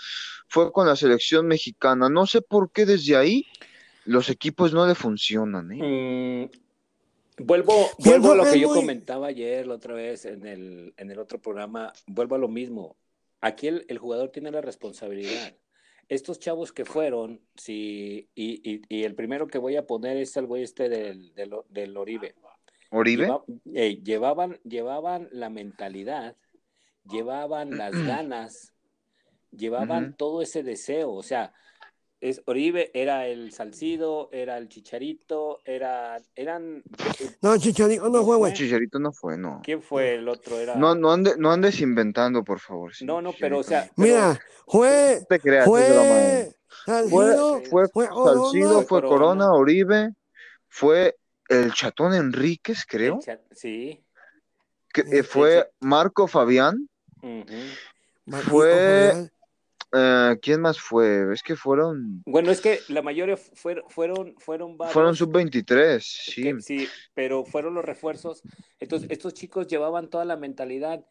fue 0.48 0.72
con 0.72 0.86
la 0.86 0.96
selección 0.96 1.46
mexicana. 1.46 2.08
No 2.08 2.26
sé 2.26 2.40
por 2.42 2.72
qué 2.72 2.86
desde 2.86 3.16
ahí 3.16 3.46
los 4.08 4.30
equipos 4.30 4.72
no 4.72 4.86
le 4.86 4.94
funcionan, 4.94 5.70
¿eh? 5.72 6.48
Mm, 7.38 7.44
vuelvo, 7.44 7.88
vuelvo 7.98 8.32
a 8.32 8.36
lo 8.36 8.44
que 8.44 8.58
yo 8.58 8.68
comentaba 8.72 9.26
ayer, 9.28 9.66
la 9.66 9.74
otra 9.74 9.94
vez, 9.94 10.24
en 10.24 10.46
el, 10.46 10.94
en 10.96 11.10
el 11.10 11.18
otro 11.18 11.38
programa. 11.40 11.92
Vuelvo 12.06 12.34
a 12.36 12.38
lo 12.38 12.48
mismo. 12.48 12.96
Aquí 13.40 13.66
el, 13.68 13.84
el 13.88 13.98
jugador 13.98 14.30
tiene 14.30 14.50
la 14.50 14.60
responsabilidad. 14.62 15.54
Estos 16.08 16.38
chavos 16.38 16.72
que 16.72 16.86
fueron, 16.86 17.40
sí, 17.54 18.28
y, 18.34 18.60
y- 18.68 18.82
y 18.88 19.04
el 19.04 19.14
primero 19.14 19.46
que 19.46 19.58
voy 19.58 19.76
a 19.76 19.86
poner 19.86 20.16
es 20.16 20.34
el 20.38 20.46
güey 20.46 20.62
este 20.62 20.88
del, 20.88 21.34
del, 21.34 21.50
del 21.68 21.96
Oribe. 21.98 22.34
Oribe, 22.90 23.24
Lleva- 23.26 23.44
ey, 23.74 24.02
llevaban, 24.02 24.58
llevaban 24.64 25.28
la 25.32 25.50
mentalidad, 25.50 26.34
llevaban 27.10 27.76
las 27.76 27.92
ganas, 28.06 28.72
llevaban 29.50 30.16
todo 30.16 30.40
ese 30.40 30.62
deseo. 30.62 31.12
O 31.12 31.22
sea, 31.22 31.52
es, 32.20 32.42
Oribe 32.46 32.90
era 32.94 33.26
el 33.26 33.52
Salcido, 33.52 34.28
era 34.32 34.58
el 34.58 34.68
Chicharito, 34.68 35.60
era, 35.64 36.20
eran. 36.34 36.82
No, 37.42 37.56
Chicharito 37.58 38.08
no 38.08 38.24
fue, 38.24 38.36
güey. 38.36 38.52
Chicharito 38.54 38.98
no 38.98 39.12
fue, 39.12 39.36
no. 39.38 39.60
¿Quién 39.62 39.82
fue 39.82 40.14
el 40.16 40.28
otro? 40.28 40.58
Era. 40.58 40.74
No, 40.74 40.94
no, 40.94 41.14
ande- 41.16 41.36
no 41.36 41.52
andes 41.52 41.80
inventando, 41.80 42.42
por 42.42 42.58
favor. 42.60 42.94
sí, 42.94 43.04
no, 43.04 43.22
no, 43.22 43.32
pero 43.38 43.58
o 43.58 43.62
sea. 43.62 43.90
Mira, 43.96 44.38
fue, 44.66 45.18
No 45.20 45.26
te 45.26 45.40
creas, 45.40 45.64
fue, 45.64 46.52
Salcido, 46.84 47.60
Fue, 47.70 47.88
fue. 47.88 48.06
Salcido, 48.06 48.82
fue 48.82 49.00
Corona. 49.02 49.08
Corona, 49.08 49.52
Oribe, 49.52 50.14
fue 50.68 51.16
el 51.48 51.72
Chatón 51.72 52.14
Enríquez, 52.14 52.84
creo. 52.86 53.20
Cha- 53.20 53.40
Sí. 53.52 54.02
que, 54.92 55.02
eh, 55.02 55.22
fue 55.22 55.70
Marco 55.80 56.26
Fabián. 56.26 56.88
Fue- 58.50 59.10
Fabián. 59.10 59.32
Eh, 59.92 60.36
¿Quién 60.42 60.60
más 60.60 60.78
fue? 60.78 61.32
Es 61.32 61.42
que 61.42 61.56
fueron, 61.56 62.22
Bueno, 62.26 62.50
es 62.50 62.60
que 62.60 62.80
la 62.88 63.02
mayoría 63.02 63.36
fueron, 63.36 63.84
fueron, 63.88 64.34
fueron 64.38 64.76
varios. 64.76 64.92
fueron 64.92 65.16
sub-23, 65.16 66.00
sí. 66.00 66.42
que- 66.42 66.60
sí, 66.60 66.88
pero 67.14 67.44
fueron 67.44 67.74
los 67.74 67.84
refuerzos. 67.84 68.42
Entonces, 68.80 69.10
estos 69.10 69.34
chicos 69.34 69.66
llevaban 69.66 70.08
toda 70.10 70.24
la 70.24 70.36
mentalidad 70.36 71.04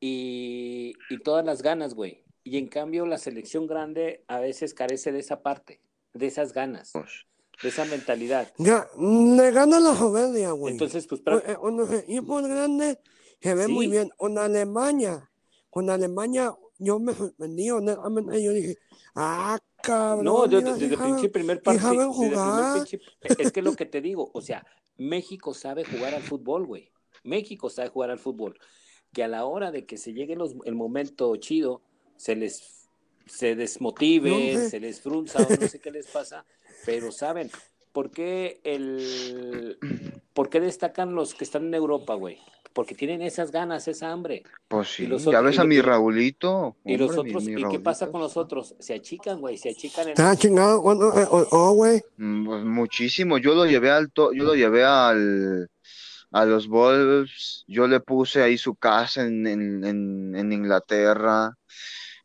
y, 0.00 0.92
y 1.10 1.18
todas 1.18 1.44
las 1.44 1.62
ganas, 1.62 1.94
güey. 1.94 2.24
Y 2.42 2.58
en 2.58 2.66
cambio, 2.68 3.06
la 3.06 3.18
selección 3.18 3.66
grande 3.66 4.24
a 4.28 4.38
veces 4.38 4.74
carece 4.74 5.12
de 5.12 5.20
esa 5.20 5.42
parte, 5.42 5.80
de 6.12 6.26
esas 6.26 6.52
ganas, 6.52 6.90
Pues, 6.92 7.26
de 7.62 7.68
esa 7.70 7.84
mentalidad. 7.86 8.52
Ya, 8.58 8.86
le 8.98 9.50
gana 9.50 9.80
la 9.80 9.94
soberbia, 9.94 10.50
güey. 10.50 10.72
Entonces, 10.72 11.06
pues, 11.06 11.22
pra- 11.24 11.42
eh, 11.46 11.54
Con 11.54 11.76
los 11.76 11.90
equipos 11.92 12.46
grandes 12.46 12.98
se 13.40 13.54
ve 13.54 13.66
Sí. 13.66 13.72
muy 13.72 13.86
bien. 13.86 14.10
Con 14.16 14.36
Alemania, 14.38 15.30
con 15.70 15.88
Alemania, 15.88 16.52
yo 16.78 16.98
me 16.98 17.14
sorprendí, 17.14 17.70
honestamente. 17.70 18.42
Yo 18.42 18.52
dije, 18.52 18.78
ah, 19.14 19.58
cabrón. 19.82 20.24
no, 20.24 20.46
yo, 20.46 20.60
desde 20.60 20.86
el 20.86 20.98
pinche 20.98 21.28
primer 21.28 21.62
partido. 21.62 22.12
desde 22.18 23.00
es 23.38 23.52
que 23.52 23.60
es 23.60 23.64
lo 23.64 23.74
que 23.74 23.86
te 23.86 24.00
digo, 24.00 24.30
o 24.32 24.40
sea, 24.40 24.66
México 24.96 25.54
sabe 25.54 25.84
jugar 25.84 26.14
al 26.14 26.22
fútbol, 26.22 26.66
güey. 26.66 26.90
México 27.22 27.70
sabe 27.70 27.88
jugar 27.88 28.10
al 28.10 28.18
fútbol. 28.18 28.58
Que 29.12 29.24
a 29.24 29.28
la 29.28 29.44
hora 29.44 29.70
de 29.70 29.86
que 29.86 29.96
se 29.96 30.12
llegue 30.12 30.36
los- 30.36 30.54
el 30.64 30.74
momento 30.74 31.34
chido, 31.36 31.82
se 32.16 32.36
les 32.36 32.80
se 33.26 33.54
desmotive, 33.56 34.54
No 34.54 34.68
se 34.68 34.80
les 34.80 35.00
frunza 35.00 35.38
o 35.42 35.48
no 35.48 35.66
sé 35.68 35.78
qué 35.80 35.90
les 35.90 36.06
pasa, 36.08 36.44
pero 36.84 37.10
saben, 37.10 37.50
¿por 37.92 38.10
qué 38.10 38.60
el 38.64 39.78
por 40.34 40.50
qué 40.50 40.60
destacan 40.60 41.14
los 41.14 41.34
que 41.34 41.44
están 41.44 41.64
en 41.66 41.74
Europa, 41.74 42.14
güey? 42.14 42.38
Porque 42.74 42.94
tienen 42.96 43.22
esas 43.22 43.52
ganas, 43.52 43.86
esa 43.88 44.10
hambre. 44.10 44.42
pues 44.68 44.88
sí, 44.88 45.06
los 45.06 45.22
ya 45.22 45.30
otros- 45.38 45.44
ves 45.44 45.58
a 45.60 45.64
mi 45.64 45.80
Raulito. 45.80 46.76
Y 46.84 46.96
los 46.96 47.12
mi- 47.12 47.30
otros, 47.30 47.44
mi 47.44 47.52
¿y 47.62 47.68
qué 47.70 47.78
pasa 47.78 48.10
con 48.10 48.20
los 48.20 48.36
otros? 48.36 48.74
Se 48.80 48.94
achican, 48.94 49.40
güey, 49.40 49.56
se 49.56 49.70
achican 49.70 50.06
en 50.06 50.10
Está 50.10 50.34
chingado 50.36 50.78
eh, 51.16 51.26
oh, 51.30 51.46
oh, 51.52 51.72
güey. 51.74 52.02
Mm, 52.16 52.44
pues, 52.46 52.64
muchísimo. 52.64 53.38
Yo 53.38 53.54
lo 53.54 53.64
llevé 53.64 53.90
al, 53.92 54.10
to- 54.10 54.32
yo 54.32 54.42
lo 54.42 54.54
llevé 54.56 54.82
al, 54.84 55.70
a 56.32 56.44
los 56.44 56.66
Wolves. 56.66 57.64
Yo 57.68 57.86
le 57.86 58.00
puse 58.00 58.42
ahí 58.42 58.58
su 58.58 58.74
casa 58.74 59.22
en, 59.24 59.46
en, 59.46 59.84
en, 59.84 60.34
en 60.34 60.52
Inglaterra. 60.52 61.56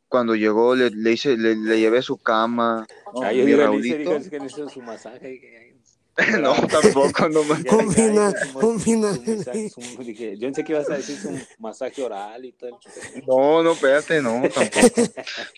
Cuando 0.08 0.34
llegó 0.34 0.76
le, 0.76 0.90
le 0.90 1.12
hice, 1.12 1.38
le, 1.38 1.56
le 1.56 1.80
llevé 1.80 2.02
su 2.02 2.18
cama. 2.18 2.88
Ah, 3.22 3.32
yo 3.32 3.46
mi 3.46 3.54
Raulito. 3.54 3.98
dice, 4.00 4.18
dice 4.18 4.30
que 4.32 4.40
necesito 4.40 4.68
su 4.68 4.82
masaje. 4.82 5.69
no, 6.42 6.56
tampoco, 6.68 7.30
no 7.30 7.44
me- 7.46 7.64
Ya, 7.64 7.76
Un 7.76 7.92
final, 7.94 8.34
un 8.62 8.80
Yo 10.38 10.48
pensé 10.48 10.64
que 10.64 10.72
ibas 10.74 10.90
a 10.90 10.96
decir 10.96 11.18
su 11.18 11.40
masaje 11.60 12.02
oral 12.04 12.46
y 12.46 12.52
todo 12.54 12.70
el 12.70 13.26
No, 13.28 13.64
no, 13.64 13.72
espérate, 13.74 14.22
no, 14.22 14.42
tampoco. 14.50 14.88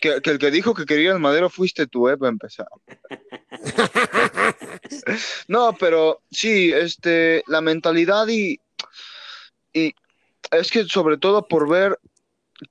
Que, 0.00 0.20
que 0.20 0.30
el 0.30 0.38
que 0.38 0.50
dijo 0.50 0.74
que 0.74 0.84
quería 0.84 1.12
el 1.12 1.18
madero 1.18 1.48
fuiste 1.50 1.86
tú, 1.86 2.08
eh, 2.08 2.16
para 2.16 2.30
empezar. 2.30 2.66
No, 5.48 5.74
pero 5.78 6.22
sí, 6.30 6.72
este, 6.72 7.42
la 7.46 7.60
mentalidad 7.60 8.26
y, 8.28 8.60
y 9.72 9.94
es 10.50 10.70
que 10.70 10.84
sobre 10.84 11.18
todo 11.18 11.46
por 11.46 11.68
ver 11.68 11.98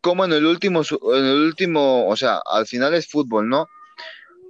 cómo 0.02 0.26
en 0.26 0.34
el 0.34 0.46
último, 0.46 0.82
en 1.14 1.26
el 1.26 1.44
último, 1.46 2.08
o 2.08 2.16
sea, 2.16 2.40
al 2.46 2.68
final 2.68 2.94
es 2.94 3.08
fútbol, 3.08 3.50
¿no? 3.50 3.68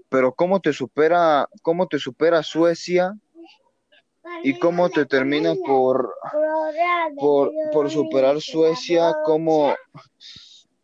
Pero 0.09 0.33
cómo 0.33 0.59
te 0.59 0.73
supera, 0.73 1.47
cómo 1.61 1.87
te 1.87 1.97
supera 1.97 2.43
Suecia 2.43 3.13
y 4.43 4.57
cómo 4.59 4.89
te 4.89 5.05
termina 5.05 5.53
por, 5.55 6.15
por, 7.17 7.51
por 7.71 7.89
superar 7.91 8.41
Suecia, 8.41 9.13
cómo 9.25 9.75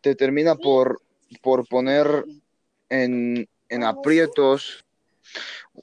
te 0.01 0.15
termina 0.15 0.55
por, 0.55 1.01
por 1.41 1.67
poner 1.67 2.25
en, 2.89 3.47
en 3.69 3.83
aprietos 3.83 4.85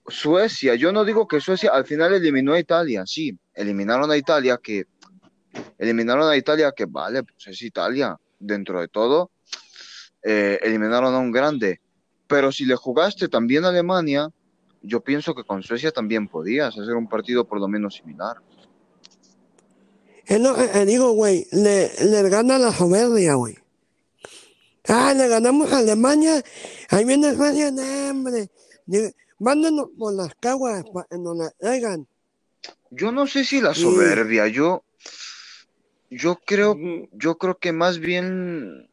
Suecia. 0.08 0.74
Yo 0.74 0.92
no 0.92 1.04
digo 1.04 1.28
que 1.28 1.40
Suecia 1.40 1.70
al 1.70 1.84
final 1.84 2.14
eliminó 2.14 2.54
a 2.54 2.58
Italia, 2.58 3.04
sí, 3.06 3.36
eliminaron 3.54 4.10
a 4.10 4.16
Italia, 4.16 4.58
que 4.62 4.86
eliminaron 5.78 6.28
a 6.28 6.36
Italia, 6.36 6.72
que 6.72 6.86
vale, 6.86 7.22
pues 7.22 7.46
es 7.48 7.62
Italia, 7.62 8.18
dentro 8.38 8.80
de 8.80 8.88
todo, 8.88 9.30
eh, 10.22 10.58
eliminaron 10.62 11.14
a 11.14 11.18
un 11.18 11.30
grande. 11.30 11.80
Pero 12.26 12.50
si 12.50 12.64
le 12.64 12.74
jugaste 12.74 13.28
también 13.28 13.64
a 13.64 13.68
Alemania, 13.68 14.30
yo 14.84 15.00
pienso 15.00 15.34
que 15.34 15.44
con 15.44 15.62
Suecia 15.62 15.90
también 15.90 16.28
podías 16.28 16.76
hacer 16.78 16.94
un 16.94 17.08
partido 17.08 17.44
por 17.46 17.58
lo 17.60 17.68
menos 17.68 17.94
similar. 17.94 18.36
Es 20.26 20.40
lo 20.40 20.54
que 20.54 20.66
te 20.68 20.86
digo, 20.86 21.12
güey. 21.12 21.46
Le, 21.52 21.90
le 22.04 22.28
gana 22.30 22.58
la 22.58 22.72
soberbia, 22.72 23.34
güey. 23.34 23.56
Ah, 24.88 25.14
le 25.14 25.28
ganamos 25.28 25.72
a 25.72 25.78
Alemania. 25.78 26.42
Ahí 26.90 27.04
viene 27.04 27.34
Suecia, 27.34 27.70
no, 27.70 27.82
hombre. 28.10 28.50
Mándanos 29.38 29.88
por 29.98 30.14
las 30.14 30.34
caguas 30.36 30.84
para 30.92 31.06
que 31.10 31.18
nos 31.18 31.36
la 31.36 31.50
traigan. 31.58 32.06
Yo 32.90 33.10
no 33.12 33.26
sé 33.26 33.44
si 33.44 33.60
la 33.60 33.74
Sí. 33.74 33.82
soberbia, 33.82 34.46
yo, 34.48 34.84
yo 36.10 36.36
creo, 36.46 36.78
yo 37.12 37.36
creo 37.36 37.58
que 37.58 37.72
más 37.72 37.98
bien 37.98 38.88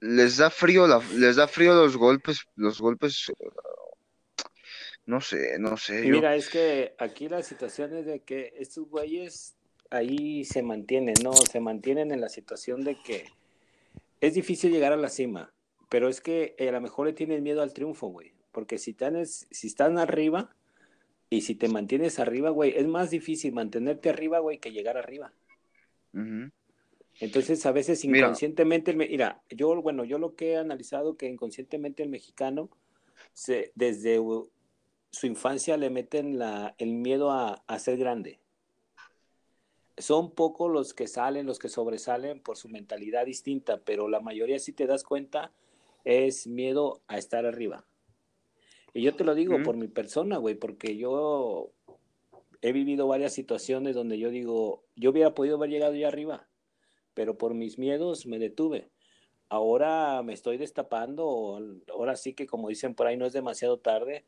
les 0.00 0.36
da 0.38 0.50
frío, 0.50 0.86
la, 0.86 1.00
les 1.14 1.36
da 1.36 1.46
frío 1.46 1.74
los 1.74 1.96
golpes, 1.96 2.40
los 2.56 2.80
golpes, 2.80 3.30
eh, 3.38 3.48
no 5.06 5.20
sé, 5.20 5.58
no 5.58 5.76
sé, 5.76 6.06
yo, 6.06 6.14
Mira, 6.14 6.34
es 6.34 6.48
que 6.48 6.94
aquí 6.98 7.28
la 7.28 7.42
situación 7.42 7.94
es 7.96 8.06
de 8.06 8.20
que 8.20 8.54
estos 8.58 8.88
güeyes 8.88 9.54
ahí 9.90 10.44
se 10.44 10.62
mantienen, 10.62 11.14
¿no? 11.22 11.32
Se 11.32 11.60
mantienen 11.60 12.10
en 12.10 12.20
la 12.20 12.28
situación 12.28 12.84
de 12.84 12.96
que 13.02 13.24
es 14.20 14.34
difícil 14.34 14.72
llegar 14.72 14.92
a 14.92 14.96
la 14.96 15.08
cima, 15.08 15.52
pero 15.88 16.08
es 16.08 16.20
que 16.20 16.54
eh, 16.58 16.68
a 16.68 16.72
lo 16.72 16.80
mejor 16.80 17.06
le 17.06 17.12
tienen 17.12 17.42
miedo 17.42 17.62
al 17.62 17.74
triunfo, 17.74 18.08
güey. 18.08 18.32
Porque 18.50 18.78
si 18.78 18.92
están, 18.92 19.16
es- 19.16 19.46
si 19.50 19.66
están 19.66 19.98
arriba 19.98 20.54
y 21.28 21.42
si 21.42 21.54
te 21.54 21.68
mantienes 21.68 22.18
arriba, 22.18 22.50
güey, 22.50 22.72
es 22.76 22.86
más 22.86 23.10
difícil 23.10 23.52
mantenerte 23.52 24.08
arriba, 24.08 24.38
güey, 24.38 24.58
que 24.58 24.72
llegar 24.72 24.96
arriba. 24.96 25.32
Entonces, 27.20 27.64
a 27.66 27.72
veces 27.72 28.04
Mira. 28.04 28.26
inconscientemente, 28.26 28.90
el 28.90 28.96
me- 28.96 29.08
mira, 29.08 29.42
yo, 29.50 29.80
bueno, 29.82 30.04
yo 30.04 30.18
lo 30.18 30.34
que 30.34 30.52
he 30.52 30.56
analizado 30.56 31.16
que 31.16 31.26
inconscientemente 31.26 32.02
el 32.02 32.08
mexicano, 32.08 32.70
se, 33.32 33.72
desde 33.74 34.18
su 35.14 35.28
infancia 35.28 35.76
le 35.76 35.90
meten 35.90 36.38
la, 36.38 36.74
el 36.78 36.92
miedo 36.92 37.30
a, 37.30 37.62
a 37.68 37.78
ser 37.78 37.96
grande. 37.96 38.40
Son 39.96 40.32
pocos 40.32 40.72
los 40.72 40.92
que 40.92 41.06
salen, 41.06 41.46
los 41.46 41.60
que 41.60 41.68
sobresalen 41.68 42.40
por 42.40 42.56
su 42.56 42.68
mentalidad 42.68 43.24
distinta, 43.24 43.80
pero 43.84 44.08
la 44.08 44.18
mayoría, 44.18 44.58
si 44.58 44.72
te 44.72 44.88
das 44.88 45.04
cuenta, 45.04 45.52
es 46.04 46.48
miedo 46.48 47.00
a 47.06 47.16
estar 47.16 47.46
arriba. 47.46 47.84
Y 48.92 49.02
yo 49.02 49.14
te 49.14 49.22
lo 49.22 49.36
digo 49.36 49.62
por 49.62 49.76
mi 49.76 49.86
persona, 49.86 50.38
güey, 50.38 50.56
porque 50.56 50.96
yo 50.96 51.70
he 52.60 52.72
vivido 52.72 53.06
varias 53.06 53.32
situaciones 53.32 53.94
donde 53.94 54.18
yo 54.18 54.30
digo, 54.30 54.82
yo 54.96 55.10
hubiera 55.10 55.32
podido 55.32 55.56
haber 55.56 55.70
llegado 55.70 55.94
ya 55.94 56.08
arriba, 56.08 56.48
pero 57.14 57.38
por 57.38 57.54
mis 57.54 57.78
miedos 57.78 58.26
me 58.26 58.40
detuve. 58.40 58.90
Ahora 59.48 60.22
me 60.24 60.32
estoy 60.32 60.56
destapando, 60.56 61.60
ahora 61.92 62.16
sí 62.16 62.34
que 62.34 62.46
como 62.46 62.68
dicen 62.68 62.96
por 62.96 63.06
ahí 63.06 63.16
no 63.16 63.26
es 63.26 63.32
demasiado 63.32 63.78
tarde, 63.78 64.24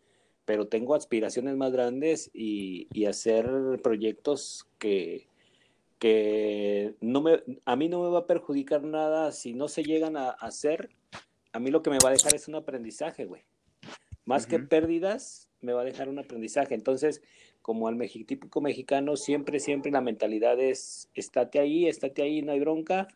pero 0.46 0.68
tengo 0.68 0.94
aspiraciones 0.94 1.56
más 1.56 1.72
grandes 1.72 2.30
y, 2.32 2.88
y 2.94 3.04
hacer 3.04 3.50
proyectos 3.82 4.66
que, 4.78 5.26
que 5.98 6.94
no 7.00 7.20
me, 7.20 7.42
a 7.66 7.76
mí 7.76 7.88
no 7.88 8.02
me 8.02 8.08
va 8.08 8.20
a 8.20 8.26
perjudicar 8.26 8.82
nada 8.82 9.32
si 9.32 9.52
no 9.52 9.68
se 9.68 9.82
llegan 9.82 10.16
a 10.16 10.30
hacer. 10.30 10.88
A 11.52 11.58
mí 11.58 11.70
lo 11.70 11.82
que 11.82 11.90
me 11.90 11.98
va 12.02 12.08
a 12.10 12.12
dejar 12.12 12.34
es 12.34 12.48
un 12.48 12.54
aprendizaje, 12.54 13.26
güey. 13.26 13.42
Más 14.24 14.46
que 14.46 14.58
pérdidas, 14.58 15.48
me 15.60 15.72
va 15.72 15.82
a 15.82 15.84
dejar 15.84 16.08
un 16.08 16.18
aprendizaje. 16.18 16.74
Entonces, 16.74 17.22
como 17.62 17.88
al 17.88 17.96
mexi- 17.96 18.26
típico 18.26 18.60
mexicano, 18.60 19.16
siempre, 19.16 19.60
siempre 19.60 19.90
la 19.90 20.00
mentalidad 20.00 20.58
es, 20.60 21.10
estate 21.14 21.58
ahí, 21.58 21.86
estate 21.86 22.22
ahí, 22.22 22.42
no 22.42 22.52
hay 22.52 22.60
bronca. 22.60 23.08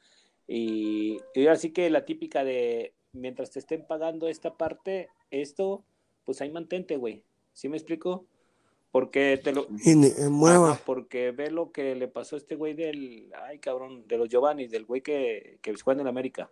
Y, 0.49 1.19
y 1.35 1.47
así 1.47 1.71
que 1.71 1.91
la 1.91 2.05
típica 2.05 2.45
de, 2.45 2.95
mientras 3.13 3.51
te 3.51 3.59
estén 3.59 3.87
pagando 3.87 4.29
esta 4.29 4.57
parte, 4.57 5.09
esto, 5.31 5.85
pues 6.31 6.41
ahí 6.43 6.51
mantente, 6.51 6.97
güey. 6.97 7.23
¿Sí 7.53 7.69
me 7.69 7.77
explico? 7.77 8.25
Porque 8.93 9.41
te 9.43 9.53
lo... 9.53 9.67
Y 9.85 9.97
ni 9.97 10.07
se 10.11 10.29
mueva. 10.29 10.81
Porque 10.87 11.33
ve 11.33 11.51
lo 11.51 11.73
que 11.73 11.95
le 11.97 12.07
pasó 12.07 12.37
a 12.37 12.39
este 12.39 12.55
güey 12.55 12.75
del, 12.75 13.33
ay 13.47 13.59
cabrón, 13.59 14.07
de 14.07 14.17
los 14.17 14.29
Giovanni, 14.29 14.69
del 14.69 14.85
güey 14.85 15.01
que, 15.01 15.59
que 15.61 15.75
juega 15.75 15.97
en 16.01 16.07
el 16.07 16.09
América, 16.09 16.49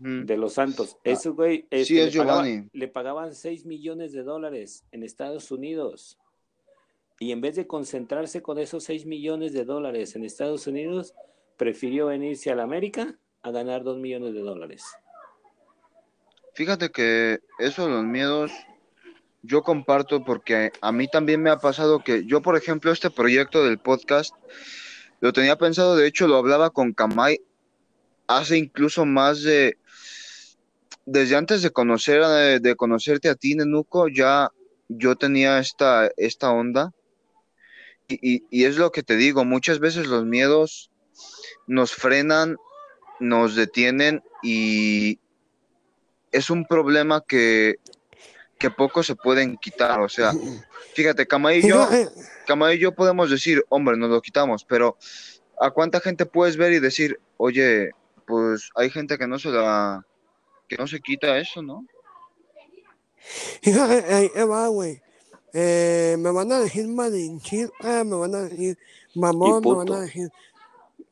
Ujú. 0.00 0.24
de 0.26 0.36
los 0.36 0.52
Santos. 0.54 0.96
Ese 1.04 1.30
güey 1.30 1.60
sí, 1.62 1.66
este, 1.70 2.04
es 2.04 2.14
le, 2.14 2.20
pagaba- 2.20 2.42
Giovanni. 2.44 2.68
le 2.72 2.88
pagaban 2.88 3.34
6 3.34 3.64
millones 3.66 4.12
de 4.12 4.22
dólares 4.22 4.84
en 4.92 5.02
Estados 5.02 5.50
Unidos. 5.50 6.18
Y 7.18 7.30
en 7.32 7.40
vez 7.40 7.56
de 7.56 7.66
concentrarse 7.66 8.42
con 8.42 8.58
esos 8.58 8.84
6 8.84 9.06
millones 9.06 9.52
de 9.52 9.64
dólares 9.64 10.14
en 10.16 10.24
Estados 10.24 10.66
Unidos, 10.66 11.14
prefirió 11.56 12.06
venirse 12.06 12.50
a 12.50 12.54
la 12.56 12.64
América 12.64 13.18
a 13.42 13.50
ganar 13.50 13.84
2 13.84 13.98
millones 13.98 14.34
de 14.34 14.40
dólares. 14.40 14.82
Fíjate 16.54 16.90
que 16.90 17.40
eso 17.58 17.88
los 17.88 18.04
miedos, 18.04 18.52
yo 19.42 19.62
comparto 19.62 20.22
porque 20.24 20.70
a 20.80 20.92
mí 20.92 21.08
también 21.08 21.42
me 21.42 21.50
ha 21.50 21.56
pasado 21.56 22.00
que 22.04 22.24
yo, 22.26 22.42
por 22.42 22.56
ejemplo, 22.56 22.92
este 22.92 23.10
proyecto 23.10 23.64
del 23.64 23.78
podcast, 23.78 24.34
lo 25.20 25.32
tenía 25.32 25.56
pensado, 25.56 25.96
de 25.96 26.06
hecho 26.06 26.26
lo 26.26 26.36
hablaba 26.36 26.70
con 26.70 26.92
Kamai 26.92 27.40
hace 28.26 28.58
incluso 28.58 29.04
más 29.06 29.42
de, 29.42 29.78
desde 31.06 31.36
antes 31.36 31.62
de 31.62 31.70
conocer, 31.70 32.22
de 32.60 32.76
conocerte 32.76 33.28
a 33.28 33.34
ti, 33.34 33.54
Nenuco, 33.54 34.08
ya 34.08 34.50
yo 34.88 35.16
tenía 35.16 35.58
esta, 35.58 36.10
esta 36.16 36.50
onda. 36.50 36.92
Y- 38.08 38.44
y 38.50 38.64
es 38.64 38.76
lo 38.76 38.90
que 38.92 39.02
te 39.02 39.16
digo, 39.16 39.44
muchas 39.44 39.78
veces 39.78 40.06
los 40.06 40.24
miedos 40.26 40.90
nos 41.66 41.92
frenan, 41.92 42.56
nos 43.20 43.54
detienen 43.54 44.22
y 44.42 45.18
es 46.32 46.50
un 46.50 46.64
problema 46.64 47.22
que, 47.26 47.76
que 48.58 48.70
poco 48.70 49.02
se 49.02 49.14
pueden 49.14 49.56
quitar. 49.58 50.00
O 50.00 50.08
sea, 50.08 50.32
fíjate, 50.94 51.26
Kamai 51.26 51.58
y 51.58 51.68
yo, 51.68 51.86
Fíjate, 51.86 52.10
Kamai 52.46 52.76
y 52.76 52.78
yo 52.80 52.94
podemos 52.94 53.30
decir, 53.30 53.64
hombre, 53.68 53.96
nos 53.96 54.10
lo 54.10 54.20
quitamos, 54.20 54.64
pero 54.64 54.96
¿a 55.60 55.70
cuánta 55.70 56.00
gente 56.00 56.26
puedes 56.26 56.56
ver 56.56 56.72
y 56.72 56.80
decir, 56.80 57.20
oye, 57.36 57.90
pues 58.26 58.70
hay 58.74 58.90
gente 58.90 59.18
que 59.18 59.26
no 59.26 59.38
se 59.38 59.50
la, 59.50 60.04
que 60.68 60.76
no 60.76 60.86
se 60.86 61.00
quita 61.00 61.38
eso, 61.38 61.62
¿no? 61.62 61.84
Fíjate, 63.62 64.14
ahí 64.14 64.28
te 64.30 64.44
va, 64.44 64.68
güey. 64.68 65.00
Eh, 65.52 66.16
me 66.18 66.30
van 66.30 66.50
a 66.50 66.60
decir 66.60 66.88
malinchista, 66.88 68.04
me 68.04 68.16
van 68.16 68.34
a 68.34 68.40
decir 68.42 68.78
mamón, 69.14 69.62
me 69.62 69.74
van 69.74 69.92
a 69.92 70.00
decir 70.00 70.30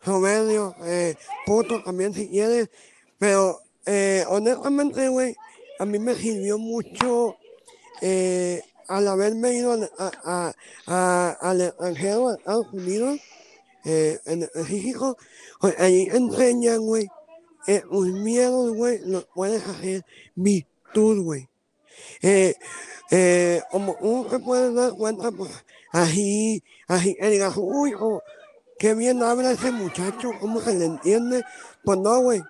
soberbio, 0.03 0.75
eh, 0.85 1.15
puto 1.45 1.83
también 1.83 2.15
si 2.15 2.29
quieres. 2.29 2.71
Pero 3.19 3.61
eh, 3.87 4.25
honestamente, 4.29 5.09
güey, 5.09 5.35
a 5.79 5.85
mí 5.87 5.99
me 5.99 6.15
sirvió 6.15 6.59
mucho 6.59 7.37
eh, 8.03 8.63
al 8.89 9.09
haberme 9.09 9.55
ido 9.55 9.73
a, 9.99 10.11
a, 10.25 10.53
a- 10.87 11.31
al 11.41 11.61
extranjero, 11.61 12.29
a 12.29 12.35
Estados 12.35 12.67
Unidos, 12.73 13.19
eh, 13.85 14.19
en 14.27 14.43
específico, 14.43 15.17
pues, 15.61 15.79
ahí 15.79 16.09
enseñan, 16.13 16.81
güey, 16.81 17.09
eh, 17.67 17.83
tus 17.91 18.09
miedos, 18.09 18.75
güey, 18.75 18.99
los 19.05 19.25
puedes 19.35 19.67
hacer 19.67 20.05
virtud, 20.35 21.23
güey. 21.23 21.49
Eh, 22.23 22.55
eh, 23.11 23.63
como 23.71 23.97
uno 24.01 24.29
se 24.31 24.39
puede 24.39 24.73
dar 24.75 24.93
cuenta, 24.93 25.31
pues, 25.31 25.51
así, 25.93 26.63
así, 26.89 27.15
que 27.15 27.31
digas, 27.31 27.55
uy, 27.57 27.95
oh, 27.99 28.23
qué 28.79 28.95
bien 28.95 29.23
habla 29.23 29.53
ese 29.53 29.71
muchacho, 29.71 30.33
cómo 30.41 30.61
se 30.61 30.75
le 30.75 30.87
entiende. 30.87 31.43
Pues 31.85 31.99
no, 31.99 32.21
güey. 32.21 32.43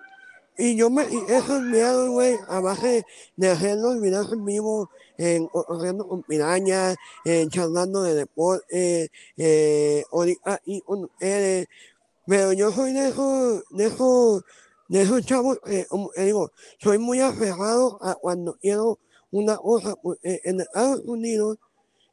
Y 0.57 0.75
yo 0.75 0.89
me, 0.89 1.03
y 1.03 1.17
esos 1.29 1.61
miedos, 1.61 2.09
güey, 2.09 2.37
a 2.47 2.59
base 2.59 3.05
de 3.35 3.49
hacer 3.49 3.77
los 3.77 3.99
videos 3.99 4.31
en 4.31 4.45
vivo, 4.45 4.89
en, 5.17 5.47
corriendo 5.47 6.07
con 6.07 6.23
pirañas, 6.23 6.97
en 7.25 7.49
charlando 7.49 8.03
de 8.03 8.15
deporte, 8.15 9.11
eh, 9.37 10.03
ahorita 10.11 10.61
y 10.65 10.81
con 10.81 11.05
ustedes. 11.05 11.67
Pero 12.27 12.53
yo 12.53 12.71
soy 12.71 12.93
de 12.93 13.09
esos, 13.09 13.63
de 13.71 13.85
esos, 13.85 14.43
de 14.87 15.01
esos 15.01 15.25
chavos, 15.25 15.59
eh, 15.65 15.85
como 15.89 16.09
te 16.09 16.25
digo, 16.25 16.51
soy 16.79 16.97
muy 16.97 17.21
aferrado 17.21 17.97
a 18.01 18.15
cuando 18.15 18.57
quiero 18.61 18.99
una 19.31 19.57
cosa, 19.57 19.95
porque 19.95 20.41
en 20.43 20.61
Estados 20.61 21.01
Unidos 21.05 21.57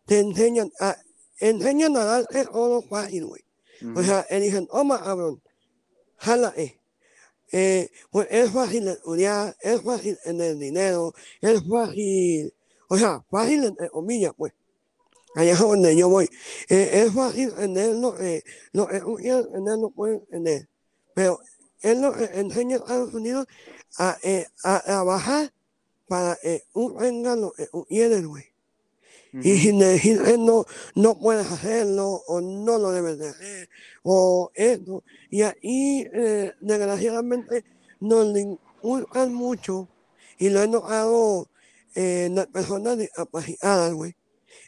te 0.06 0.20
enseñan 0.20 0.72
a, 0.80 0.96
enseñan 1.40 1.96
a 1.96 2.04
darte 2.04 2.46
todo 2.46 2.82
fácil, 2.82 3.26
güey. 3.26 3.42
O 3.94 4.02
sea, 4.02 4.24
te 4.24 4.40
dicen, 4.40 4.66
toma, 4.66 5.00
cabrón, 5.02 5.40
jala, 6.16 6.52
eh. 7.52 7.90
Eh, 7.90 7.90
pues 8.10 8.28
es 8.30 8.50
fácil 8.50 8.88
estudiar, 8.88 9.56
es 9.60 9.82
fácil 9.82 10.18
tener 10.22 10.56
dinero, 10.56 11.14
es 11.40 11.62
fácil, 11.68 12.52
o 12.88 12.98
sea, 12.98 13.24
fácil 13.30 13.64
entre 13.64 13.90
comillas, 13.90 14.32
pues. 14.36 14.52
Allá 15.34 15.52
es 15.52 15.58
donde 15.58 15.96
yo 15.96 16.08
voy. 16.08 16.28
Eh, 16.68 17.04
es 17.04 17.12
fácil 17.14 17.52
tener 17.54 17.94
lo 17.96 18.14
que, 18.16 18.42
lo 18.72 18.88
que 18.88 19.00
tú 19.00 19.14
quieres 19.16 19.50
tener, 19.52 19.78
lo 19.78 19.90
puedes 19.90 20.26
tener. 20.28 20.68
Pero 21.14 21.40
es 21.80 21.98
lo 21.98 22.12
que 22.12 22.24
enseña 22.24 22.76
a 22.76 22.80
Estados 22.80 23.14
Unidos 23.14 23.46
a, 23.98 24.16
eh, 24.22 24.46
a 24.64 24.80
trabajar 24.80 25.52
para 26.08 26.36
que 26.42 26.64
tú 26.72 26.96
tengas 26.98 27.38
lo 27.38 27.52
que 27.52 27.66
tú 27.66 27.84
quieres, 27.84 28.26
güey. 28.26 28.47
Y 29.32 29.58
si 29.58 29.72
decir 29.78 30.22
que 30.22 30.38
no, 30.38 30.64
no 30.94 31.18
puedes 31.18 31.50
hacerlo, 31.50 32.22
o 32.26 32.40
no 32.40 32.78
lo 32.78 32.90
debes 32.92 33.18
de 33.18 33.28
hacer, 33.28 33.68
o 34.02 34.50
esto. 34.54 35.04
Y 35.30 35.42
ahí, 35.42 36.08
eh, 36.12 36.52
desgraciadamente, 36.60 37.64
nos 38.00 38.36
inculcan 38.36 39.34
mucho, 39.34 39.88
y 40.38 40.48
lo 40.50 40.62
he 40.62 40.68
notado 40.68 41.48
eh, 41.94 42.26
en 42.26 42.36
las 42.36 42.46
personas 42.46 42.98
discapacitadas, 42.98 43.92
güey. 43.92 44.14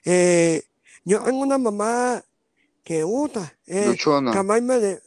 Eh, 0.05 0.63
yo 1.05 1.23
tengo 1.23 1.41
una 1.43 1.59
mamá 1.59 2.23
que 2.85 3.03
gusta. 3.03 3.57
Eh. 3.67 3.97
Camay 4.33 4.61
me 4.63 4.79
de, 4.79 5.01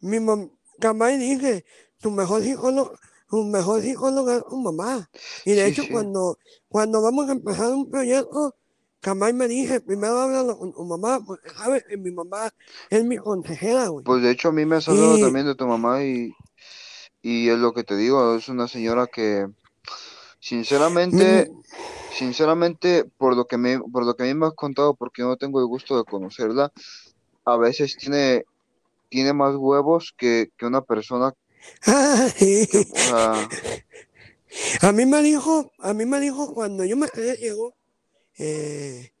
mi 0.00 0.20
mam, 0.20 0.50
Camay 0.80 1.18
dice, 1.18 1.64
tu 2.00 2.10
mejor 2.10 2.42
psicólogo, 2.42 2.98
tu 3.28 3.44
mejor 3.44 3.82
psicólogo 3.82 4.30
es 4.32 4.44
tu 4.48 4.56
mamá. 4.56 5.10
Y 5.44 5.52
de 5.52 5.66
Sí, 5.66 5.70
hecho, 5.70 5.82
sí. 5.82 5.90
cuando, 5.90 6.38
cuando 6.68 7.02
vamos 7.02 7.28
a 7.28 7.32
empezar 7.32 7.68
un 7.70 7.90
proyecto, 7.90 8.56
Camay 9.00 9.32
me 9.32 9.48
dice, 9.48 9.80
primero 9.80 10.18
háblalo 10.18 10.58
con 10.58 10.72
tu 10.72 10.84
mamá, 10.84 11.20
porque 11.26 11.48
sabes 11.50 11.84
que 11.84 11.96
mi 11.96 12.10
mamá 12.10 12.50
es 12.90 13.04
mi 13.04 13.16
consejera, 13.16 13.88
güey. 13.88 14.04
Pues 14.04 14.22
de 14.22 14.30
hecho 14.30 14.48
a 14.48 14.52
mí 14.52 14.66
me 14.66 14.76
has 14.76 14.88
hablado 14.88 15.16
Y- 15.16 15.20
también 15.20 15.46
de 15.46 15.54
tu 15.54 15.66
mamá 15.66 16.04
y, 16.04 16.32
y 17.22 17.48
es 17.48 17.58
lo 17.58 17.72
que 17.72 17.82
te 17.84 17.96
digo, 17.96 18.36
es 18.36 18.48
una 18.48 18.68
señora 18.68 19.06
que 19.06 19.46
sinceramente, 20.40 21.50
Mm, 21.50 21.62
sinceramente, 22.18 23.04
por 23.16 23.36
lo 23.36 23.46
que 23.46 23.56
me, 23.56 23.78
por 23.80 24.04
lo 24.04 24.14
que 24.14 24.24
a 24.24 24.26
mí 24.26 24.34
me 24.34 24.46
has 24.46 24.54
contado, 24.54 24.94
porque 24.94 25.22
no 25.22 25.36
tengo 25.36 25.60
el 25.60 25.66
gusto 25.66 25.96
de 25.96 26.04
conocerla, 26.04 26.70
a 27.44 27.56
veces 27.56 27.96
tiene, 27.96 28.44
tiene 29.08 29.32
más 29.32 29.56
huevos 29.56 30.14
que, 30.16 30.50
que 30.58 30.66
una 30.66 30.82
persona 30.82 31.32
que, 31.32 32.78
o 32.78 32.84
sea, 32.84 33.48
A 34.82 34.92
mí 34.92 35.06
me 35.06 35.22
dijo, 35.22 35.70
a 35.78 35.94
mí 35.94 36.06
me 36.06 36.20
dijo 36.20 36.52
cuando 36.54 36.84
yo 36.84 36.96
me 36.96 37.08
quedé 37.08 37.36
ciego, 37.36 37.74
eh, 38.40 39.12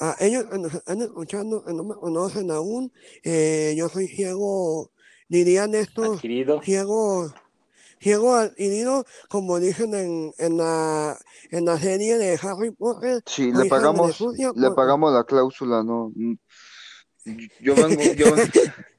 a 0.00 0.16
ellos 0.20 0.44
que 0.44 0.58
nos 0.58 0.74
están 0.74 1.00
escuchando, 1.02 1.64
que 1.64 1.72
no 1.72 1.84
me 1.84 1.94
conocen 1.94 2.50
aún, 2.50 2.92
eh, 3.24 3.74
yo 3.76 3.88
soy 3.88 4.06
ciego, 4.06 4.90
dirían 5.28 5.74
estos 5.74 6.18
Adquirido. 6.18 6.60
ciego, 6.62 7.32
ciego 7.98 8.34
adquirido, 8.36 9.06
como 9.28 9.58
dicen 9.58 9.94
en, 9.94 10.32
en 10.38 10.56
la, 10.58 11.18
en 11.50 11.64
la 11.64 11.78
serie 11.78 12.18
de 12.18 12.38
Harry 12.42 12.70
Potter, 12.70 13.22
sí, 13.26 13.50
le 13.52 13.64
pagamos, 13.64 14.14
sucia, 14.16 14.52
le 14.54 14.70
pagamos 14.72 15.12
la 15.12 15.24
cláusula, 15.24 15.82
¿no? 15.82 16.12
Yo 17.60 17.74
vengo, 17.74 18.02
yo 18.14 18.26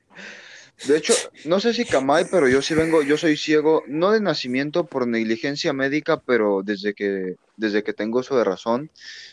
De 0.88 0.98
hecho, 0.98 1.14
no 1.46 1.60
sé 1.60 1.74
si 1.74 1.84
Kamai, 1.86 2.26
pero 2.30 2.48
yo 2.48 2.62
sí 2.62 2.74
vengo, 2.74 3.02
yo 3.02 3.18
soy 3.18 3.36
ciego, 3.36 3.84
no 3.88 4.12
de 4.12 4.22
nacimiento 4.22 4.86
por 4.86 5.08
negligencia 5.08 5.74
médica, 5.74 6.22
pero 6.22 6.62
desde 6.64 6.94
que, 6.94 7.36
desde 7.58 7.84
que 7.84 7.94
tengo 7.94 8.20
uso 8.20 8.38
de 8.38 8.46
razón, 8.46 8.90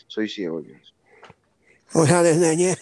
soy 0.07 0.27
ciego. 0.27 0.61
yo. 0.61 0.73
o 1.93 2.05
sea, 2.05 2.21
desde 2.21 2.49
ayer. 2.49 2.77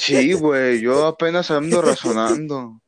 Sí, 0.00 0.32
güey, 0.32 0.80
yo 0.80 1.06
apenas 1.06 1.50
ando 1.50 1.82
razonando. 1.82 2.80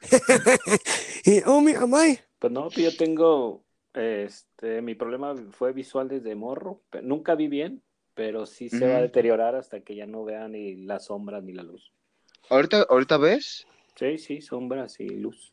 y, 1.24 1.42
oh, 1.44 1.60
mi 1.60 1.74
mamá, 1.74 2.04
Pues 2.38 2.52
no, 2.52 2.70
yo 2.70 2.96
tengo, 2.96 3.62
este, 3.92 4.80
mi 4.80 4.94
problema 4.94 5.34
fue 5.50 5.72
visual 5.72 6.08
desde 6.08 6.34
morro. 6.34 6.80
Nunca 7.02 7.34
vi 7.34 7.48
bien, 7.48 7.82
pero 8.14 8.46
sí 8.46 8.70
se 8.70 8.88
va 8.88 8.98
a 8.98 9.02
deteriorar 9.02 9.54
hasta 9.54 9.80
que 9.80 9.94
ya 9.94 10.06
no 10.06 10.24
vea 10.24 10.48
ni 10.48 10.76
la 10.76 10.98
sombra 10.98 11.40
ni 11.40 11.52
la 11.52 11.62
luz. 11.62 11.92
¿Ahorita, 12.48 12.86
ahorita 12.88 13.18
ves? 13.18 13.66
Sí, 13.98 14.18
sí, 14.18 14.40
sombras 14.40 15.00
y 15.00 15.08
luz. 15.08 15.52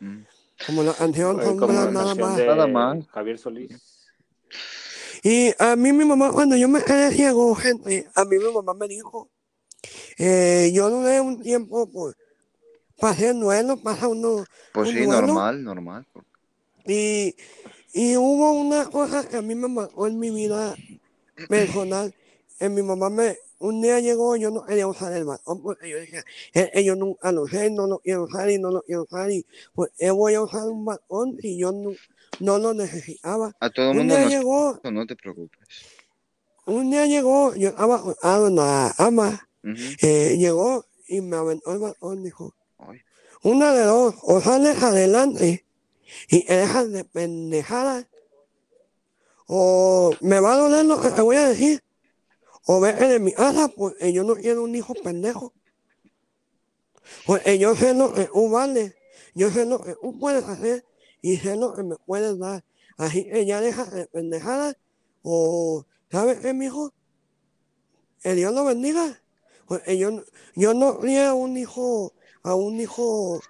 Mm. 0.00 0.22
como 0.66 0.82
la 0.82 0.92
canción 0.94 1.40
Eh, 1.40 1.44
la 1.60 1.90
nada 1.90 2.14
más. 2.16 2.36
de 2.36 2.46
Nada 2.46 2.66
más. 2.66 3.06
Javier 3.08 3.38
Solís. 3.38 4.08
Y 5.22 5.52
a 5.58 5.76
mí 5.76 5.92
mi 5.92 6.04
mamá, 6.04 6.32
cuando 6.32 6.56
yo 6.56 6.68
me 6.68 6.82
quedé 6.82 7.12
ciego, 7.12 7.54
gente, 7.54 8.08
a 8.16 8.24
mí 8.24 8.36
mi 8.38 8.52
mamá 8.52 8.74
me 8.74 8.88
dijo, 8.88 9.28
eh, 10.18 10.72
yo 10.74 10.90
duré 10.90 11.20
un 11.20 11.40
tiempo, 11.40 11.88
pues, 11.88 12.16
pasé 12.98 13.30
el 13.30 13.38
duelo, 13.38 13.76
pasa 13.76 14.08
uno, 14.08 14.44
Pues 14.72 14.88
un 14.88 14.94
sí, 14.94 15.04
duelo, 15.04 15.22
normal, 15.28 15.62
normal. 15.62 16.06
y, 16.84 17.36
y 17.92 18.16
hubo 18.16 18.52
una 18.54 18.86
cosa 18.90 19.28
que 19.28 19.36
a 19.36 19.42
mí 19.42 19.54
me 19.54 19.68
marcó 19.68 20.08
en 20.08 20.18
mi 20.18 20.30
vida 20.30 20.74
personal, 21.48 22.12
que 22.58 22.68
mi 22.68 22.82
mamá 22.82 23.08
me, 23.08 23.36
un 23.62 23.80
día 23.80 24.00
llegó, 24.00 24.36
yo 24.36 24.50
no 24.50 24.64
quería 24.64 24.86
usar 24.86 25.12
el 25.12 25.24
balón, 25.24 25.62
porque 25.62 25.88
yo 25.88 25.96
decía, 25.98 26.24
"Eh, 26.52 26.70
eh, 26.74 26.84
yo 26.84 26.96
nunca 26.96 27.30
lo 27.32 27.42
usé, 27.42 27.70
no 27.70 27.86
lo 27.86 27.98
quiero 28.00 28.24
usar 28.24 28.50
y 28.50 28.58
no 28.58 28.70
lo 28.70 28.82
quiero 28.82 29.04
usar, 29.04 29.30
y 29.30 29.46
pues, 29.74 29.90
eh, 29.98 30.10
voy 30.10 30.34
a 30.34 30.42
usar 30.42 30.64
un 30.68 30.84
balón 30.84 31.38
si 31.40 31.56
yo 31.58 31.70
no, 31.72 31.90
no 32.40 32.58
lo 32.58 32.74
necesitaba. 32.74 33.54
A 33.60 33.70
todo 33.70 33.86
el 33.86 33.90
Un 33.92 33.96
mundo 33.98 34.14
día 34.16 34.24
nos 34.24 34.32
llegó, 34.32 34.80
no 34.90 35.06
te 35.06 35.14
preocupes. 35.16 35.60
un 36.66 36.90
día 36.90 37.06
llegó, 37.06 37.54
yo 37.54 37.68
estaba 37.70 37.96
acostado 37.96 38.48
en 38.48 38.56
la 38.56 38.94
ama, 38.98 39.48
eh, 40.02 40.36
llegó 40.38 40.84
y 41.06 41.20
me 41.20 41.36
aventó 41.36 41.72
el 41.72 41.78
balón, 41.78 42.22
dijo, 42.24 42.54
Ay, 42.78 42.98
una 43.44 43.72
de 43.72 43.84
dos, 43.84 44.14
o 44.22 44.40
sales 44.40 44.82
adelante 44.82 45.64
y 46.28 46.44
te 46.44 46.56
dejas 46.56 46.90
de 46.90 47.04
pendejadas, 47.04 48.06
o 49.46 50.12
me 50.20 50.40
va 50.40 50.54
a 50.54 50.58
doler 50.58 50.84
lo 50.84 51.00
que 51.00 51.10
te 51.10 51.20
voy 51.20 51.36
a 51.36 51.48
decir, 51.48 51.82
o 52.66 52.80
vete 52.80 53.08
de 53.08 53.18
mi 53.18 53.32
casa, 53.32 53.68
porque 53.68 54.12
yo 54.12 54.24
no 54.24 54.34
quiero 54.36 54.62
un 54.64 54.74
hijo 54.74 54.94
pendejo. 54.94 55.52
Porque 57.26 57.58
yo 57.58 57.74
sé 57.74 57.94
lo 57.94 58.12
que 58.12 58.26
tú 58.26 58.48
vales, 58.50 58.94
yo 59.34 59.50
sé 59.50 59.64
lo 59.66 59.80
que 59.82 59.94
tú 60.00 60.18
puedes 60.18 60.44
hacer 60.44 60.84
y 61.20 61.36
sé 61.36 61.56
lo 61.56 61.74
que 61.74 61.82
me 61.82 61.96
puedes 62.06 62.38
dar. 62.38 62.64
Así 62.96 63.24
que 63.24 63.44
ya 63.46 63.60
deja 63.60 63.84
de 63.86 64.06
pendejadas, 64.06 64.76
o, 65.22 65.84
¿sabes 66.10 66.38
qué, 66.40 66.52
mijo? 66.52 66.92
Que 68.22 68.34
Dios 68.34 68.52
lo 68.54 68.64
bendiga. 68.64 69.20
Porque 69.66 69.98
yo, 69.98 70.10
no- 70.10 70.24
yo 70.54 70.74
no 70.74 70.98
crié 70.98 71.24
a 71.26 71.34
un 71.34 71.56
hijo, 71.56 72.12
a 72.42 72.54
un 72.54 72.80
hijo 72.80 73.40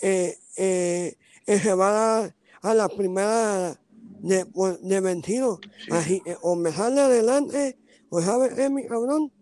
eh, 0.00 0.38
eh, 0.56 1.16
que 1.44 1.58
se 1.58 1.74
va 1.74 2.24
a, 2.24 2.34
a 2.62 2.74
la 2.74 2.88
primera 2.88 3.78
de, 4.22 4.46
pues, 4.46 4.80
de 4.82 5.00
vencido. 5.00 5.62
sí. 5.84 5.92
Así 5.92 6.20
que 6.20 6.36
o 6.42 6.56
me 6.56 6.72
sale 6.72 7.00
adelante, 7.00 7.78
o 8.16 8.22
sabes 8.22 8.54
qué, 8.54 8.68
mi 8.70 8.86
cabrón. 8.86 9.32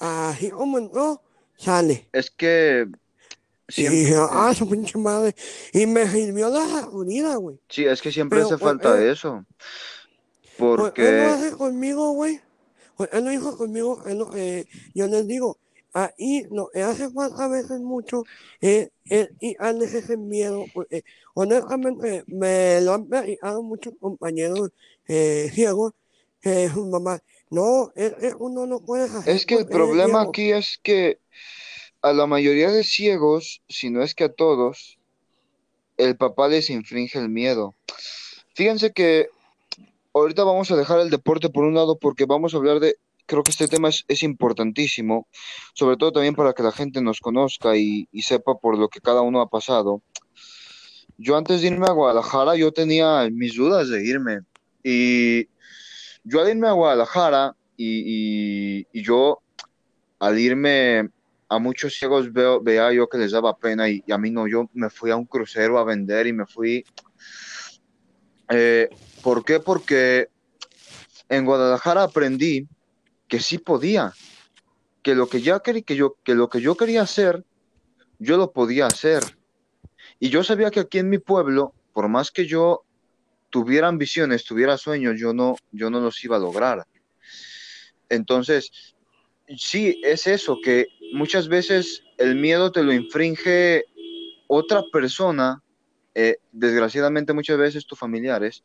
Así 0.00 0.50
como 0.50 0.78
entró, 0.78 1.22
sale. 1.56 2.12
Es 2.12 2.30
que 2.30 2.86
Y 3.76 3.86
siempre, 3.86 3.96
dije, 3.96 4.14
ah, 4.18 4.54
su 4.54 4.68
pinche 4.68 4.98
madre. 4.98 5.34
Y 5.72 5.86
me 5.86 6.08
sirvió 6.08 6.48
la 6.50 6.66
sacudida, 6.68 7.36
güey. 7.36 7.60
sí, 7.68 7.84
es 7.86 8.02
que 8.02 8.12
siempre 8.12 8.40
Pero 8.40 8.42
hace 8.42 8.58
pues, 8.58 8.74
falta 8.74 9.00
él, 9.00 9.12
eso. 9.12 9.44
pues, 10.56 10.92
él 10.96 11.16
lo 11.16 11.24
Porque 11.24 11.26
hace 11.26 11.52
conmigo, 11.52 12.12
güey. 12.12 12.40
Pues 12.96 13.10
él 13.12 13.24
lo 13.24 13.32
hizo 13.32 13.56
conmigo, 13.56 14.02
es 14.06 14.14
lo 14.16 14.30
que 14.30 14.66
yo 14.94 15.06
les 15.06 15.26
digo. 15.26 15.58
Ahí 15.92 16.46
lo 16.50 16.68
que 16.70 16.82
hace 16.82 17.10
falta 17.10 17.44
a 17.44 17.48
veces 17.48 17.80
mucho 17.80 18.24
es, 18.60 18.90
es 19.08 19.30
quitarles 19.40 19.94
ese 19.94 20.16
miedo. 20.16 20.64
Porque 20.74 21.04
honestamente 21.34 22.24
me 22.26 22.80
lo 22.82 22.94
han 22.94 23.06
platicado 23.08 23.62
muchos 23.62 23.94
compañeros 24.00 24.70
eh, 25.08 25.50
ciegos 25.54 25.92
mamá, 26.76 27.20
no, 27.50 27.92
uno 28.38 28.80
puede 28.80 29.04
hacer 29.04 29.34
es 29.34 29.46
que 29.46 29.56
el 29.56 29.66
problema 29.66 30.22
aquí 30.22 30.52
es 30.52 30.78
que 30.82 31.18
a 32.02 32.12
la 32.12 32.26
mayoría 32.26 32.70
de 32.70 32.84
ciegos, 32.84 33.62
si 33.68 33.90
no 33.90 34.02
es 34.02 34.14
que 34.14 34.24
a 34.24 34.32
todos, 34.32 34.98
el 35.96 36.16
papá 36.16 36.48
les 36.48 36.70
infringe 36.70 37.18
el 37.18 37.28
miedo. 37.28 37.74
Fíjense 38.54 38.92
que 38.92 39.28
ahorita 40.14 40.44
vamos 40.44 40.70
a 40.70 40.76
dejar 40.76 41.00
el 41.00 41.10
deporte 41.10 41.48
por 41.48 41.64
un 41.64 41.74
lado 41.74 41.98
porque 41.98 42.24
vamos 42.24 42.54
a 42.54 42.58
hablar 42.58 42.80
de, 42.80 42.96
creo 43.26 43.42
que 43.42 43.50
este 43.50 43.68
tema 43.68 43.88
es, 43.88 44.04
es 44.08 44.22
importantísimo, 44.22 45.26
sobre 45.74 45.96
todo 45.96 46.12
también 46.12 46.34
para 46.34 46.52
que 46.52 46.62
la 46.62 46.72
gente 46.72 47.02
nos 47.02 47.20
conozca 47.20 47.76
y, 47.76 48.08
y 48.12 48.22
sepa 48.22 48.54
por 48.56 48.78
lo 48.78 48.88
que 48.88 49.00
cada 49.00 49.22
uno 49.22 49.40
ha 49.40 49.48
pasado. 49.48 50.02
Yo 51.16 51.36
antes 51.36 51.60
de 51.60 51.66
irme 51.66 51.86
a 51.86 51.92
Guadalajara, 51.92 52.54
yo 52.54 52.72
tenía 52.72 53.28
mis 53.30 53.56
dudas 53.56 53.88
de 53.88 54.04
irme. 54.04 54.40
Y 54.84 55.48
yo 56.24 56.40
al 56.40 56.50
irme 56.50 56.68
a 56.68 56.72
Guadalajara 56.72 57.54
y, 57.76 58.86
yo 59.02 59.40
al 60.18 60.38
irme 60.38 61.08
a 61.48 61.58
muchos 61.58 61.94
ciegos 61.94 62.32
veo, 62.32 62.60
veía 62.60 62.92
yo 62.92 63.08
que 63.08 63.18
les 63.18 63.32
daba 63.32 63.56
pena 63.56 63.88
y, 63.88 64.02
a 64.10 64.18
mí 64.18 64.30
no, 64.30 64.46
yo 64.46 64.68
me 64.74 64.90
fui 64.90 65.10
a 65.10 65.16
un 65.16 65.24
crucero 65.24 65.78
a 65.78 65.84
vender 65.84 66.26
y 66.26 66.32
me 66.32 66.46
fui... 66.46 66.84
eh, 68.50 68.88
¿por 69.22 69.44
qué? 69.44 69.60
Porque 69.60 70.28
en 71.28 71.44
Guadalajara 71.44 72.04
aprendí 72.04 72.66
que 73.28 73.40
sí 73.40 73.58
podía, 73.58 74.12
que 75.02 75.14
lo 75.14 75.28
que 75.28 75.40
yo 75.40 75.62
quería 76.76 77.02
hacer, 77.02 77.44
yo 78.18 78.36
lo 78.36 78.52
podía 78.52 78.86
hacer. 78.86 79.22
Y 80.18 80.30
yo 80.30 80.42
sabía 80.42 80.70
que 80.70 80.80
aquí 80.80 80.98
en 80.98 81.08
mi 81.08 81.18
pueblo, 81.18 81.74
por 81.92 82.08
más 82.08 82.30
que 82.30 82.46
yo 82.46 82.84
tuviera 83.50 83.88
ambiciones, 83.88 84.44
tuviera 84.44 84.76
sueños, 84.76 85.16
yo 85.18 85.32
no, 85.32 85.56
yo 85.72 85.90
no 85.90 86.00
los 86.00 86.22
iba 86.24 86.36
a 86.36 86.40
lograr. 86.40 86.86
Entonces, 88.08 88.70
sí, 89.56 90.00
es 90.04 90.26
eso, 90.26 90.58
que 90.62 90.86
muchas 91.12 91.48
veces 91.48 92.02
el 92.18 92.36
miedo 92.36 92.72
te 92.72 92.82
lo 92.82 92.92
infringe 92.92 93.84
otra 94.46 94.82
persona, 94.92 95.62
eh, 96.14 96.36
desgraciadamente 96.52 97.32
muchas 97.32 97.58
veces 97.58 97.86
tus 97.86 97.98
familiares, 97.98 98.64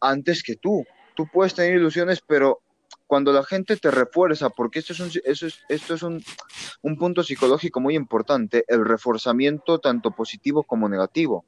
antes 0.00 0.42
que 0.42 0.56
tú. 0.56 0.84
Tú 1.16 1.26
puedes 1.30 1.54
tener 1.54 1.74
ilusiones, 1.74 2.22
pero 2.26 2.62
cuando 3.06 3.32
la 3.32 3.42
gente 3.42 3.76
te 3.76 3.90
refuerza, 3.90 4.50
porque 4.50 4.78
esto 4.78 4.92
es 4.92 5.00
un, 5.00 5.10
eso 5.24 5.46
es, 5.46 5.58
esto 5.68 5.94
es 5.94 6.02
un, 6.02 6.22
un 6.82 6.96
punto 6.96 7.22
psicológico 7.22 7.80
muy 7.80 7.96
importante, 7.96 8.64
el 8.68 8.84
reforzamiento 8.84 9.80
tanto 9.80 10.12
positivo 10.12 10.62
como 10.62 10.88
negativo. 10.88 11.44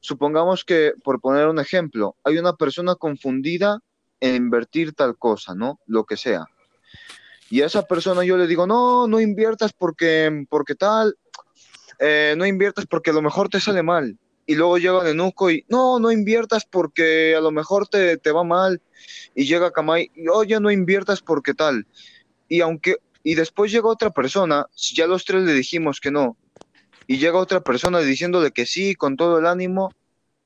Supongamos 0.00 0.64
que, 0.64 0.94
por 1.04 1.20
poner 1.20 1.46
un 1.46 1.58
ejemplo, 1.58 2.16
hay 2.24 2.38
una 2.38 2.56
persona 2.56 2.94
confundida 2.94 3.80
en 4.20 4.34
invertir 4.34 4.94
tal 4.94 5.16
cosa, 5.16 5.54
¿no? 5.54 5.78
Lo 5.86 6.04
que 6.04 6.16
sea. 6.16 6.46
Y 7.50 7.62
a 7.62 7.66
esa 7.66 7.86
persona 7.86 8.24
yo 8.24 8.36
le 8.36 8.46
digo, 8.46 8.66
no, 8.66 9.06
no 9.08 9.20
inviertas 9.20 9.72
porque, 9.72 10.46
porque 10.48 10.74
tal, 10.74 11.16
eh, 11.98 12.34
no 12.36 12.46
inviertas 12.46 12.86
porque 12.86 13.10
a 13.10 13.12
lo 13.12 13.22
mejor 13.22 13.48
te 13.48 13.60
sale 13.60 13.82
mal. 13.82 14.18
Y 14.46 14.54
luego 14.54 14.78
llega 14.78 15.04
de 15.04 15.14
Nuco 15.14 15.50
y, 15.50 15.64
no, 15.68 15.98
no 15.98 16.10
inviertas 16.10 16.64
porque 16.64 17.34
a 17.36 17.40
lo 17.40 17.50
mejor 17.50 17.88
te, 17.88 18.16
te 18.16 18.32
va 18.32 18.42
mal. 18.42 18.80
Y 19.34 19.44
llega 19.44 19.70
Kamai 19.70 20.10
y, 20.14 20.28
oye, 20.28 20.58
no 20.60 20.70
inviertas 20.70 21.20
porque 21.20 21.54
tal. 21.54 21.86
Y 22.48 22.60
aunque, 22.62 22.96
y 23.22 23.34
después 23.34 23.70
llega 23.70 23.88
otra 23.88 24.10
persona, 24.10 24.66
si 24.74 24.94
ya 24.94 25.06
los 25.06 25.24
tres 25.24 25.42
le 25.42 25.52
dijimos 25.52 26.00
que 26.00 26.10
no, 26.10 26.36
y 27.10 27.18
llega 27.18 27.38
otra 27.38 27.60
persona 27.60 27.98
diciéndole 27.98 28.52
que 28.52 28.66
sí, 28.66 28.94
con 28.94 29.16
todo 29.16 29.40
el 29.40 29.46
ánimo, 29.46 29.92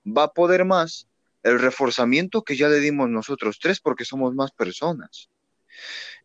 va 0.06 0.22
a 0.22 0.32
poder 0.32 0.64
más 0.64 1.08
el 1.42 1.60
reforzamiento 1.60 2.40
que 2.40 2.56
ya 2.56 2.68
le 2.68 2.80
dimos 2.80 3.10
nosotros 3.10 3.58
tres 3.60 3.80
porque 3.80 4.06
somos 4.06 4.34
más 4.34 4.50
personas. 4.50 5.28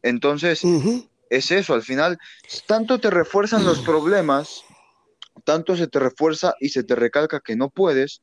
Entonces, 0.01 0.61
es 1.29 1.51
eso, 1.51 1.73
al 1.73 1.81
final, 1.81 2.19
tanto 2.67 3.01
te 3.01 3.09
refuerzan 3.09 3.65
los 3.65 3.79
problemas, 3.79 4.63
tanto 5.43 5.75
se 5.75 5.87
te 5.87 5.99
refuerza 5.99 6.53
y 6.61 6.69
se 6.69 6.85
te 6.85 6.95
recalca 6.95 7.41
que 7.41 7.57
no 7.57 7.69
puedes, 7.69 8.21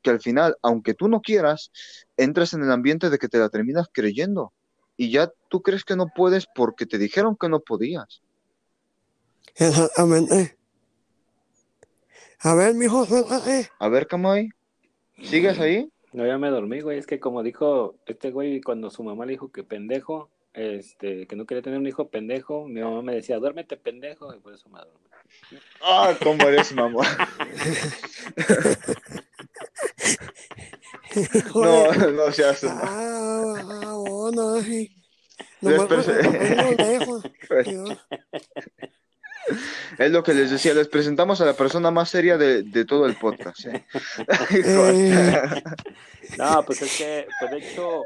que 0.00 0.08
al 0.08 0.22
final, 0.22 0.56
aunque 0.62 0.94
tú 0.94 1.08
no 1.08 1.20
quieras, 1.20 1.72
entras 2.16 2.54
en 2.54 2.62
el 2.62 2.72
ambiente 2.72 3.10
de 3.10 3.18
que 3.18 3.28
te 3.28 3.36
la 3.36 3.50
terminas 3.50 3.86
creyendo. 3.92 4.54
Y 4.96 5.10
ya 5.10 5.30
tú 5.50 5.60
crees 5.60 5.84
que 5.84 5.94
no 5.94 6.06
puedes 6.16 6.46
porque 6.54 6.86
te 6.86 6.96
dijeron 6.96 7.36
que 7.38 7.50
no 7.50 7.60
podías. 7.60 8.22
Exactamente. 9.56 10.56
A 12.40 12.54
ver, 12.54 12.74
mijo, 12.74 13.04
suéltate. 13.06 13.70
A 13.78 13.88
ver, 13.88 14.06
Kamai, 14.06 14.50
¿sigues 15.22 15.58
ahí? 15.58 15.90
No, 16.12 16.26
ya 16.26 16.38
me 16.38 16.50
dormí, 16.50 16.80
güey. 16.80 16.98
Es 16.98 17.06
que 17.06 17.20
como 17.20 17.42
dijo 17.42 17.96
este 18.06 18.30
güey 18.30 18.60
cuando 18.60 18.90
su 18.90 19.02
mamá 19.04 19.26
le 19.26 19.32
dijo 19.32 19.52
que 19.52 19.62
pendejo, 19.62 20.30
este, 20.54 21.26
que 21.26 21.36
no 21.36 21.44
quería 21.46 21.62
tener 21.62 21.78
un 21.78 21.86
hijo 21.86 22.08
pendejo, 22.08 22.66
mi 22.66 22.80
mamá 22.80 23.02
me 23.02 23.14
decía, 23.14 23.38
duérmete 23.38 23.76
pendejo, 23.76 24.34
y 24.34 24.40
por 24.40 24.54
eso 24.54 24.68
me 24.70 24.78
dormí. 24.80 24.94
Ah, 25.82 26.14
¿cómo 26.22 26.42
eres, 26.48 26.72
mamá? 26.74 27.04
No, 31.54 31.92
no 31.92 32.32
seas... 32.32 32.64
Ah, 32.64 33.54
ah, 33.84 33.94
bueno, 33.96 34.60
sí. 34.62 34.90
Les 35.60 35.76
Nomás 35.76 35.88
perce- 35.88 36.30
me- 36.30 36.76
Es 39.98 40.10
lo 40.10 40.22
que 40.22 40.34
les 40.34 40.50
decía, 40.50 40.74
les 40.74 40.88
presentamos 40.88 41.40
a 41.40 41.46
la 41.46 41.54
persona 41.54 41.90
más 41.90 42.08
seria 42.10 42.38
de, 42.38 42.62
de 42.62 42.84
todo 42.84 43.06
el 43.06 43.16
podcast. 43.16 43.66
¿eh? 43.66 43.84
No, 46.38 46.64
pues 46.64 46.82
es 46.82 46.96
que, 46.96 47.26
pues 47.38 47.50
de 47.50 47.58
hecho, 47.58 48.04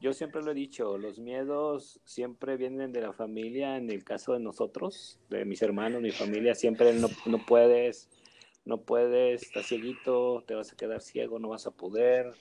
yo 0.00 0.12
siempre 0.12 0.42
lo 0.42 0.52
he 0.52 0.54
dicho, 0.54 0.96
los 0.96 1.18
miedos 1.18 2.00
siempre 2.04 2.56
vienen 2.56 2.92
de 2.92 3.00
la 3.00 3.12
familia, 3.12 3.76
en 3.76 3.90
el 3.90 4.04
caso 4.04 4.32
de 4.32 4.40
nosotros, 4.40 5.18
de 5.28 5.44
mis 5.44 5.60
hermanos, 5.62 6.00
mi 6.00 6.10
familia, 6.10 6.54
siempre 6.54 6.92
no, 6.94 7.08
no 7.26 7.44
puedes, 7.44 8.08
no 8.64 8.78
puedes, 8.78 9.42
estás 9.42 9.66
cieguito, 9.66 10.44
te 10.46 10.54
vas 10.54 10.72
a 10.72 10.76
quedar 10.76 11.00
ciego, 11.02 11.38
no 11.38 11.48
vas 11.48 11.66
a 11.66 11.70
poder, 11.72 12.32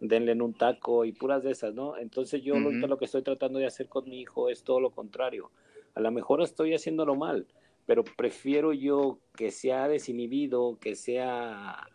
denle 0.00 0.32
en 0.32 0.42
un 0.42 0.54
taco 0.54 1.04
y 1.04 1.12
puras 1.12 1.42
de 1.42 1.52
esas, 1.52 1.74
¿no? 1.74 1.96
Entonces 1.96 2.42
yo 2.42 2.54
ahorita 2.54 2.78
Ujú. 2.80 2.88
lo 2.88 2.98
que 2.98 3.06
estoy 3.06 3.22
tratando 3.22 3.58
de 3.58 3.66
hacer 3.66 3.88
con 3.88 4.08
mi 4.08 4.20
hijo 4.20 4.48
es 4.50 4.62
todo 4.62 4.80
lo 4.80 4.90
contrario. 4.90 5.50
A 5.94 6.00
lo 6.00 6.10
mejor 6.10 6.42
estoy 6.42 6.74
haciéndolo 6.74 7.14
mal, 7.14 7.46
pero 7.86 8.04
prefiero 8.04 8.72
yo 8.72 9.18
que 9.36 9.50
sea 9.50 9.88
desinhibido, 9.88 10.78
que 10.80 10.96
sea 10.96 11.90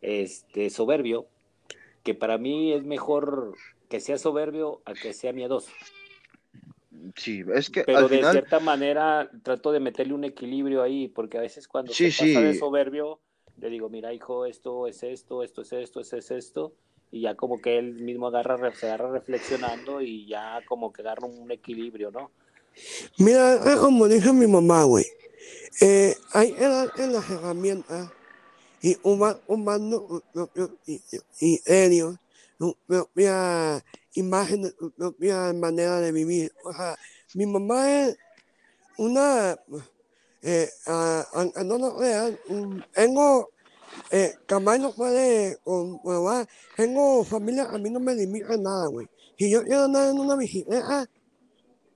este 0.00 0.70
soberbio, 0.70 1.26
que 2.04 2.14
para 2.14 2.38
mí 2.38 2.72
es 2.72 2.84
mejor 2.84 3.54
que 3.88 4.00
sea 4.00 4.18
soberbio 4.18 4.82
a 4.84 4.94
que 4.94 5.12
sea 5.12 5.32
miedoso. 5.32 5.72
Sí, 7.16 7.44
es 7.54 7.70
que 7.70 7.84
Pero 7.84 7.98
al 7.98 8.08
de 8.08 8.18
final, 8.18 8.32
cierta 8.32 8.60
manera 8.60 9.30
trato 9.42 9.72
de 9.72 9.80
meterle 9.80 10.14
un 10.14 10.24
equilibrio 10.24 10.82
ahí, 10.82 11.08
porque 11.08 11.38
a 11.38 11.40
veces 11.40 11.68
cuando 11.68 11.92
Sí, 11.92 12.10
se 12.10 12.16
pasa 12.24 12.40
de 12.40 12.54
soberbio, 12.54 13.20
le 13.60 13.70
digo, 13.70 13.88
mira 13.88 14.12
hijo, 14.12 14.46
esto 14.46 14.86
es 14.86 15.02
esto, 15.02 15.42
esto 15.42 15.62
es 15.62 15.72
esto, 15.72 16.00
esto 16.00 16.16
es 16.16 16.30
esto, 16.30 16.72
y 17.10 17.22
ya 17.22 17.34
como 17.34 17.60
que 17.60 17.78
él 17.78 17.94
mismo 17.94 18.26
agarra, 18.28 18.72
se 18.74 18.86
agarra 18.86 19.10
reflexionando 19.12 20.00
y 20.02 20.26
ya 20.26 20.62
como 20.66 20.92
que 20.92 21.02
agarra 21.02 21.26
un 21.26 21.50
equilibrio, 21.50 22.10
¿no? 22.10 22.30
Mira, 23.18 23.54
es 23.72 23.76
como 23.76 24.08
dice 24.08 24.32
mi 24.32 24.46
mamá, 24.46 24.84
güey. 24.84 25.06
Eh, 25.80 26.16
hay 26.32 26.54
en 26.58 27.12
las 27.12 27.30
herramientas 27.30 28.10
y 28.82 28.96
huma- 29.02 29.40
humano 29.46 30.22
i- 30.86 31.00
i- 31.10 31.20
ingenio, 31.40 32.18
su 32.58 32.76
propia 32.86 33.84
imagen, 34.14 34.72
su 34.78 34.90
propia 34.92 35.52
manera 35.52 36.00
de 36.00 36.12
vivir. 36.12 36.52
O 36.64 36.72
sea, 36.72 36.96
mi 37.34 37.46
mamá 37.46 38.02
es 38.02 38.16
una, 38.96 39.56
eh, 40.42 40.68
aunque 41.32 41.64
no 41.64 41.78
lo 41.78 41.96
crean, 41.96 42.38
tengo, 42.92 43.50
eh, 44.10 44.34
Kamai 44.46 44.78
no 44.78 44.92
puede 44.92 45.58
comprobar, 45.62 46.48
tengo 46.76 47.24
familia, 47.24 47.64
a 47.70 47.78
mí 47.78 47.90
no 47.90 48.00
me 48.00 48.14
limita 48.14 48.56
nada, 48.56 48.86
güey. 48.88 49.08
Si 49.38 49.48
yo 49.50 49.62
quiero 49.62 49.84
andar 49.84 50.10
en 50.10 50.18
una 50.18 50.34
bicicleta, 50.34 51.08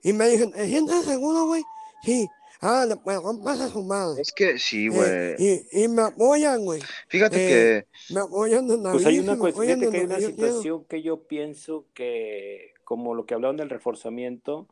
y 0.03 0.13
me 0.13 0.27
dicen, 0.29 0.51
¿te 0.51 0.67
sientes 0.67 1.05
seguro, 1.05 1.45
güey? 1.47 1.63
Sí. 2.03 2.27
Ah, 2.61 2.85
le 2.87 2.95
pues 2.95 3.21
rompas 3.21 3.59
a 3.59 3.67
su 3.69 3.83
madre. 3.83 4.21
es 4.21 4.31
que 4.31 4.57
sí, 4.57 4.85
Eh, 4.85 4.89
güey. 4.89 5.35
y, 5.73 5.83
y 5.83 5.87
me 5.89 6.03
apoyan, 6.03 6.63
güey. 6.63 6.81
Fíjate 7.09 7.35
eh, 7.35 7.85
que 8.07 8.13
Me 8.13 8.21
apoyan 8.21 8.69
en 8.71 8.83
la 8.83 8.91
Pues 8.93 9.05
hay 9.05 9.19
una 9.19 9.37
cuestión, 9.37 9.65
fíjate 9.79 9.89
que 9.91 9.97
hay 9.97 10.05
una 10.05 10.19
situación 10.19 10.85
que 10.85 11.01
yo 11.01 11.23
pienso 11.23 11.85
que, 11.93 12.73
como 12.85 13.15
lo 13.15 13.25
que 13.25 13.33
hablaban 13.33 13.57
del 13.57 13.69
reforzamiento, 13.69 14.67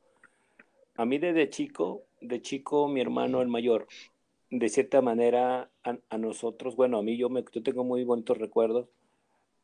a 0.96 1.06
mí 1.06 1.18
desde 1.18 1.50
chico, 1.50 2.04
de 2.22 2.42
chico, 2.42 2.88
mi 2.88 3.02
hermano 3.02 3.42
el 3.42 3.48
mayor, 3.50 3.88
de 4.50 4.70
cierta 4.70 5.02
manera 5.02 5.70
a, 5.84 5.98
a 6.10 6.18
nosotros, 6.18 6.76
bueno, 6.76 6.98
a 6.98 7.04
mí 7.04 7.18
yo, 7.18 7.30
me, 7.30 7.44
yo 7.52 7.64
tengo 7.64 7.84
muy 7.84 8.04
bonitos 8.04 8.38
recuerdos, 8.38 8.88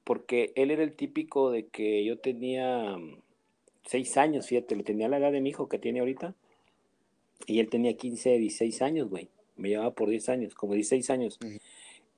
porque 0.04 0.52
él 0.56 0.72
era 0.72 0.84
el 0.84 0.96
típico 0.96 1.52
de 1.52 1.68
que 1.68 2.04
yo 2.06 2.20
tenía 2.20 2.96
seis 3.88 4.18
años, 4.18 4.48
fíjate, 4.48 4.76
lo 4.76 4.84
tenía 4.84 5.08
la 5.08 5.18
edad 5.18 5.32
de 5.32 5.42
mi 5.42 5.50
hijo 5.50 5.68
que 5.68 5.80
tiene 5.80 6.02
ahorita, 6.02 6.36
y 7.46 7.60
él 7.60 7.70
tenía 7.70 7.96
15, 7.96 8.38
16 8.38 8.82
años, 8.82 9.10
güey, 9.10 9.30
me 9.56 9.70
llevaba 9.70 9.92
por 9.92 10.10
10 10.10 10.30
años, 10.30 10.56
como 10.56 10.74
16 10.74 11.10
años. 11.10 11.40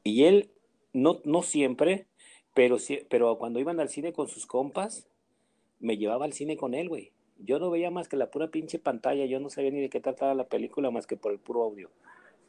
Y 0.03 0.24
él, 0.24 0.49
no, 0.93 1.22
no 1.24 1.41
siempre, 1.43 2.05
pero, 2.53 2.78
pero 3.09 3.38
cuando 3.38 3.59
iban 3.59 3.80
al 3.80 3.89
cine 3.89 4.13
con 4.13 4.28
sus 4.28 4.45
compas, 4.45 5.07
me 5.80 5.97
llevaba 5.97 6.26
al 6.26 6.34
cine 6.34 6.57
con 6.57 6.74
él, 6.74 6.89
güey. 6.89 7.11
Yo 7.38 7.59
no 7.59 7.70
veía 7.70 7.89
más 7.89 8.09
que 8.09 8.17
la 8.17 8.32
pura 8.32 8.49
pinche 8.49 8.80
pantalla, 8.80 9.26
yo 9.26 9.39
no 9.39 9.49
sabía 9.49 9.72
ni 9.72 9.80
de 9.80 9.89
qué 9.89 10.01
trataba 10.01 10.34
la 10.34 10.47
película 10.47 10.91
más 10.91 11.07
que 11.07 11.15
por 11.15 11.32
el 11.32 11.39
puro 11.39 11.63
audio. 11.63 11.89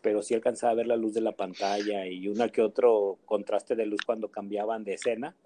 Pero 0.03 0.23
sí 0.23 0.35
alcanzaba 0.35 0.73
a 0.73 0.77
ver 0.77 0.87
la 0.87 0.97
luz 0.97 1.15
de 1.15 1.21
la 1.21 1.33
pantalla 1.33 2.07
y 2.07 2.27
una 2.27 2.49
que 2.49 2.63
otro 2.63 3.19
contraste 3.27 3.77
de 3.77 3.87
luz 3.87 4.01
cuando 4.05 4.29
cambiaban 4.29 4.83
de 4.83 4.95
escena. 4.95 5.37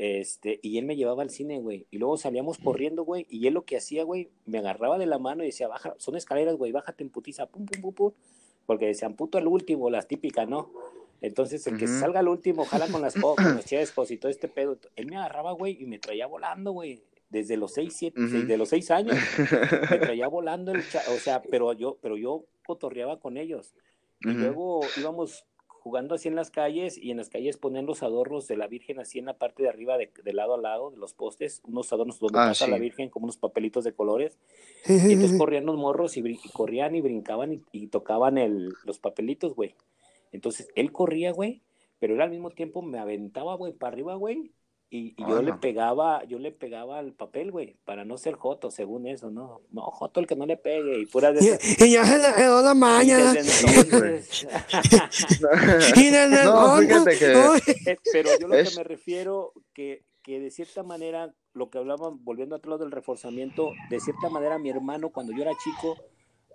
Este, 0.00 0.60
y 0.62 0.78
él 0.78 0.84
me 0.84 0.94
llevaba 0.94 1.22
al 1.22 1.30
cine, 1.30 1.58
güey. 1.60 1.86
Y 1.90 1.98
luego 1.98 2.16
salíamos 2.16 2.58
corriendo, 2.58 3.02
güey. 3.02 3.26
Y 3.28 3.48
él 3.48 3.54
lo 3.54 3.64
que 3.64 3.76
hacía, 3.76 4.04
güey, 4.04 4.28
me 4.46 4.58
agarraba 4.58 4.96
de 4.96 5.06
la 5.06 5.18
mano 5.18 5.42
y 5.42 5.46
decía, 5.46 5.66
baja, 5.66 5.94
son 5.98 6.14
escaleras, 6.16 6.54
güey, 6.56 6.70
bájate 6.70 7.02
en 7.02 7.10
putiza, 7.10 7.46
pum, 7.46 7.66
pum, 7.66 7.80
pum, 7.82 7.92
pum. 7.94 8.12
Porque 8.64 8.86
decían, 8.86 9.14
puto 9.16 9.38
el 9.38 9.48
último, 9.48 9.90
las 9.90 10.06
típicas, 10.06 10.48
¿no? 10.48 10.70
Entonces, 11.20 11.66
el 11.66 11.78
que 11.78 11.86
salga 11.88 12.20
al 12.20 12.28
último, 12.28 12.62
ojalá 12.62 12.86
con 12.86 13.02
las, 13.02 13.14
po- 13.14 13.34
con 13.34 13.56
las 13.56 13.64
chescos 13.66 14.12
y 14.12 14.18
todo 14.18 14.30
este 14.30 14.46
pedo. 14.46 14.78
Él 14.94 15.06
me 15.06 15.16
agarraba, 15.16 15.50
güey, 15.50 15.76
y 15.82 15.86
me 15.86 15.98
traía 15.98 16.28
volando, 16.28 16.70
güey. 16.72 17.02
Desde 17.28 17.56
los 17.56 17.74
seis, 17.74 17.92
siete, 17.94 18.20
de 18.46 18.56
los 18.56 18.68
seis 18.68 18.90
años. 18.92 19.16
Me 19.90 19.98
traía 19.98 20.28
volando 20.28 20.70
el 20.72 20.88
cha- 20.88 21.02
o 21.14 21.18
sea, 21.18 21.42
pero 21.42 21.72
yo, 21.72 21.98
pero 22.00 22.16
yo 22.16 22.44
cotorreaba 22.64 23.18
con 23.18 23.36
ellos. 23.36 23.74
Y 24.20 24.28
luego 24.38 24.80
íbamos 24.96 25.44
jugando 25.82 26.14
así 26.14 26.28
en 26.28 26.36
las 26.36 26.50
calles 26.50 26.98
y 26.98 27.10
en 27.10 27.16
las 27.18 27.30
calles 27.30 27.56
ponían 27.56 27.86
los 27.86 28.02
adornos 28.02 28.46
de 28.48 28.56
la 28.56 28.66
Virgen 28.66 28.98
así 29.00 29.18
en 29.18 29.26
la 29.26 29.38
parte 29.38 29.62
de 29.62 29.68
arriba, 29.68 29.96
de, 29.98 30.12
de 30.22 30.32
lado 30.32 30.54
a 30.54 30.58
lado, 30.58 30.90
de 30.90 30.98
los 30.98 31.14
postes, 31.14 31.62
unos 31.64 31.92
adornos 31.92 32.18
donde 32.20 32.40
Ah, 32.40 32.48
pasa 32.48 32.66
la. 32.66 32.78
Virgen, 32.78 33.10
como 33.10 33.24
unos 33.24 33.36
papelitos 33.38 33.84
de 33.84 33.94
colores. 33.94 34.38
Y 35.06 35.12
entonces 35.14 35.36
corrían 35.38 35.66
los 35.66 35.76
morros 35.76 36.16
y 36.16 36.22
corrían 36.52 36.94
y 36.94 37.00
brincaban 37.00 37.52
y, 37.52 37.62
y 37.72 37.88
tocaban 37.88 38.38
el, 38.38 38.74
los 38.84 38.98
papelitos, 38.98 39.54
güey. 39.54 39.74
Entonces 40.32 40.68
él 40.74 40.92
corría, 40.92 41.32
güey, 41.32 41.62
pero 41.98 42.14
él 42.14 42.20
al 42.20 42.30
mismo 42.30 42.50
tiempo 42.50 42.82
me 42.82 42.98
aventaba, 42.98 43.54
güey, 43.56 43.72
para 43.72 43.92
arriba, 43.92 44.14
güey. 44.14 44.52
Y, 44.90 45.14
y 45.18 45.28
yo 45.28 45.42
le 45.42 45.52
pegaba, 45.52 46.24
yo 46.24 46.38
le 46.38 46.50
pegaba 46.50 46.98
al 46.98 47.12
papel, 47.12 47.50
güey, 47.52 47.76
para 47.84 48.06
no 48.06 48.16
ser 48.16 48.36
joto, 48.36 48.70
según 48.70 49.06
eso, 49.06 49.30
¿no? 49.30 49.60
No, 49.70 49.82
joto 49.82 50.18
el 50.18 50.26
que 50.26 50.34
no 50.34 50.46
le 50.46 50.56
pegue, 50.56 51.00
y 51.00 51.04
puras 51.06 51.34
de. 51.38 51.44
Y, 51.80 51.84
y 51.84 51.92
ya 51.92 52.06
se 52.06 52.16
le 52.16 52.34
quedó 52.34 52.62
la 52.62 52.72
maña. 52.72 53.18
Y 55.96 56.10
desde 56.10 56.44
No, 56.44 56.80
entonces- 56.80 57.18
fíjate 57.18 57.18
que- 57.74 57.90
Eh, 57.92 57.96
pero 58.12 58.30
yo 58.40 58.48
lo 58.48 58.54
Es- 58.56 58.70
que 58.70 58.76
me 58.76 58.84
refiero, 58.84 59.52
que, 59.74 60.04
que 60.22 60.40
de 60.40 60.50
cierta 60.50 60.82
manera, 60.82 61.34
lo 61.52 61.70
que 61.70 61.78
hablaban, 61.78 62.22
volviendo 62.24 62.56
a 62.56 62.60
lo 62.62 62.78
del 62.78 62.90
reforzamiento, 62.90 63.72
de 63.90 64.00
cierta 64.00 64.28
manera 64.30 64.58
mi 64.58 64.70
hermano, 64.70 65.10
cuando 65.10 65.32
yo 65.34 65.42
era 65.42 65.52
chico, 65.62 65.96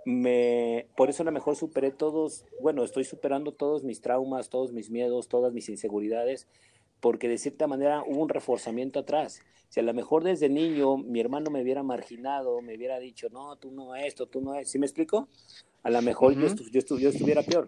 me, 0.05 0.87
por 0.97 1.09
eso 1.09 1.23
a 1.23 1.25
lo 1.25 1.31
mejor 1.31 1.55
superé 1.55 1.91
todos, 1.91 2.45
bueno, 2.61 2.83
estoy 2.83 3.03
superando 3.05 3.53
todos 3.53 3.83
mis 3.83 4.01
traumas, 4.01 4.49
todos 4.49 4.73
mis 4.73 4.89
miedos, 4.89 5.27
todas 5.29 5.53
mis 5.53 5.69
inseguridades, 5.69 6.47
porque 7.03 7.27
de 7.27 7.37
cierta 7.37 7.67
manera 7.67 8.01
hubo 8.07 8.21
un 8.21 8.29
reforzamiento 8.29 8.97
atrás. 8.97 9.41
Si 9.67 9.81
a 9.81 9.83
lo 9.83 9.93
mejor 9.93 10.23
desde 10.23 10.47
niño 10.47 10.95
mi 10.95 11.19
hermano 11.19 11.51
me 11.51 11.61
hubiera 11.61 11.83
marginado, 11.83 12.61
me 12.61 12.77
hubiera 12.77 12.97
dicho, 12.97 13.27
no, 13.29 13.57
tú 13.57 13.71
no 13.71 13.93
esto, 13.93 14.27
tú 14.27 14.39
no 14.39 14.55
es, 14.55 14.71
¿sí 14.71 14.79
me 14.79 14.85
explico? 14.85 15.27
A 15.83 15.89
lo 15.89 16.01
mejor 16.01 16.33
yo, 16.33 16.45
Ujú. 16.45 16.55
estu- 16.55 16.71
yo, 16.71 16.79
estu- 16.79 16.99
yo 16.99 17.09
estuviera 17.09 17.43
peor. 17.43 17.67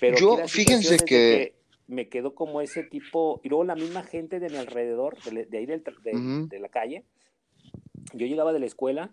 Pero 0.00 0.16
Yo, 0.16 0.38
fíjense 0.48 0.96
de 0.96 1.04
que- 1.04 1.54
me 1.86 2.08
quedó 2.08 2.34
como 2.34 2.62
ese 2.62 2.82
tipo, 2.82 3.42
y 3.44 3.50
luego 3.50 3.64
la 3.64 3.74
misma 3.74 4.04
gente 4.04 4.40
de 4.40 4.48
mi 4.48 4.56
alrededor, 4.56 5.22
de, 5.22 5.44
de 5.44 5.58
ahí 5.58 5.66
del 5.66 5.84
de, 6.02 6.16
Ujú. 6.16 6.48
de 6.48 6.58
la 6.58 6.70
calle, 6.70 7.04
yo 8.14 8.26
llegaba 8.26 8.54
de 8.54 8.60
la 8.60 8.66
escuela 8.66 9.12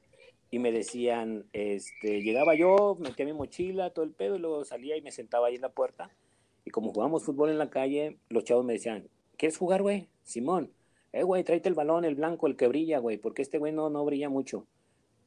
y 0.50 0.60
me 0.60 0.72
decían, 0.72 1.44
este, 1.52 2.22
llegaba 2.22 2.56
yo, 2.56 2.96
metía 2.98 3.26
mi 3.26 3.34
mochila, 3.34 3.90
todo 3.90 4.06
el 4.06 4.12
pedo, 4.12 4.38
y 4.38 4.40
luego 4.40 4.64
salía 4.64 4.96
y 4.96 5.02
me 5.02 5.12
sentaba 5.12 5.48
ahí 5.48 5.56
en 5.56 5.62
la 5.64 5.74
puerta, 5.74 6.10
y 6.64 6.70
como 6.70 6.94
jugábamos 6.94 7.26
fútbol 7.26 7.50
en 7.50 7.58
la 7.58 7.70
calle, 7.70 8.20
los 8.30 8.46
chavos 8.46 8.64
me 8.64 8.72
decían, 8.74 9.10
¿quieres 9.40 9.58
jugar, 9.58 9.82
güey? 9.82 10.10
Simón, 10.24 10.70
eh, 11.14 11.24
güey, 11.24 11.44
tráete 11.44 11.70
el 11.70 11.76
balón, 11.76 12.06
el 12.06 12.14
blanco, 12.14 12.46
el 12.46 12.58
que 12.58 12.68
brilla, 12.68 13.00
güey, 13.00 13.18
porque 13.18 13.42
este 13.42 13.58
güey 13.58 13.72
no, 13.72 13.90
no 13.90 14.06
brilla 14.06 14.30
mucho. 14.30 14.68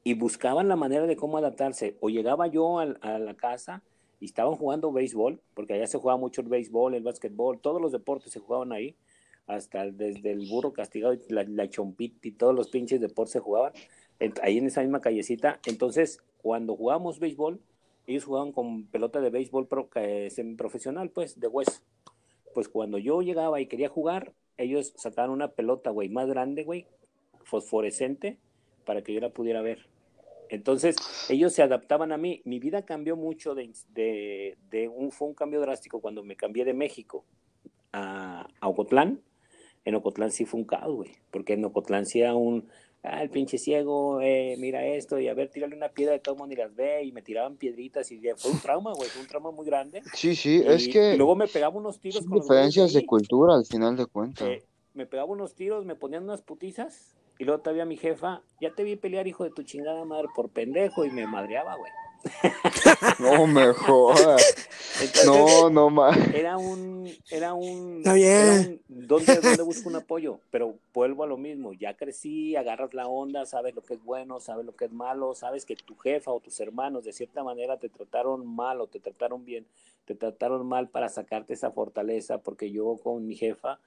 Y 0.04 0.14
buscaban 0.14 0.68
la 0.68 0.76
manera 0.76 1.06
de 1.06 1.16
cómo 1.16 1.38
adaptarse. 1.38 1.96
O 2.00 2.10
llegaba 2.10 2.46
yo 2.46 2.78
a, 2.78 2.86
la 2.86 3.34
casa 3.34 3.82
y 4.20 4.26
estaban 4.26 4.54
jugando 4.54 4.92
béisbol, 4.92 5.40
porque 5.54 5.74
allá 5.74 5.86
se 5.86 5.98
jugaba 5.98 6.18
mucho 6.18 6.42
el 6.42 6.48
béisbol, 6.48 6.94
el 6.94 7.02
básquetbol, 7.02 7.60
todos 7.60 7.80
los 7.80 7.90
deportes 7.90 8.32
se 8.32 8.38
jugaban 8.38 8.72
ahí, 8.72 8.94
hasta 9.46 9.90
desde 9.90 10.30
el 10.30 10.46
burro 10.48 10.72
castigado, 10.72 11.16
la, 11.28 11.44
la 11.44 11.68
chompita 11.68 12.28
y 12.28 12.32
todos 12.32 12.54
los 12.54 12.68
pinches 12.68 13.00
deportes 13.00 13.32
se 13.32 13.40
jugaban 13.40 13.72
ahí 14.42 14.58
en 14.58 14.66
esa 14.66 14.82
misma 14.82 15.00
callecita. 15.00 15.58
Entonces, 15.66 16.20
cuando 16.42 16.76
jugábamos 16.76 17.18
béisbol, 17.18 17.60
ellos 18.06 18.24
jugaban 18.24 18.52
con 18.52 18.84
pelota 18.86 19.20
de 19.20 19.30
béisbol 19.30 19.66
pro, 19.66 19.88
es 19.94 20.40
profesional, 20.56 21.10
pues, 21.10 21.40
de 21.40 21.48
hueso. 21.48 21.80
Pues 22.55 22.68
cuando 22.68 22.98
yo 22.98 23.22
llegaba 23.22 23.61
y 23.61 23.66
quería 23.66 23.88
jugar, 23.88 24.32
ellos 24.57 24.92
sacaban 24.96 25.30
una 25.30 25.48
pelota, 25.48 25.90
güey, 25.90 26.09
más 26.09 26.28
grande, 26.28 26.64
güey, 26.64 26.86
fosforescente, 27.44 28.38
para 28.84 29.03
que 29.03 29.14
yo 29.14 29.20
la 29.20 29.30
pudiera 29.30 29.62
ver. 29.62 29.86
Entonces, 30.48 30.96
ellos 31.30 31.55
se 31.55 31.62
adaptaban 31.62 32.12
a 32.12 32.18
mí. 32.18 32.42
Mi 32.44 32.59
vida 32.59 32.84
cambió 32.84 33.16
mucho 33.16 33.55
de, 33.55 33.70
de, 33.94 34.59
de 34.70 34.88
un, 34.88 35.11
fue 35.11 35.28
un 35.28 35.34
cambio 35.34 35.61
drástico 35.61 36.00
cuando 36.00 36.22
me 36.22 36.36
cambié 36.36 36.64
de 36.64 36.74
México 36.74 37.24
a, 37.92 38.46
a 38.61 38.68
Ocotlán. 38.68 39.22
En 39.84 39.94
Ocotlán 39.94 40.30
sí 40.30 40.44
fue 40.44 40.61
un 40.61 40.66
caos, 40.66 40.94
güey, 40.94 41.12
porque 41.30 41.55
en 41.55 41.64
Ocotlán 41.64 42.07
sí 42.07 42.20
era 42.20 42.34
un, 42.34 42.68
ah, 43.03 43.22
el 43.22 43.30
pinche 43.30 43.59
ciego, 43.59 44.20
eh, 44.20 44.57
mira 44.59 44.84
esto, 44.86 45.18
y 45.18 45.28
a 45.28 45.34
ver, 45.34 45.48
tírale 45.50 45.76
una 45.76 45.88
piedra 45.88 46.12
de 46.12 46.20
todo 46.20 46.36
mundo 46.36 46.55
y 46.55 46.57
las 46.57 46.74
ve, 46.74 47.05
y 47.05 47.12
me 47.12 47.22
tiraban 47.22 47.57
piedritas, 47.57 48.11
y 48.12 48.20
fue 48.36 48.50
un 48.50 48.61
trauma, 48.61 48.92
güey, 48.94 49.09
fue 49.09 49.22
un 49.22 49.28
trauma 49.28 49.50
muy 49.50 49.66
grande. 49.66 50.03
Sí, 50.14 50.34
sí, 50.34 50.62
Y 50.64 50.68
es 50.68 50.88
que 50.88 51.16
luego 51.16 51.36
me 51.36 51.48
pegaba 51.48 51.76
unos 51.76 52.00
tiros 52.00 52.24
con 52.24 52.38
los 52.38 52.46
diferencias 52.46 52.92
de 52.92 53.00
ahí. 53.00 53.07
cultura 53.07 53.55
al 53.55 53.64
final 53.64 53.96
de 53.96 54.07
cuentas. 54.07 54.48
Eh, 54.48 54.64
me 54.94 55.07
pegaba 55.07 55.30
unos 55.30 55.55
tiros, 55.55 55.84
me 55.84 55.94
ponían 55.94 56.24
unas 56.24 56.42
putizas 56.42 57.14
y 57.38 57.44
luego 57.44 57.62
todavía 57.62 57.84
mi 57.84 57.96
jefa, 57.96 58.42
ya 58.61 58.74
te 58.74 58.84
vi 58.84 58.96
pelear, 58.96 59.26
hijo 59.26 59.44
de 59.44 59.50
tu 59.50 59.62
chingada 59.62 60.05
madre, 60.05 60.28
por 60.34 60.50
pendejo 60.50 61.05
y 61.05 61.11
me 61.11 61.26
madreaba, 61.26 61.76
güey. 61.76 61.90
No 63.18 63.46
me 63.46 63.72
jodas. 63.72 64.42
Entonces, 65.00 65.24
No, 65.24 65.70
no 65.70 65.90
más. 65.90 66.16
era 66.34 66.56
un, 66.58 67.16
era 67.30 67.54
un, 67.54 67.98
Está 67.98 68.12
bien. 68.14 68.38
era 68.38 68.52
un- 68.52 68.80
¿dónde, 68.88 69.40
dónde 69.40 69.62
busco 69.62 69.88
un 69.88 69.96
apoyo? 69.96 70.38
Pero 70.50 70.74
vuelvo 70.92 71.24
a 71.24 71.26
lo 71.26 71.36
mismo, 71.36 71.72
ya 71.72 71.94
crecí, 71.94 72.56
agarras 72.56 72.92
la 72.94 73.06
onda, 73.06 73.46
sabes 73.46 73.74
lo 73.74 73.82
que 73.82 73.94
es 73.94 74.04
bueno, 74.04 74.40
sabes 74.40 74.66
lo 74.66 74.74
que 74.74 74.84
es 74.86 74.92
malo, 74.92 75.34
sabes 75.34 75.64
que 75.64 75.76
tu 75.76 75.96
jefa 75.96 76.30
o 76.30 76.40
tus 76.40 76.60
hermanos 76.60 77.04
de 77.04 77.12
cierta 77.12 77.42
manera 77.42 77.78
te 77.78 77.88
trataron 77.88 78.46
mal 78.46 78.80
o 78.80 78.86
te 78.86 79.00
trataron 79.00 79.44
bien, 79.44 79.66
te 80.04 80.14
trataron 80.14 80.66
mal 80.66 80.88
para 80.88 81.08
sacarte 81.08 81.54
esa 81.54 81.70
fortaleza, 81.70 82.38
porque 82.38 82.70
yo 82.70 82.96
con 83.02 83.26
mi 83.26 83.34
jefa, 83.34 83.78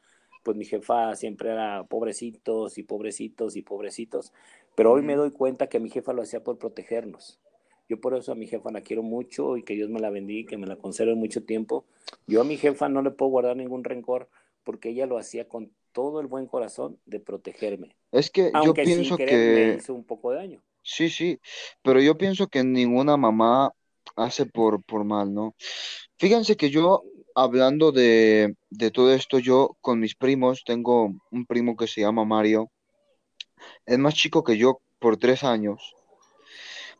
pues 0.43 0.57
mi 0.57 0.65
jefa 0.65 1.15
siempre 1.15 1.51
era 1.51 1.83
pobrecitos 1.83 2.77
y 2.77 2.83
pobrecitos 2.83 3.55
y 3.55 3.61
pobrecitos, 3.61 4.33
pero 4.75 4.91
hoy 4.91 5.01
me 5.01 5.15
doy 5.15 5.31
cuenta 5.31 5.67
que 5.67 5.79
mi 5.79 5.89
jefa 5.89 6.13
lo 6.13 6.21
hacía 6.23 6.43
por 6.43 6.57
protegernos. 6.57 7.39
Yo 7.87 7.99
por 8.01 8.15
eso 8.15 8.31
a 8.31 8.35
mi 8.35 8.47
jefa 8.47 8.71
la 8.71 8.81
quiero 8.81 9.03
mucho 9.03 9.57
y 9.57 9.63
que 9.63 9.75
Dios 9.75 9.89
me 9.89 9.99
la 9.99 10.09
bendiga, 10.09 10.49
que 10.49 10.57
me 10.57 10.67
la 10.67 10.75
conserve 10.75 11.15
mucho 11.15 11.43
tiempo. 11.43 11.85
Yo 12.27 12.41
a 12.41 12.43
mi 12.43 12.57
jefa 12.57 12.89
no 12.89 13.01
le 13.01 13.11
puedo 13.11 13.31
guardar 13.31 13.57
ningún 13.57 13.83
rencor 13.83 14.29
porque 14.63 14.89
ella 14.89 15.05
lo 15.05 15.17
hacía 15.17 15.47
con 15.47 15.71
todo 15.91 16.19
el 16.19 16.27
buen 16.27 16.47
corazón 16.47 16.99
de 17.05 17.19
protegerme. 17.19 17.95
Es 18.11 18.29
que 18.31 18.51
yo 18.63 18.73
pienso 18.73 19.03
sin 19.03 19.15
querer 19.15 19.45
me 19.45 19.61
que 19.61 19.77
hizo 19.77 19.93
un 19.93 20.03
poco 20.03 20.31
de 20.31 20.37
daño. 20.37 20.61
sí, 20.83 21.09
sí, 21.09 21.39
pero 21.81 22.01
yo 22.01 22.17
pienso 22.17 22.47
que 22.47 22.63
ninguna 22.63 23.17
mamá 23.17 23.71
hace 24.15 24.45
por, 24.45 24.83
por 24.83 25.03
mal, 25.03 25.33
¿no? 25.33 25.55
Fíjense 26.17 26.55
que 26.57 26.69
yo, 26.69 27.03
hablando 27.35 27.91
de, 27.91 28.55
de 28.69 28.91
todo 28.91 29.13
esto, 29.13 29.39
yo 29.39 29.77
con 29.81 29.99
mis 29.99 30.15
primos, 30.15 30.63
tengo 30.65 31.13
un 31.31 31.45
primo 31.45 31.75
que 31.75 31.87
se 31.87 32.01
llama 32.01 32.25
Mario, 32.25 32.71
es 33.85 33.97
más 33.97 34.13
chico 34.13 34.43
que 34.43 34.57
yo 34.57 34.81
por 34.99 35.17
tres 35.17 35.43
años, 35.43 35.94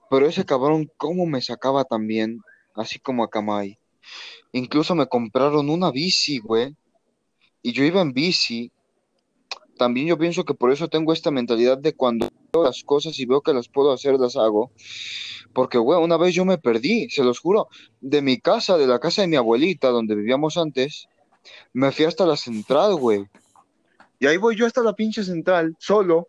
pero 0.10 0.28
ese 0.28 0.46
cabrón, 0.46 0.92
¿cómo 0.98 1.26
me 1.26 1.42
sacaba 1.42 1.84
también? 1.84 2.40
Así 2.74 3.00
como 3.00 3.24
a 3.24 3.30
Kamai. 3.30 3.78
Incluso 4.52 4.96
me 4.96 5.08
compraron 5.08 5.70
una 5.70 5.92
bici, 5.92 6.40
güey, 6.40 6.76
y 7.62 7.74
yo 7.74 7.84
iba 7.84 8.02
en 8.02 8.14
bici. 8.14 8.72
También 9.78 10.08
yo 10.08 10.18
pienso 10.18 10.46
que 10.46 10.54
por 10.54 10.72
eso 10.72 10.88
tengo 10.88 11.12
esta 11.12 11.32
mentalidad 11.32 11.78
de 11.78 11.94
cuando 11.94 12.30
veo 12.54 12.64
las 12.64 12.84
cosas 12.84 13.20
y 13.20 13.26
veo 13.26 13.42
que 13.42 13.54
las 13.54 13.68
puedo 13.68 13.92
hacer, 13.92 14.14
las 14.20 14.38
hago. 14.38 14.72
Porque, 15.54 15.78
güey, 15.78 16.02
una 16.02 16.18
vez 16.18 16.34
yo 16.36 16.46
me 16.46 16.58
perdí, 16.58 17.10
se 17.10 17.24
los 17.24 17.40
juro, 17.40 17.68
de 18.02 18.22
mi 18.22 18.40
casa, 18.40 18.78
de 18.78 18.88
la 18.88 19.00
casa 19.00 19.24
de 19.24 19.28
mi 19.28 19.36
abuelita, 19.36 19.90
donde 19.90 20.16
vivíamos 20.16 20.58
antes, 20.58 21.08
me 21.74 21.92
fui 21.92 22.06
hasta 22.06 22.26
la 22.26 22.38
central, 22.38 22.96
güey. 22.96 23.26
Y 24.20 24.28
ahí 24.28 24.38
voy 24.38 24.56
yo 24.56 24.66
hasta 24.66 24.82
la 24.82 24.94
pinche 24.94 25.24
central, 25.24 25.76
solo. 25.80 26.28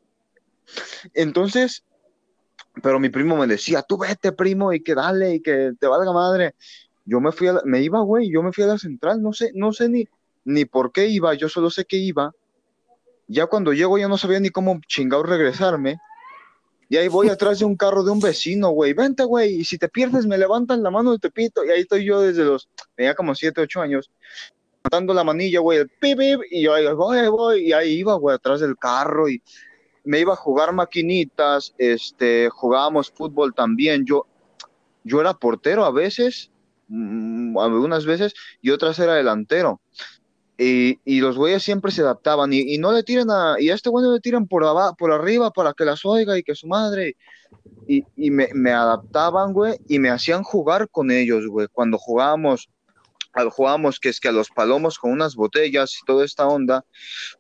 Entonces, 1.15 1.85
pero 2.83 3.01
mi 3.01 3.09
primo 3.09 3.37
me 3.37 3.47
decía, 3.47 3.83
tú 3.83 3.99
vete, 3.99 4.33
primo, 4.33 4.73
y 4.73 4.83
que 4.83 4.95
dale, 4.95 5.35
y 5.37 5.41
que 5.41 5.73
te 5.79 5.87
valga 5.87 6.13
madre. 6.13 6.55
Yo 7.05 7.21
me 7.21 7.33
fui 7.33 7.49
a 7.49 7.55
la- 7.55 7.63
me 7.65 7.81
iba, 7.83 8.01
güey, 8.01 8.31
yo 8.31 8.43
me 8.43 8.53
fui 8.53 8.65
a 8.65 8.69
la 8.69 8.79
central, 8.79 9.23
no 9.23 9.33
sé, 9.33 9.53
no 9.55 9.73
sé 9.73 9.89
ni, 9.89 10.09
ni 10.45 10.65
por 10.65 10.93
qué 10.93 11.07
iba, 11.09 11.35
yo 11.35 11.49
solo 11.49 11.71
sé 11.71 11.85
que 11.85 11.97
iba. 11.97 12.33
Ya 13.29 13.47
cuando 13.47 13.73
llego 13.73 13.99
ya 13.99 14.09
no 14.09 14.19
sabía 14.19 14.41
ni 14.41 14.51
cómo 14.51 14.81
chingado 14.87 15.23
regresarme. 15.23 15.99
Y 16.89 16.97
ahí 16.97 17.09
voy 17.09 17.29
atrás 17.29 17.59
de 17.59 17.65
un 17.65 17.77
carro 17.77 18.05
de 18.05 18.13
un 18.13 18.21
vecino, 18.21 18.71
güey. 18.71 18.93
Vente, 18.93 19.25
güey. 19.25 19.55
Y 19.57 19.65
si 19.65 19.77
te 19.77 19.89
pierdes, 19.89 20.25
me 20.27 20.39
levantan 20.39 20.85
la 20.85 20.91
mano 20.91 21.15
y 21.15 21.19
te 21.19 21.31
pito. 21.31 21.65
Y 21.65 21.71
ahí 21.71 21.81
estoy 21.81 22.05
yo 22.05 22.21
desde 22.21 22.45
los, 22.45 22.69
tenía 22.95 23.15
como 23.15 23.35
7, 23.35 23.61
8 23.61 23.81
años, 23.81 24.09
levantando 24.85 25.13
la 25.13 25.25
manilla, 25.25 25.59
güey, 25.59 25.81
el 25.81 25.89
pip, 25.89 26.19
pip, 26.19 26.41
y 26.49 26.63
yo 26.63 26.75
ahí 26.75 26.87
voy, 26.95 27.27
voy. 27.29 27.69
Y 27.69 27.73
ahí 27.73 27.95
iba, 27.95 28.15
güey, 28.15 28.37
atrás 28.37 28.61
del 28.61 28.77
carro. 28.77 29.29
Y 29.29 29.43
me 30.07 30.21
iba 30.21 30.33
a 30.33 30.37
jugar 30.37 30.73
maquinitas, 30.73 31.75
este, 31.79 32.49
jugábamos 32.49 33.11
fútbol 33.11 33.53
también. 33.53 34.07
Yo, 34.07 34.25
yo 35.05 35.21
era 35.21 35.35
portero 35.35 35.85
a 35.85 35.91
veces, 35.91 36.51
mm, 36.89 37.59
algunas 37.59 38.07
veces, 38.07 38.33
y 38.63 38.71
otras 38.71 38.99
era 38.99 39.15
delantero. 39.15 39.81
Y, 40.59 41.21
los 41.21 41.37
güeyes 41.37 41.63
siempre 41.63 41.91
se 41.91 42.01
adaptaban 42.01 42.51
y, 42.53 42.79
no 42.79 42.93
le 42.93 43.03
tiran 43.03 43.31
a, 43.31 43.57
y 43.59 43.69
a 43.69 43.75
este 43.75 43.91
güey 43.91 44.05
no 44.05 44.15
le 44.15 44.21
tiran 44.21 44.47
por, 44.47 44.65
aba- 44.65 44.95
por 44.95 45.13
arriba 45.13 45.51
para 45.51 45.75
que 45.75 45.85
las 45.85 46.07
oiga 46.07 46.39
y 46.39 46.43
que 46.43 46.55
su 46.55 46.67
madre. 46.67 47.17
Y, 47.87 48.05
y 48.17 48.31
me 48.31 48.73
adaptaban, 48.73 49.53
güey, 49.53 49.77
y 49.89 49.99
me 49.99 50.09
hacían 50.09 50.45
jugar 50.45 50.89
con 50.89 51.11
ellos, 51.11 51.47
güey. 51.47 51.67
Cuando 51.71 51.99
jugábamos, 51.99 52.71
al- 53.33 53.51
jugábamos 53.51 54.01
que 54.01 54.09
es 54.09 54.19
que 54.21 54.29
a 54.29 54.33
los 54.33 54.49
palomos 54.51 54.99
con 54.99 55.11
unas 55.11 55.35
botellas 55.35 55.95
y 56.01 56.05
toda 56.07 56.25
esta 56.25 56.47
onda, 56.47 56.85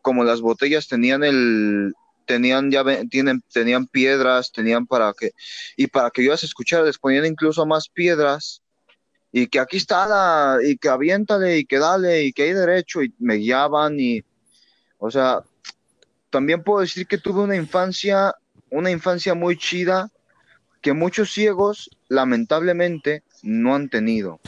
como 0.02 0.22
las 0.24 0.40
botellas 0.42 0.86
tenían 0.88 1.24
el, 1.24 1.94
tenían 2.26 2.70
ya, 2.70 2.84
tienen, 3.08 3.42
tenían 3.52 3.86
piedras, 3.86 4.52
tenían 4.52 4.86
para 4.86 5.14
que, 5.18 5.32
y 5.76 5.86
para 5.86 6.10
que 6.10 6.24
yo 6.24 6.30
las 6.32 6.44
escuchara, 6.44 6.84
les 6.84 6.98
ponían 6.98 7.24
incluso 7.24 7.64
más 7.64 7.88
piedras 7.88 8.62
y 9.38 9.48
que 9.48 9.60
aquí 9.60 9.76
está 9.76 10.56
y 10.64 10.78
que 10.78 10.88
aviéntale, 10.88 11.58
y 11.58 11.66
que 11.66 11.78
dale, 11.78 12.24
y 12.24 12.32
que 12.32 12.44
hay 12.44 12.52
derecho, 12.54 13.02
y 13.02 13.12
me 13.18 13.34
guiaban, 13.34 14.00
y, 14.00 14.22
o 14.98 15.10
sea, 15.10 15.42
también 16.30 16.62
puedo 16.62 16.80
decir 16.80 17.06
que 17.06 17.18
tuve 17.18 17.42
una 17.42 17.54
infancia, 17.54 18.34
una 18.70 18.90
infancia 18.90 19.34
muy 19.34 19.58
chida, 19.58 20.10
que 20.80 20.94
muchos 20.94 21.32
ciegos, 21.32 21.90
lamentablemente, 22.08 23.24
no 23.42 23.74
han 23.74 23.90
tenido. 23.90 24.40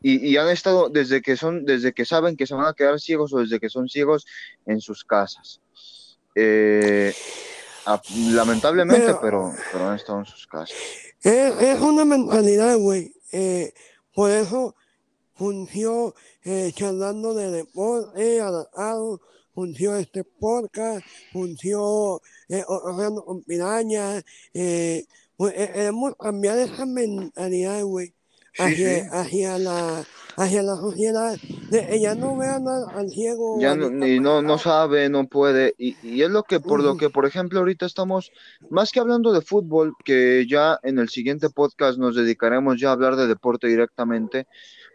Y, 0.00 0.24
y 0.24 0.36
han 0.36 0.48
estado 0.48 0.90
desde 0.90 1.20
que 1.20 1.36
son, 1.36 1.64
desde 1.64 1.92
que 1.92 2.04
saben 2.04 2.36
que 2.36 2.46
se 2.46 2.54
van 2.54 2.66
a 2.66 2.74
quedar 2.74 3.00
ciegos 3.00 3.32
o 3.32 3.38
desde 3.38 3.58
que 3.58 3.68
son 3.68 3.88
ciegos 3.88 4.26
en 4.64 4.80
sus 4.80 5.04
casas. 5.04 5.60
Eh, 6.40 7.14
a- 7.86 8.00
lamentablemente, 8.32 9.06
Pero- 9.06 9.20
pero, 9.20 9.54
pero 9.72 9.88
han 9.88 9.96
estado 9.96 10.20
en 10.20 10.26
sus 10.26 10.46
casas. 10.46 10.76
Es, 11.22 11.60
es 11.60 11.80
una 11.80 12.04
mentalidad, 12.04 12.76
güey. 12.78 13.12
Eh, 13.32 13.72
por 14.14 14.30
eso 14.30 14.74
funcionó 15.34 16.14
eh, 16.44 16.72
charlando 16.74 17.34
de 17.34 17.50
deporte, 17.50 18.40
adaptado, 18.40 19.20
funcionó 19.54 19.96
este 19.96 20.22
podcast, 20.24 21.04
funcionó 21.32 22.20
eh, 22.48 22.64
hablando 22.84 23.24
con 23.24 23.42
pirañas. 23.42 24.24
Eh, 24.54 25.04
pues, 25.36 25.54
eh, 25.56 25.70
queremos 25.72 26.14
cambiar 26.16 26.58
esa 26.58 26.86
mentalidad, 26.86 27.82
güey, 27.84 28.08
Sí, 28.54 28.62
hacia, 28.62 29.02
sí. 29.02 29.08
hacia, 29.12 29.58
la, 29.58 30.04
hacia 30.38 30.62
la 30.62 30.76
sociedad. 30.76 31.36
De 31.70 32.00
ya 32.00 32.14
no 32.14 32.36
vean 32.38 32.66
al, 32.66 32.84
al 32.96 33.10
ciego. 33.10 33.60
ya 33.60 33.74
no, 33.76 33.90
ni- 33.90 34.20
no, 34.20 34.40
no 34.40 34.56
sabe, 34.58 35.08
no 35.10 35.26
puede, 35.26 35.74
y, 35.78 35.96
y 36.00 36.22
es 36.22 36.30
lo 36.30 36.42
que, 36.44 36.60
por 36.60 36.80
lo 36.82 36.90
Ujú. 36.90 36.98
que, 36.98 37.10
por 37.10 37.26
ejemplo, 37.26 37.58
ahorita 37.58 37.84
estamos, 37.84 38.32
más 38.70 38.90
que 38.90 39.00
hablando 39.00 39.32
de 39.32 39.42
fútbol, 39.42 39.94
que 40.04 40.46
ya 40.48 40.78
en 40.82 40.98
el 40.98 41.08
siguiente 41.10 41.50
podcast 41.50 41.98
nos 41.98 42.14
dedicaremos 42.16 42.80
ya 42.80 42.88
a 42.88 42.92
hablar 42.92 43.16
de 43.16 43.26
deporte 43.26 43.66
directamente, 43.66 44.46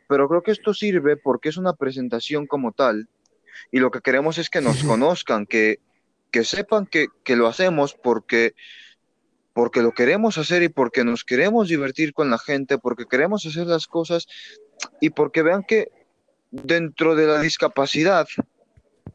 pero 0.07 0.27
creo 0.27 0.41
que 0.41 0.51
esto 0.51 0.73
sirve 0.73 1.15
porque 1.17 1.49
es 1.49 1.57
una 1.57 1.73
presentación 1.73 2.47
como 2.47 2.71
tal, 2.71 3.07
y 3.71 3.79
lo 3.79 3.91
que 3.91 4.01
queremos 4.01 4.37
es 4.39 4.49
que 4.49 4.61
nos 4.61 4.83
conozcan, 4.83 5.45
que, 5.45 5.77
que 6.31 6.43
sepan 6.43 6.87
que, 6.87 7.07
que 7.23 7.35
lo 7.35 7.47
hacemos 7.47 7.93
porque, 7.93 8.55
porque 9.53 9.81
lo 9.81 9.91
queremos 9.91 10.37
hacer 10.37 10.63
y 10.63 10.69
porque 10.69 11.03
nos 11.03 11.23
queremos 11.23 11.69
divertir 11.69 12.13
con 12.13 12.29
la 12.29 12.39
gente, 12.39 12.77
porque 12.77 13.05
queremos 13.05 13.45
hacer 13.45 13.67
las 13.67 13.87
cosas 13.87 14.27
y 14.99 15.11
porque 15.11 15.43
vean 15.43 15.63
que 15.63 15.89
dentro 16.51 17.15
de 17.15 17.27
la 17.27 17.39
discapacidad 17.39 18.27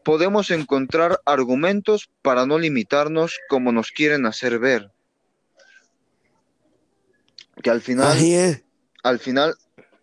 podemos 0.05 0.51
encontrar 0.51 1.21
argumentos 1.25 2.09
para 2.23 2.47
no 2.47 2.59
limitarnos 2.59 3.39
como 3.49 3.73
nos 3.73 3.91
quieren 3.91 4.27
hacer 4.27 4.59
ver. 4.59 4.91
Que 7.63 7.71
al 7.71 7.81
final, 7.81 8.17
al 9.03 9.19
final 9.19 9.57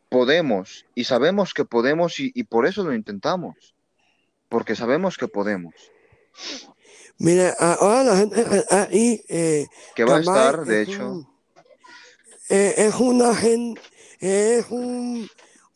podemos 0.09 0.85
y 0.93 1.05
sabemos 1.05 1.53
que 1.53 1.63
podemos 1.63 2.19
y, 2.19 2.31
y 2.35 2.43
por 2.43 2.65
eso 2.65 2.83
lo 2.83 2.93
intentamos, 2.93 3.73
porque 4.49 4.75
sabemos 4.75 5.17
que 5.17 5.29
podemos, 5.29 5.73
Mira, 7.17 7.55
ahora 7.59 8.03
la 8.03 8.17
gente 8.17 8.43
ahí, 8.69 9.23
eh, 9.29 9.67
que 9.95 10.03
va 10.03 10.17
a 10.17 10.19
estar, 10.19 10.65
de 10.65 10.81
es 10.81 10.87
hecho, 10.89 11.11
un- 11.11 11.27
eh, 12.49 12.73
es 12.77 12.95
una 12.95 13.33
gen- 13.35 13.77
es 14.19 14.65
un, 14.69 15.27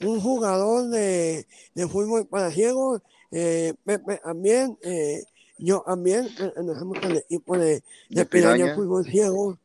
un 0.01 0.21
jugador 0.21 0.89
de, 0.89 1.47
de 1.73 1.87
fútbol 1.87 2.27
para 2.27 2.51
ciegos. 2.51 3.01
Eh, 3.31 3.73
Pepe 3.85 4.19
también, 4.23 4.77
eh, 4.81 5.23
yo 5.57 5.83
también 5.85 6.27
pertenecemos 6.37 6.97
al 7.03 7.17
equipo 7.17 7.57
de, 7.57 7.65
de 7.75 7.83
de 8.09 8.25
Piraña. 8.25 8.75
Fútbol 8.75 9.05
Ciego. 9.05 9.57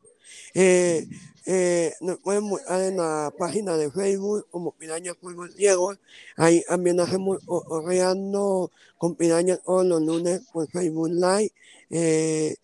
Eh, 0.55 1.07
eh, 1.47 1.93
nos 2.01 2.19
pueden 2.21 2.49
buscar 2.49 2.81
en 2.81 2.97
la 2.97 3.33
página 3.37 3.77
de 3.77 3.91
Facebook 3.91 4.47
como 4.51 4.73
Piraña 4.73 5.15
Fútbol 5.15 5.53
Ciego. 5.53 5.95
Ahí 6.37 6.63
también 6.67 7.01
hacemos 7.01 7.39
orreando 7.47 8.71
con 8.99 9.15
Piraña 9.15 9.59
todos 9.59 9.85
los 9.85 10.01
lunes 10.01 10.41
por 10.53 10.69
Facebook 10.71 11.11
Live. 11.11 11.53
Eh, 11.91 12.57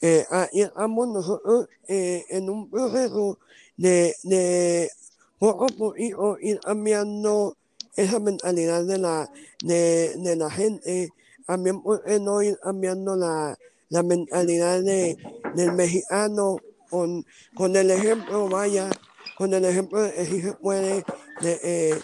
eh, 0.00 0.26
ahí 0.30 0.62
estamos 0.62 1.08
nosotros 1.08 1.68
eh, 1.86 2.24
en 2.30 2.48
un 2.48 2.70
proceso 2.70 3.38
de, 3.76 4.14
de 4.22 4.90
poco 5.38 5.64
a 5.64 5.68
poquito 5.68 6.38
ir 6.40 6.60
cambiando 6.60 7.56
esa 7.96 8.18
mentalidad 8.18 8.84
de 8.84 8.98
la, 8.98 9.30
de, 9.62 10.14
de 10.16 10.36
la 10.36 10.50
gente, 10.50 11.12
también 11.46 11.82
por 11.82 12.02
no 12.20 12.42
ir 12.42 12.58
cambiando 12.62 13.16
la, 13.16 13.58
la 13.90 14.02
mentalidad 14.02 14.82
de, 14.82 15.16
del 15.54 15.72
mexicano 15.72 16.56
con, 16.94 17.26
con 17.56 17.74
el 17.74 17.90
ejemplo, 17.90 18.48
vaya, 18.48 18.88
con 19.36 19.52
el 19.52 19.64
ejemplo 19.64 20.00
de 20.00 20.24
se 20.24 20.52
puede, 20.52 21.04
de, 21.40 21.60
eh, 21.64 22.00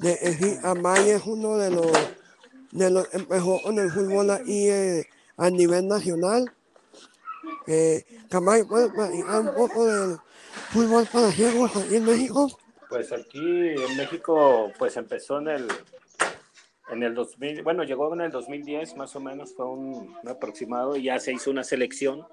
de 0.00 0.58
Amaya 0.64 1.14
es 1.14 1.22
uno 1.26 1.56
de 1.58 1.70
los, 1.70 1.92
de 2.72 2.90
los 2.90 3.06
empezó 3.14 3.62
con 3.62 3.78
el 3.78 3.88
fútbol 3.88 4.30
ahí 4.30 4.68
eh, 4.68 5.06
a 5.36 5.48
nivel 5.48 5.86
nacional. 5.86 6.52
Eh, 7.68 8.04
Camay, 8.28 8.64
¿puedes 8.64 8.90
platicar 8.90 9.42
un 9.42 9.54
poco 9.54 9.86
del 9.86 10.18
fútbol 10.70 11.06
para 11.12 11.30
ciegos 11.30 11.76
aquí 11.76 11.94
en 11.94 12.04
México? 12.04 12.50
Pues 12.88 13.12
aquí 13.12 13.38
en 13.38 13.96
México, 13.96 14.72
pues 14.76 14.96
empezó 14.96 15.38
en 15.38 15.48
el, 15.48 15.68
en 16.90 17.02
el 17.04 17.14
2000, 17.14 17.62
bueno, 17.62 17.84
llegó 17.84 18.12
en 18.12 18.22
el 18.22 18.32
2010 18.32 18.96
más 18.96 19.14
o 19.14 19.20
menos, 19.20 19.54
fue 19.54 19.66
un, 19.66 20.16
un 20.20 20.28
aproximado 20.28 20.96
y 20.96 21.04
ya 21.04 21.20
se 21.20 21.32
hizo 21.32 21.52
una 21.52 21.62
selección. 21.62 22.26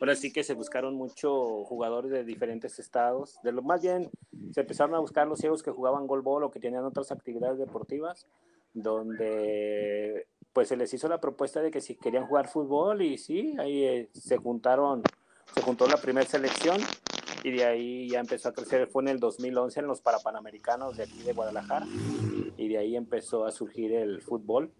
Ahora 0.00 0.14
sí 0.14 0.32
que 0.32 0.44
se 0.44 0.54
buscaron 0.54 0.94
mucho 0.94 1.64
jugadores 1.64 2.10
de 2.10 2.24
diferentes 2.24 2.78
estados. 2.78 3.38
De 3.42 3.52
lo 3.52 3.62
más 3.62 3.80
bien, 3.80 4.10
se 4.52 4.60
empezaron 4.60 4.94
a 4.94 4.98
buscar 4.98 5.26
los 5.26 5.38
ciegos 5.38 5.62
que 5.62 5.70
jugaban 5.70 6.06
golbol 6.06 6.44
o 6.44 6.50
que 6.50 6.60
tenían 6.60 6.84
otras 6.84 7.12
actividades 7.12 7.58
deportivas, 7.58 8.26
donde 8.74 10.26
pues 10.52 10.68
se 10.68 10.76
les 10.76 10.92
hizo 10.92 11.08
la 11.08 11.20
propuesta 11.20 11.60
de 11.60 11.70
que 11.70 11.80
si 11.80 11.96
querían 11.96 12.26
jugar 12.26 12.48
fútbol 12.48 13.02
y 13.02 13.18
sí, 13.18 13.54
ahí 13.58 13.84
eh, 13.84 14.08
se 14.12 14.36
juntaron, 14.36 15.02
se 15.54 15.62
juntó 15.62 15.86
la 15.86 15.98
primera 15.98 16.26
selección 16.26 16.78
y 17.42 17.50
de 17.52 17.64
ahí 17.64 18.08
ya 18.08 18.20
empezó 18.20 18.50
a 18.50 18.52
crecer. 18.52 18.88
Fue 18.88 19.02
en 19.02 19.08
el 19.08 19.20
2011 19.20 19.80
en 19.80 19.86
los 19.86 20.00
Parapanamericanos 20.00 20.96
de 20.96 21.04
aquí 21.04 21.22
de 21.22 21.32
Guadalajara 21.32 21.86
y 22.56 22.68
de 22.68 22.78
ahí 22.78 22.96
empezó 22.96 23.46
a 23.46 23.52
surgir 23.52 23.92
el 23.92 24.20
fútbol. 24.20 24.72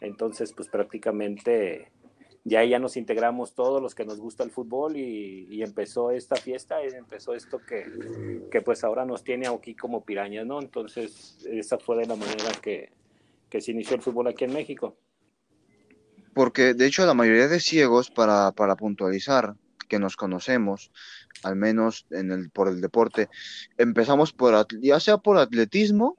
Entonces, 0.00 0.52
pues 0.52 0.68
prácticamente 0.68 1.92
ya 2.44 2.64
ya 2.64 2.78
nos 2.78 2.96
integramos 2.96 3.54
todos 3.54 3.80
los 3.82 3.94
que 3.94 4.04
nos 4.04 4.18
gusta 4.18 4.42
el 4.44 4.50
fútbol 4.50 4.96
y, 4.96 5.46
y 5.50 5.62
empezó 5.62 6.10
esta 6.10 6.36
fiesta 6.36 6.84
y 6.84 6.88
empezó 6.94 7.34
esto 7.34 7.60
que, 7.60 7.84
que 8.50 8.62
pues 8.62 8.82
ahora 8.84 9.04
nos 9.04 9.22
tiene 9.24 9.46
aquí 9.48 9.74
como 9.74 10.04
pirañas, 10.04 10.46
¿no? 10.46 10.60
Entonces, 10.60 11.38
esa 11.48 11.78
fue 11.78 11.96
de 11.98 12.06
la 12.06 12.16
manera 12.16 12.50
que, 12.60 12.92
que 13.48 13.60
se 13.60 13.72
inició 13.72 13.96
el 13.96 14.02
fútbol 14.02 14.28
aquí 14.28 14.44
en 14.44 14.52
México. 14.54 14.96
porque 16.34 16.74
de 16.74 16.86
hecho 16.86 17.04
la 17.06 17.14
mayoría 17.14 17.48
de 17.48 17.60
ciegos, 17.60 18.10
para, 18.10 18.52
para 18.52 18.76
puntualizar, 18.76 19.54
que 19.88 19.98
nos 19.98 20.16
conocemos, 20.16 20.90
al 21.42 21.56
menos 21.56 22.06
en 22.10 22.30
el, 22.32 22.50
por 22.50 22.68
el 22.68 22.80
deporte, 22.80 23.28
empezamos 23.76 24.32
por, 24.32 24.66
ya 24.80 24.98
sea 25.00 25.18
por 25.18 25.36
atletismo 25.38 26.16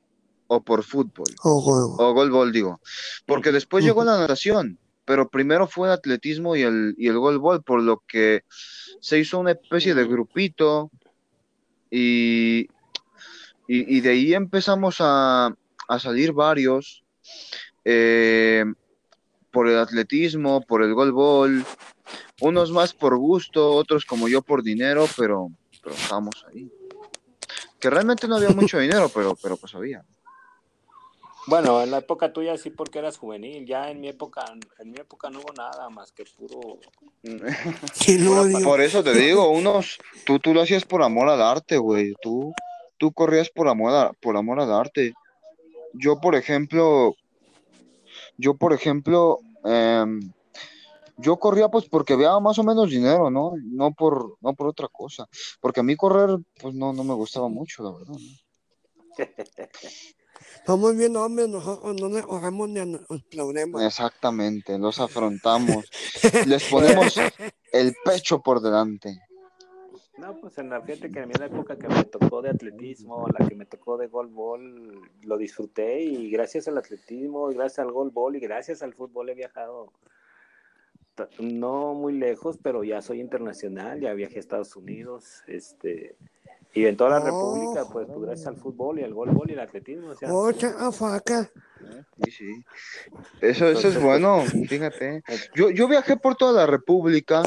o 0.47 0.61
por 0.63 0.83
fútbol. 0.83 1.25
Ojo, 1.43 1.95
O 1.97 2.13
golbol, 2.13 2.51
digo. 2.51 2.81
Porque 3.25 3.51
después 3.51 3.83
llegó 3.83 4.03
la 4.03 4.17
natación, 4.19 4.77
pero 5.05 5.29
primero 5.29 5.67
fue 5.67 5.87
el 5.87 5.93
atletismo 5.93 6.55
y 6.55 6.61
el, 6.61 6.95
y 6.97 7.07
el 7.07 7.17
golbol, 7.17 7.63
por 7.63 7.81
lo 7.81 8.03
que 8.07 8.43
se 9.01 9.19
hizo 9.19 9.39
una 9.39 9.51
especie 9.51 9.93
de 9.93 10.05
grupito 10.05 10.91
y, 11.89 12.67
y, 13.67 13.97
y 13.97 14.01
de 14.01 14.09
ahí 14.09 14.33
empezamos 14.33 14.97
a, 14.99 15.55
a 15.87 15.99
salir 15.99 16.33
varios 16.33 17.03
eh, 17.85 18.65
por 19.51 19.67
el 19.67 19.77
atletismo, 19.77 20.61
por 20.61 20.83
el 20.83 20.93
golbol, 20.93 21.63
unos 22.41 22.71
más 22.71 22.93
por 22.93 23.17
gusto, 23.17 23.71
otros 23.71 24.05
como 24.05 24.27
yo 24.27 24.41
por 24.41 24.63
dinero, 24.63 25.07
pero, 25.17 25.49
pero 25.81 25.95
estábamos 25.95 26.45
ahí. 26.49 26.71
Que 27.79 27.89
realmente 27.89 28.27
no 28.27 28.37
había 28.37 28.49
mucho 28.49 28.79
dinero, 28.79 29.09
pero, 29.13 29.37
pero 29.41 29.57
pues 29.57 29.75
había. 29.75 30.03
Bueno, 31.45 31.81
en 31.83 31.91
la 31.91 31.97
época 31.99 32.31
tuya 32.31 32.57
sí 32.57 32.69
porque 32.69 32.99
eras 32.99 33.17
juvenil, 33.17 33.65
ya 33.65 33.89
en 33.89 33.99
mi 33.99 34.07
época, 34.07 34.53
en 34.79 34.91
mi 34.91 34.97
época 34.99 35.29
no 35.29 35.39
hubo 35.39 35.53
nada 35.53 35.89
más 35.89 36.11
que 36.11 36.23
puro 36.37 36.79
no, 38.19 38.61
Por 38.63 38.81
eso 38.81 39.03
te 39.03 39.13
digo, 39.13 39.49
unos, 39.49 39.97
tú, 40.25 40.39
tú 40.39 40.53
lo 40.53 40.61
hacías 40.61 40.85
por 40.85 41.01
amor 41.03 41.29
al 41.29 41.41
arte, 41.41 41.77
güey. 41.77 42.13
Tú, 42.21 42.53
tú 42.97 43.11
corrías 43.11 43.49
por 43.49 43.67
amor, 43.67 43.93
a- 43.93 44.13
por 44.21 44.35
amor 44.37 44.59
al 44.59 44.71
arte. 44.71 45.13
Yo, 45.93 46.19
por 46.19 46.35
ejemplo, 46.35 47.13
yo 48.37 48.55
por 48.55 48.73
ejemplo, 48.73 49.39
em, 49.63 50.19
yo 51.17 51.37
corría 51.37 51.69
pues 51.69 51.87
porque 51.87 52.13
había 52.13 52.39
más 52.39 52.57
o 52.59 52.63
menos 52.63 52.89
dinero, 52.89 53.29
¿no? 53.29 53.53
No 53.63 53.91
por, 53.93 54.37
no 54.41 54.53
por 54.53 54.67
otra 54.67 54.87
cosa. 54.91 55.27
Porque 55.61 55.79
a 55.79 55.83
mí 55.83 55.95
correr, 55.95 56.37
pues 56.59 56.73
no, 56.73 56.93
no 56.93 57.03
me 57.03 57.13
gustaba 57.13 57.47
mucho, 57.47 57.83
la 57.83 57.91
verdad. 57.91 58.17
Somos 60.65 60.95
bien 60.95 61.15
hombres, 61.15 61.49
nosotros 61.49 61.99
no 61.99 62.09
le 62.09 62.23
cogemos 62.23 62.69
ni 62.69 62.79
a 62.79 62.85
los 62.85 63.23
problemas. 63.29 63.83
Exactamente, 63.83 64.77
los 64.77 64.99
afrontamos. 64.99 65.85
Les 66.47 66.63
ponemos 66.69 67.19
el 67.71 67.95
pecho 68.05 68.41
por 68.41 68.61
delante. 68.61 69.19
No, 70.17 70.39
pues 70.39 70.57
en 70.59 70.69
la 70.69 70.81
fíjate 70.81 71.11
que 71.11 71.19
a 71.19 71.25
mí 71.25 71.33
la 71.37 71.47
época 71.47 71.77
que 71.77 71.87
me 71.87 72.03
tocó 72.05 72.41
de 72.41 72.51
atletismo, 72.51 73.27
la 73.37 73.47
que 73.47 73.55
me 73.55 73.65
tocó 73.65 73.97
de 73.97 74.07
golbol, 74.07 75.01
lo 75.23 75.37
disfruté 75.37 76.01
y 76.01 76.29
gracias 76.29 76.67
al 76.67 76.77
atletismo, 76.77 77.47
gracias 77.47 77.79
al 77.79 77.91
golbol 77.91 78.35
y 78.35 78.39
gracias 78.39 78.83
al 78.83 78.93
fútbol 78.93 79.29
he 79.29 79.35
viajado 79.35 79.91
no 81.39 81.93
muy 81.93 82.13
lejos, 82.13 82.57
pero 82.61 82.83
ya 82.83 83.01
soy 83.01 83.19
internacional, 83.19 83.99
ya 83.99 84.13
viajé 84.13 84.37
a 84.37 84.39
Estados 84.39 84.75
Unidos, 84.75 85.43
este, 85.47 86.15
y 86.73 86.85
en 86.85 86.97
toda 86.97 87.11
la 87.11 87.19
Oh, 87.21 87.25
República, 87.25 87.85
pues, 87.91 88.07
pues, 88.07 88.19
gracias 88.21 88.47
al 88.47 88.57
fútbol 88.57 88.99
y 88.99 89.03
al 89.03 89.13
golbol 89.13 89.49
y 89.49 89.53
al 89.53 89.59
atletismo, 89.61 90.09
o 90.09 90.15
sea, 90.15 90.33
Oh, 90.33 90.51
chaca 90.51 90.91
faca. 90.91 91.51
Sí, 92.23 92.31
sí. 92.31 92.65
Eso, 93.41 93.67
eso 93.67 93.87
es 93.89 93.95
Entonces, 93.95 94.01
bueno, 94.03 94.41
fíjate. 94.67 95.21
Yo, 95.55 95.69
yo 95.69 95.87
viajé 95.87 96.17
por 96.17 96.35
toda 96.35 96.53
la 96.53 96.65
República. 96.65 97.43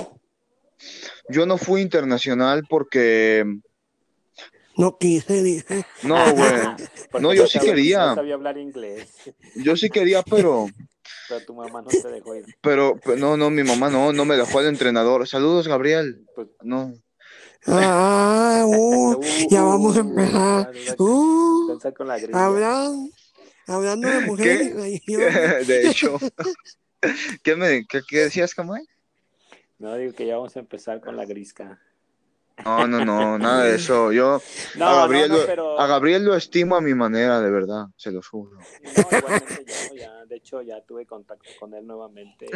Yo 1.29 1.47
no 1.47 1.57
fui 1.59 1.81
internacional 1.81 2.65
porque... 2.69 3.45
No 4.77 4.99
quise, 4.99 5.43
dije. 5.43 5.87
No, 6.03 6.17
güey. 6.35 6.53
No, 7.21 7.33
yo 7.33 7.47
sí 7.47 7.59
sabía- 7.59 7.71
quería. 7.73 8.07
No 8.09 8.15
sabía 8.17 8.35
hablar 8.35 8.59
inglés, 8.59 9.09
Yo 9.55 9.75
sí 9.75 9.89
quería, 9.89 10.23
pero... 10.23 10.67
pero 11.29 11.47
tu 11.47 11.55
mamá 11.55 11.81
no 11.81 11.89
te 11.89 12.07
dejó 12.09 12.35
ir. 12.37 12.45
Pero, 12.61 13.01
pero 13.03 13.17
no, 13.17 13.37
no, 13.39 13.49
mi 13.49 13.63
mamá 13.65 13.89
no, 13.89 14.13
no 14.13 14.25
me 14.27 14.37
dejó 14.37 14.61
el 14.61 14.67
entrenador. 14.67 15.27
Saludos, 15.27 15.67
Gabriel. 15.67 16.27
Pues, 16.35 16.49
No. 16.63 16.93
Ah, 17.67 18.65
uh, 18.67 19.21
ya 19.51 19.63
vamos 19.63 19.97
a 19.97 20.01
empezar. 20.01 20.73
Uh, 20.99 21.69
Pensar 21.69 21.95
con 21.95 22.09
la 22.09 22.19
grilla. 22.19 22.45
hablan, 22.47 23.11
hablando 23.67 24.09
de 24.09 24.21
mujeres. 24.27 24.75
De 25.67 25.89
hecho. 25.89 26.19
¿Qué, 27.43 27.57
me, 27.57 27.87
qué, 27.87 28.01
qué 28.09 28.19
decías, 28.21 28.55
Kamai? 28.55 28.83
No, 29.79 29.95
digo 29.97 30.13
que 30.15 30.27
ya 30.27 30.37
vamos 30.37 30.57
a 30.57 30.61
empezar 30.61 31.01
con 31.01 31.17
la 31.17 31.25
grisca. 31.27 31.79
No, 32.65 32.87
no, 32.87 33.05
no, 33.05 33.39
nada 33.39 33.65
de 33.65 33.77
eso. 33.77 34.13
Yo 34.13 34.41
No, 34.77 34.87
a, 34.87 34.95
Gabriel, 34.97 35.29
no, 35.29 35.35
no, 35.35 35.41
lo- 35.43 35.47
pero... 35.47 35.81
a 35.81 35.87
Gabriel 35.87 36.25
lo 36.25 36.35
estimo 36.35 36.75
a 36.77 36.81
mi 36.81 36.95
manera, 36.95 37.41
de 37.41 37.51
verdad, 37.51 37.87
se 37.97 38.11
lo 38.11 38.23
juro. 38.23 38.59
No, 38.83 39.19
igualmente 39.19 39.65
yo, 39.67 39.95
ya, 39.97 40.25
de 40.25 40.37
hecho, 40.37 40.63
ya 40.63 40.81
tuve 40.81 41.05
contacto 41.07 41.51
con 41.61 41.75
él 41.75 41.87
nuevamente. 41.87 42.47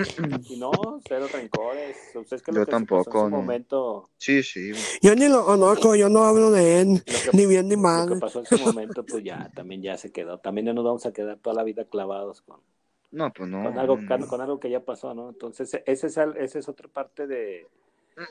Y 0.48 0.56
no, 0.56 0.70
cero 1.06 1.26
rencores. 1.32 1.96
Ustedes 2.14 2.42
que 2.42 2.50
Yo 2.52 2.60
lo 2.60 2.64
que 2.66 2.70
tampoco, 2.72 3.18
en 3.18 3.24
su 3.26 3.30
no. 3.30 3.36
momento, 3.36 4.10
Sí, 4.16 4.42
sí. 4.42 4.72
Yo 5.02 5.14
ni 5.14 5.28
lo 5.28 5.44
conozco, 5.44 5.94
yo 5.94 6.08
no 6.08 6.24
hablo 6.24 6.50
de 6.50 6.80
él, 6.80 7.02
que, 7.04 7.14
ni 7.36 7.46
bien 7.46 7.68
ni 7.68 7.74
lo 7.76 7.80
que 7.80 7.82
mal. 7.82 8.18
pasó 8.20 8.40
en 8.40 8.46
su 8.46 8.58
momento, 8.58 9.04
pues 9.04 9.22
ya, 9.22 9.50
también 9.54 9.82
ya 9.82 9.96
se 9.96 10.10
quedó. 10.12 10.38
También 10.38 10.64
no 10.66 10.72
nos 10.72 10.84
vamos 10.84 11.06
a 11.06 11.12
quedar 11.12 11.38
toda 11.38 11.54
la 11.56 11.62
vida 11.62 11.84
clavados 11.84 12.40
con, 12.42 12.60
No, 13.12 13.32
pues 13.32 13.48
no. 13.50 13.64
con 13.64 13.78
algo, 13.78 13.96
no, 13.96 14.08
con, 14.08 14.20
no. 14.22 14.26
con 14.26 14.40
algo 14.40 14.58
que 14.60 14.70
ya 14.70 14.80
pasó, 14.84 15.14
¿no? 15.14 15.28
Entonces, 15.28 15.80
esa 15.86 16.06
es, 16.06 16.16
esa 16.36 16.58
es 16.58 16.68
otra 16.68 16.88
parte 16.88 17.26
de, 17.26 17.66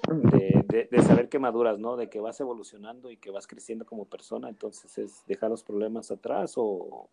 de, 0.07 0.63
de- 0.67 0.87
de 0.91 1.01
saber 1.03 1.29
que 1.29 1.39
maduras, 1.39 1.79
¿no? 1.79 1.97
De 1.97 2.09
que 2.09 2.19
vas 2.19 2.39
evolucionando 2.39 3.11
y 3.11 3.17
que 3.17 3.31
vas 3.31 3.47
creciendo 3.47 3.85
como 3.85 4.05
persona. 4.05 4.49
Entonces, 4.49 4.97
es 4.97 5.23
dejar 5.27 5.49
los 5.49 5.63
problemas 5.63 6.11
atrás 6.11 6.53
o, 6.57 7.09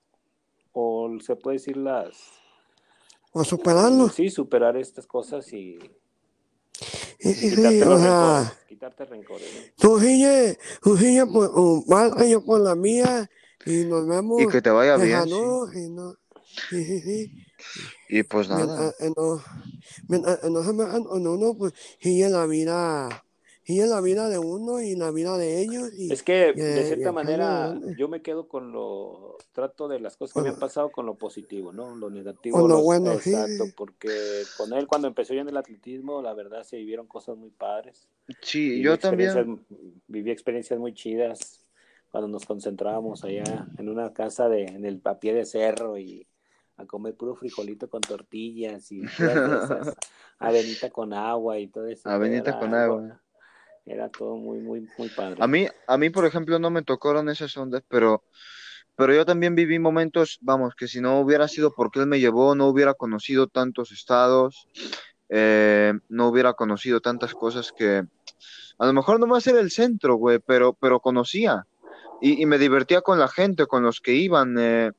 o 0.73 1.11
se 1.21 1.37
puede 1.37 1.57
decir 1.57 1.77
las... 1.77 2.17
O 3.33 3.45
superarlo. 3.45 4.09
Sí, 4.09 4.31
superar 4.31 4.77
estas 4.77 5.07
cosas 5.07 5.53
y 5.53 5.79
Sí, 7.19 7.33
sí, 7.35 7.51
sí, 7.51 7.57
quitarte 7.57 7.85
o 7.85 7.89
los 7.89 8.01
sea, 8.01 8.21
rencores. 8.21 8.59
Quitarte 8.69 9.05
rencores, 9.07 9.55
¿no? 9.55 9.61
tú 9.79 9.99
sigue, 10.01 10.59
tú 10.83 10.97
sigue 10.97 11.27
por 11.27 11.55
tu 11.55 11.85
parte, 11.89 12.31
yo 12.31 12.45
por 12.45 12.61
la 12.61 12.75
mía, 12.75 13.29
y 13.65 13.85
nos 13.85 14.07
vemos 14.07 14.43
Y 14.43 14.49
que 14.49 14.61
te 14.63 14.71
vaya 14.71 14.97
bien, 14.97 15.27
sí. 15.27 15.79
y 15.79 15.89
no, 15.91 16.15
sí, 16.45 16.85
sí, 16.85 17.01
sí. 17.01 17.47
Y 18.09 18.23
pues 18.23 18.49
nada. 18.49 18.67
Mientras 18.67 19.01
eh, 19.01 19.13
no, 19.17 19.41
mientras 20.09 20.45
eh, 20.45 20.51
no 20.51 20.63
se 20.63 20.73
metan 20.73 21.05
con 21.05 21.27
uno, 21.27 21.55
pues 21.57 21.73
sigue 22.01 22.29
la 22.29 22.47
vida, 22.47 23.25
sigue 23.65 23.87
la 23.87 24.01
vida 24.01 24.29
de 24.29 24.39
uno 24.39 24.81
y 24.81 24.95
la 24.97 25.11
vida 25.11 25.37
de 25.37 25.61
ellos. 25.63 25.91
Y, 25.97 26.13
Es 26.13 26.23
que 26.23 26.53
y, 26.55 26.61
de 26.61 26.83
y 26.83 26.87
cierta 26.87 27.13
manera 27.13 27.75
yo 27.97 28.09
me 28.09 28.23
quedo 28.23 28.49
con 28.49 28.73
lo, 28.73 29.37
trato 29.53 29.89
de 29.89 30.01
las 30.01 30.17
cosas 30.17 30.35
que 30.35 30.43
me 30.43 30.49
han 30.51 30.59
pasado 30.61 30.91
con 30.91 31.07
lo 31.07 31.15
positivo, 31.17 31.73
¿no? 31.73 31.97
Lo 31.97 32.11
negativo, 32.11 32.59
con 32.59 32.69
lo 32.69 32.77
los- 32.77 32.85
bueno, 32.85 33.13
exacto, 33.13 33.65
sí. 33.65 33.73
porque 33.77 34.09
con 34.57 34.73
él 34.73 34.87
cuando 34.87 35.09
empezó 35.09 35.35
yo 35.35 35.41
en 35.41 35.49
el 35.49 35.57
atletismo, 35.57 36.23
la 36.23 36.35
verdad 36.35 36.63
se 36.63 36.77
vivieron 36.77 37.07
cosas 37.07 37.37
muy 37.37 37.51
padres. 37.51 38.09
Sí, 38.41 38.69
Viví 38.71 38.83
yo 38.85 38.99
también. 38.99 39.65
viví 40.09 40.31
experiencias 40.31 40.79
muy 40.79 40.95
chidas 40.95 41.61
cuando 42.11 42.29
nos 42.29 42.45
concentrábamos 42.47 43.25
allá 43.25 43.67
en 43.79 43.89
una 43.89 44.13
casa 44.13 44.49
de, 44.49 44.65
en 44.65 44.85
el 44.85 45.01
a 45.05 45.19
pie 45.19 45.35
de 45.35 45.45
cerro 45.45 45.99
y 45.99 46.27
a 46.77 46.85
comer 46.87 47.15
puro 47.15 47.35
frijolito 47.35 47.89
con 47.89 48.01
tortillas 48.01 48.91
y 48.93 49.03
esas, 49.19 49.95
avenita 50.39 50.91
con 50.91 51.13
agua 51.13 51.59
y 51.59 51.69
todo 51.69 51.87
eso. 51.87 52.09
Avenita 52.09 52.51
era 52.51 52.59
con 52.59 52.75
agua. 52.75 53.21
Era 53.85 54.09
todo 54.09 54.37
muy, 54.37 54.59
muy, 54.59 54.89
muy 54.99 55.09
padre. 55.09 55.37
A 55.43 55.47
mí, 55.47 55.67
a 55.87 55.97
mí, 55.97 56.11
por 56.11 56.27
ejemplo, 56.27 56.59
no 56.59 56.71
me 56.71 56.83
tocaron 56.83 57.29
esas 57.29 57.57
ondas, 57.57 57.83
pero, 57.89 58.25
pero 58.97 59.15
yo 59.15 59.25
también 59.25 59.55
viví 59.55 59.79
momentos, 59.79 60.39
vamos, 60.41 60.75
que 60.75 60.89
si 60.89 61.01
no 61.01 61.21
hubiera 61.21 61.47
sido 61.47 61.73
porque 61.73 62.01
él 62.01 62.07
me 62.07 62.19
llevó, 62.19 62.55
no 62.57 62.67
hubiera 62.67 62.95
conocido 62.95 63.47
tantos 63.47 63.93
estados, 63.93 64.67
eh, 65.29 65.93
no 66.09 66.29
hubiera 66.29 66.55
conocido 66.55 67.01
tantas 67.01 67.33
cosas 67.33 67.73
que 67.73 68.05
a 68.79 68.87
lo 68.87 68.93
mejor 68.93 69.21
no 69.21 69.29
va 69.29 69.39
a 69.39 69.41
ser 69.41 69.57
el 69.57 69.71
centro, 69.71 70.17
güey, 70.17 70.41
pero, 70.41 70.73
pero 70.73 70.99
conocía 70.99 71.65
y, 72.21 72.43
y 72.43 72.47
me 72.47 72.59
divertía 72.59 73.03
con 73.03 73.21
la 73.21 73.29
gente, 73.29 73.67
con 73.67 73.85
los 73.85 74.01
que 74.01 74.15
iban. 74.15 74.57
eh, 74.59 74.91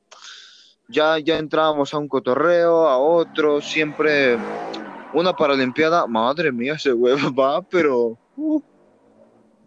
ya, 0.88 1.18
ya 1.18 1.38
entrábamos 1.38 1.92
a 1.92 1.98
un 1.98 2.08
cotorreo, 2.08 2.88
a 2.88 2.98
otro, 2.98 3.60
siempre 3.60 4.38
una 5.12 5.34
paralimpiada. 5.34 6.06
Madre 6.06 6.52
mía, 6.52 6.74
ese 6.74 6.92
güey 6.92 7.14
va, 7.38 7.62
pero 7.62 8.18
uh, 8.36 8.62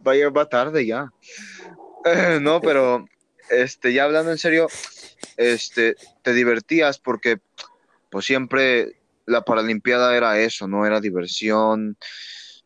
va 0.05 0.45
tarde 0.49 0.86
ya. 0.86 1.11
Eh, 2.05 2.39
no, 2.41 2.59
pero 2.61 3.05
este, 3.49 3.93
ya 3.93 4.05
hablando 4.05 4.32
en 4.32 4.38
serio, 4.38 4.67
este, 5.38 5.95
te 6.24 6.34
divertías 6.34 6.99
porque 6.99 7.39
pues 8.09 8.26
siempre 8.26 8.99
la 9.26 9.43
paralimpiada 9.43 10.15
era 10.15 10.39
eso, 10.39 10.67
no 10.67 10.86
era 10.86 10.99
diversión. 10.99 11.97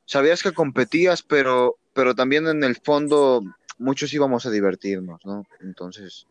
Sabías 0.06 0.42
que 0.42 0.54
competías, 0.54 1.22
pero, 1.24 1.78
pero 1.94 2.16
también 2.16 2.48
en 2.48 2.64
el 2.64 2.78
fondo 2.78 3.44
muchos 3.78 4.14
íbamos 4.14 4.46
a 4.46 4.52
divertirnos, 4.52 5.26
¿no? 5.26 5.46
Entonces, 5.60 6.28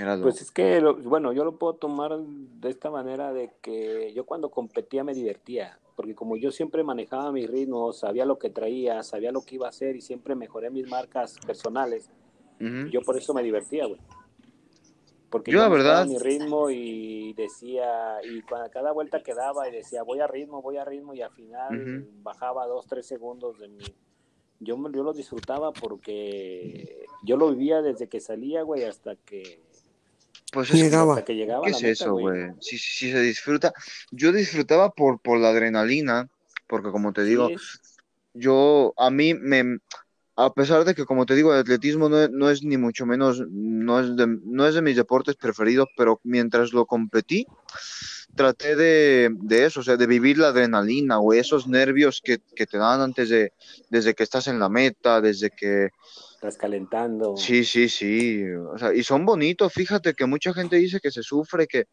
era. 0.00 0.20
Pues 0.20 0.40
es 0.42 0.50
que, 0.50 0.80
lo- 0.80 0.96
bueno, 0.96 1.32
yo 1.32 1.44
lo 1.44 1.56
puedo 1.58 1.74
tomar 1.74 2.18
de 2.18 2.68
esta 2.70 2.90
manera 2.90 3.32
de 3.32 3.50
que 3.62 4.12
yo 4.14 4.24
cuando 4.26 4.50
competía 4.50 5.04
me 5.04 5.14
divertía, 5.14 5.78
porque 5.96 6.14
como 6.14 6.36
yo 6.36 6.50
siempre 6.50 6.82
manejaba 6.84 7.32
mis 7.32 7.48
ritmos, 7.50 7.98
sabía 7.98 8.24
lo 8.24 8.38
que 8.38 8.50
traía, 8.50 9.02
sabía 9.02 9.32
lo 9.32 9.42
que 9.42 9.56
iba 9.56 9.66
a 9.66 9.70
hacer 9.70 9.96
y 9.96 10.00
siempre 10.00 10.34
mejoré 10.34 10.70
mis 10.70 10.88
marcas 10.88 11.36
personales, 11.46 12.10
yo 12.90 13.02
por 13.02 13.16
eso 13.16 13.32
me 13.34 13.42
divertía, 13.42 13.86
güey. 13.86 14.00
Porque 15.30 15.52
Yo, 15.52 15.58
la 15.58 15.68
verdad- 15.68 16.06
mi 16.06 16.18
ritmo 16.18 16.70
y 16.70 17.34
decía, 17.34 18.16
y 18.24 18.40
cuando 18.42 18.70
cada 18.70 18.92
vuelta 18.92 19.22
que 19.22 19.34
daba 19.34 19.68
y 19.68 19.72
decía, 19.72 20.02
voy 20.02 20.20
a 20.20 20.26
ritmo, 20.26 20.62
voy 20.62 20.78
a 20.78 20.84
ritmo, 20.86 21.12
y 21.14 21.20
al 21.20 21.30
final 21.30 22.06
bajaba 22.22 22.66
dos, 22.66 22.86
tres 22.86 23.06
segundos 23.06 23.58
de 23.58 23.68
mi... 23.68 23.84
Yo, 24.60 24.76
yo 24.90 25.02
lo 25.04 25.12
disfrutaba 25.12 25.70
porque 25.72 27.06
yo 27.22 27.36
lo 27.36 27.50
vivía 27.50 27.80
desde 27.82 28.08
que 28.08 28.20
salía, 28.20 28.62
güey, 28.62 28.84
hasta 28.84 29.14
que, 29.16 29.62
Pues 30.52 30.68
es 30.70 30.76
que- 30.76 30.82
Llegaba. 30.82 31.14
hasta 31.14 31.24
que 31.24 31.34
llegaba 31.34 31.64
¿Qué 31.64 31.70
es 31.70 31.82
meta, 31.82 31.92
eso, 31.92 32.12
güey? 32.12 32.50
Si, 32.60 32.78
si, 32.78 32.88
si 33.06 33.12
se 33.12 33.20
disfruta. 33.20 33.72
Yo 34.10 34.32
disfrutaba 34.32 34.90
por, 34.90 35.20
por 35.20 35.38
la 35.38 35.50
adrenalina, 35.50 36.28
porque 36.66 36.90
como 36.90 37.12
te 37.12 37.24
digo, 37.24 37.48
es- 37.50 37.80
yo, 38.34 38.94
a 38.96 39.10
mí 39.10 39.34
me, 39.34 39.78
a 40.36 40.52
pesar 40.54 40.84
de 40.84 40.94
que, 40.94 41.04
como 41.04 41.26
te 41.26 41.34
digo, 41.34 41.52
el 41.52 41.60
atletismo 41.60 42.08
no, 42.08 42.22
es- 42.22 42.30
no 42.30 42.50
es 42.50 42.62
ni 42.62 42.76
mucho 42.76 43.04
menos, 43.04 43.42
no 43.50 44.00
es 44.00 44.16
de, 44.16 44.26
no 44.26 44.66
es 44.66 44.74
de 44.74 44.82
mis 44.82 44.96
deportes 44.96 45.36
preferidos, 45.36 45.88
pero 45.96 46.20
mientras 46.24 46.72
lo 46.72 46.86
competí, 46.86 47.46
traté 48.34 48.76
de, 48.76 49.30
de 49.32 49.64
eso, 49.66 49.80
o 49.80 49.82
sea, 49.82 49.96
de 49.96 50.06
vivir 50.06 50.38
la 50.38 50.48
adrenalina, 50.48 51.16
güey, 51.16 51.40
esos 51.40 51.66
nervios 51.66 52.20
que, 52.22 52.38
que 52.54 52.66
te 52.66 52.78
dan 52.78 53.00
antes 53.00 53.28
de, 53.30 53.52
desde 53.90 54.14
que 54.14 54.22
estás 54.22 54.46
en 54.46 54.60
la 54.60 54.68
meta, 54.68 55.20
desde 55.20 55.50
que, 55.50 55.88
estás 56.38 56.56
calentando. 56.56 57.36
sí, 57.36 57.64
sí, 57.64 57.88
sí, 57.88 58.44
o 58.44 58.78
sea, 58.78 58.94
y 58.94 59.02
son 59.02 59.26
bonitos, 59.26 59.72
fíjate 59.72 60.14
que 60.14 60.24
mucha 60.24 60.54
gente 60.54 60.76
dice 60.76 61.00
que 61.00 61.10
se 61.10 61.24
sufre, 61.24 61.66
que, 61.66 61.86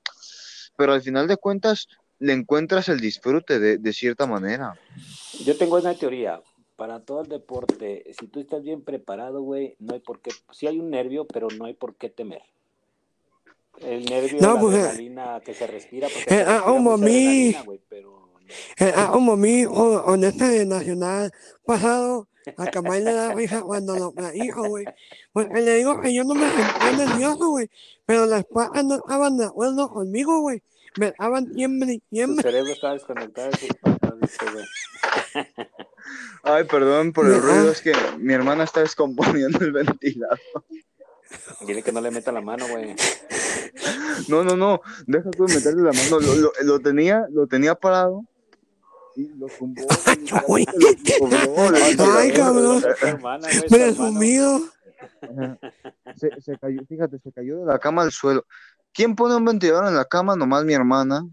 pero 0.77 0.93
al 0.93 1.01
final 1.01 1.27
de 1.27 1.37
cuentas 1.37 1.87
le 2.19 2.33
encuentras 2.33 2.87
el 2.89 2.99
disfrute 2.99 3.59
de, 3.59 3.77
de 3.79 3.93
cierta 3.93 4.27
manera. 4.27 4.79
Yo 5.43 5.57
tengo 5.57 5.77
una 5.77 5.95
teoría. 5.95 6.41
Para 6.75 6.99
todo 6.99 7.21
el 7.21 7.29
deporte, 7.29 8.03
si 8.19 8.27
tú 8.27 8.41
estás 8.41 8.61
bien 8.61 8.81
preparado, 8.81 9.41
güey, 9.41 9.77
no 9.79 9.93
hay 9.93 10.01
por 10.01 10.19
qué. 10.19 10.31
Sí 10.51 10.67
hay 10.67 10.77
un 10.77 10.89
nervio, 10.89 11.25
pero 11.25 11.47
no 11.57 11.63
hay 11.63 11.73
por 11.73 11.95
qué 11.95 12.09
temer. 12.09 12.41
El 13.79 14.03
nervio, 14.03 14.39
No, 14.41 14.55
la 14.55 14.59
pues, 14.59 14.75
adrenalina 14.75 15.39
que 15.39 15.53
se 15.53 15.67
respira. 15.67 16.09
Porque 16.13 16.35
eh, 16.35 16.37
se 16.37 16.43
ah, 16.43 16.45
respira 16.45 16.63
como 16.65 16.91
mucha 16.91 17.03
a 17.03 17.07
mí. 17.07 17.25
adrenalina, 17.25 17.61
güey, 17.63 17.81
pero... 17.87 18.29
Eh, 18.77 18.91
ah, 18.93 19.09
como 19.11 19.31
a 19.31 19.37
mí, 19.37 19.65
o, 19.65 19.71
o 19.71 20.15
en 20.15 20.25
este 20.25 20.65
nacional 20.65 21.31
pasado, 21.65 22.27
a 22.57 22.67
Camay 22.71 23.03
le 23.03 23.13
da 23.13 23.33
risa 23.33 23.61
cuando 23.61 23.95
lo 23.95 24.13
dijo, 24.31 24.67
güey. 24.67 24.85
Porque 25.33 25.61
le 25.61 25.75
digo 25.75 25.99
que 26.01 26.13
yo 26.13 26.23
no 26.23 26.35
me 26.35 26.47
sentía 26.49 27.05
nervioso, 27.05 27.49
güey. 27.49 27.69
Pero 28.05 28.25
las 28.25 28.45
patas 28.45 28.83
no 28.85 28.95
estaban 28.95 29.37
de 29.37 29.45
acuerdo 29.45 29.89
conmigo, 29.89 30.39
güey. 30.41 30.61
Me 30.97 31.07
estaban 31.07 31.51
tiemble 31.51 31.93
y 31.93 31.99
Su 31.99 32.05
tiemble. 32.09 32.41
cerebro 32.43 32.71
está 32.71 32.91
desconectado 32.93 33.49
de 33.51 33.57
sus 33.57 33.69
patas, 33.81 34.13
güey. 34.53 34.65
Ay, 36.43 36.63
perdón 36.65 37.11
por 37.13 37.25
el 37.25 37.41
ruido, 37.41 37.71
es 37.71 37.81
que 37.81 37.93
mi 38.19 38.33
hermana 38.33 38.63
está 38.63 38.81
descomponiendo 38.81 39.59
el 39.59 39.71
ventilador. 39.71 40.39
Dile 41.65 41.81
que 41.83 41.91
no 41.91 41.99
le 42.01 42.11
meta 42.11 42.31
la 42.31 42.41
mano, 42.41 42.67
güey. 42.67 42.95
No, 44.29 44.43
no, 44.43 44.55
no, 44.55 44.79
deja 45.07 45.31
tú 45.31 45.47
de 45.47 45.55
meterle 45.55 45.81
la 45.83 45.91
mano. 45.91 46.19
Lo, 46.19 46.35
lo- 46.35 46.53
lo 46.61 46.79
tenía, 46.79 47.25
lo 47.31 47.47
tenía 47.47 47.75
parado 47.75 48.23
y 49.16 49.28
lo 49.38 49.47
tumbó. 49.47 49.88
Ay, 50.47 52.32
cabrón. 52.34 52.84
Presumido. 53.70 54.61
Se, 56.16 56.41
se 56.41 56.57
cayó, 56.57 56.82
fíjate, 56.88 57.20
se 57.20 57.32
cayó 57.32 57.59
de 57.59 57.66
la 57.66 57.80
cama 57.80 58.03
al 58.03 58.11
suelo. 58.11 58.45
¿Quién 58.93 59.16
pone 59.16 59.36
un 59.36 59.45
ventilador 59.45 59.88
en 59.88 59.95
la 59.95 60.05
cama? 60.05 60.36
Nomás 60.36 60.63
mi 60.63 60.74
hermana. 60.74 61.26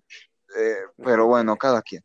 Eh, 0.57 0.77
pero 1.03 1.27
bueno, 1.27 1.57
cada 1.57 1.83
quien. 1.83 2.03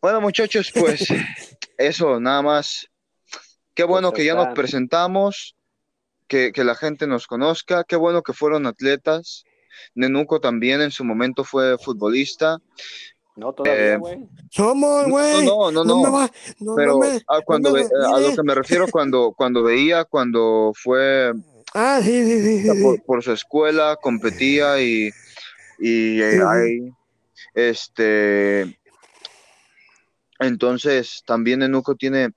Bueno, 0.00 0.20
muchachos, 0.20 0.72
pues 0.74 1.06
eso, 1.78 2.20
nada 2.20 2.42
más. 2.42 2.88
Qué 3.74 3.84
bueno 3.84 4.12
que 4.12 4.24
ya 4.24 4.34
nos 4.34 4.54
presentamos, 4.54 5.56
que, 6.28 6.52
que 6.52 6.62
la 6.62 6.74
gente 6.74 7.06
nos 7.06 7.26
conozca, 7.26 7.84
qué 7.84 7.96
bueno 7.96 8.22
que 8.22 8.34
fueron 8.34 8.66
atletas. 8.66 9.44
Nenuco 9.94 10.40
también 10.40 10.82
en 10.82 10.90
su 10.90 11.04
momento 11.04 11.42
fue 11.42 11.78
futbolista. 11.78 12.58
No, 13.36 13.52
todavía, 13.52 13.94
Eh, 13.94 13.98
güey. 13.98 14.28
Somos, 14.50 15.04
No, 15.04 15.08
güey. 15.10 15.44
no, 15.46 15.72
no, 15.72 15.84
No 15.84 15.96
me 15.96 16.02
no. 16.02 16.12
va- 16.12 16.30
no, 16.60 16.74
Pero 16.76 16.92
no 16.92 16.98
me- 17.00 17.20
a, 17.26 17.40
cuando 17.40 17.70
no 17.70 17.76
me 17.76 17.82
ve- 17.82 17.88
a 18.14 18.20
lo 18.20 18.34
que 18.34 18.42
me 18.42 18.54
refiero 18.54 18.88
cuando, 18.88 19.32
cuando 19.36 19.62
veía, 19.62 20.04
cuando 20.04 20.72
fue 20.74 21.32
Ah, 21.74 22.00
sí, 22.02 22.24
sí, 22.24 22.42
sí, 22.42 22.62
sí. 22.74 22.82
por, 22.82 23.02
por 23.04 23.22
su 23.22 23.32
escuela, 23.32 23.96
competía 24.02 24.80
y, 24.82 25.10
y 25.78 26.20
eh, 26.20 26.38
ahí, 26.46 26.92
este, 27.54 28.78
entonces 30.38 31.22
también 31.26 31.62
Enuco 31.62 31.94
tiene, 31.94 32.30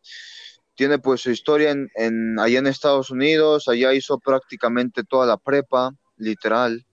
tiene 0.76 1.00
pues 1.00 1.22
su 1.22 1.32
historia 1.32 1.72
en, 1.72 1.90
en, 1.96 2.40
allá 2.40 2.60
en 2.60 2.68
Estados 2.68 3.10
Unidos, 3.12 3.68
allá 3.68 3.94
hizo 3.94 4.20
prácticamente 4.20 5.04
toda 5.04 5.26
la 5.26 5.38
prepa, 5.38 5.92
literal, 6.18 6.86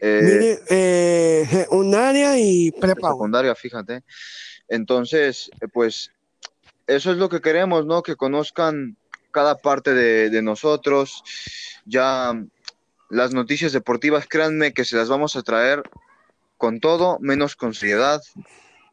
eh, 0.00 0.20
Mire, 0.22 0.58
eh, 0.70 1.46
secundaria 1.50 2.38
y 2.38 2.70
prepa, 2.70 3.08
secundaria, 3.08 3.54
fíjate. 3.54 4.02
Entonces, 4.68 5.50
eh, 5.60 5.68
pues 5.68 6.10
eso 6.86 7.10
es 7.12 7.18
lo 7.18 7.28
que 7.28 7.40
queremos, 7.40 7.86
¿no? 7.86 8.02
Que 8.02 8.16
conozcan 8.16 8.96
cada 9.30 9.58
parte 9.58 9.94
de, 9.94 10.30
de 10.30 10.42
nosotros. 10.42 11.22
Ya 11.84 12.32
las 13.10 13.34
noticias 13.34 13.72
deportivas, 13.72 14.26
créanme 14.26 14.72
que 14.72 14.84
se 14.84 14.96
las 14.96 15.08
vamos 15.08 15.36
a 15.36 15.42
traer 15.42 15.82
con 16.56 16.80
todo, 16.80 17.18
menos 17.20 17.56
con 17.56 17.74
seriedad. 17.74 18.22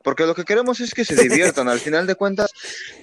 Porque 0.03 0.25
lo 0.25 0.35
que 0.35 0.45
queremos 0.45 0.79
es 0.79 0.93
que 0.93 1.05
se 1.05 1.15
diviertan. 1.21 1.67
Al 1.69 1.79
final 1.79 2.07
de 2.07 2.15
cuentas, 2.15 2.51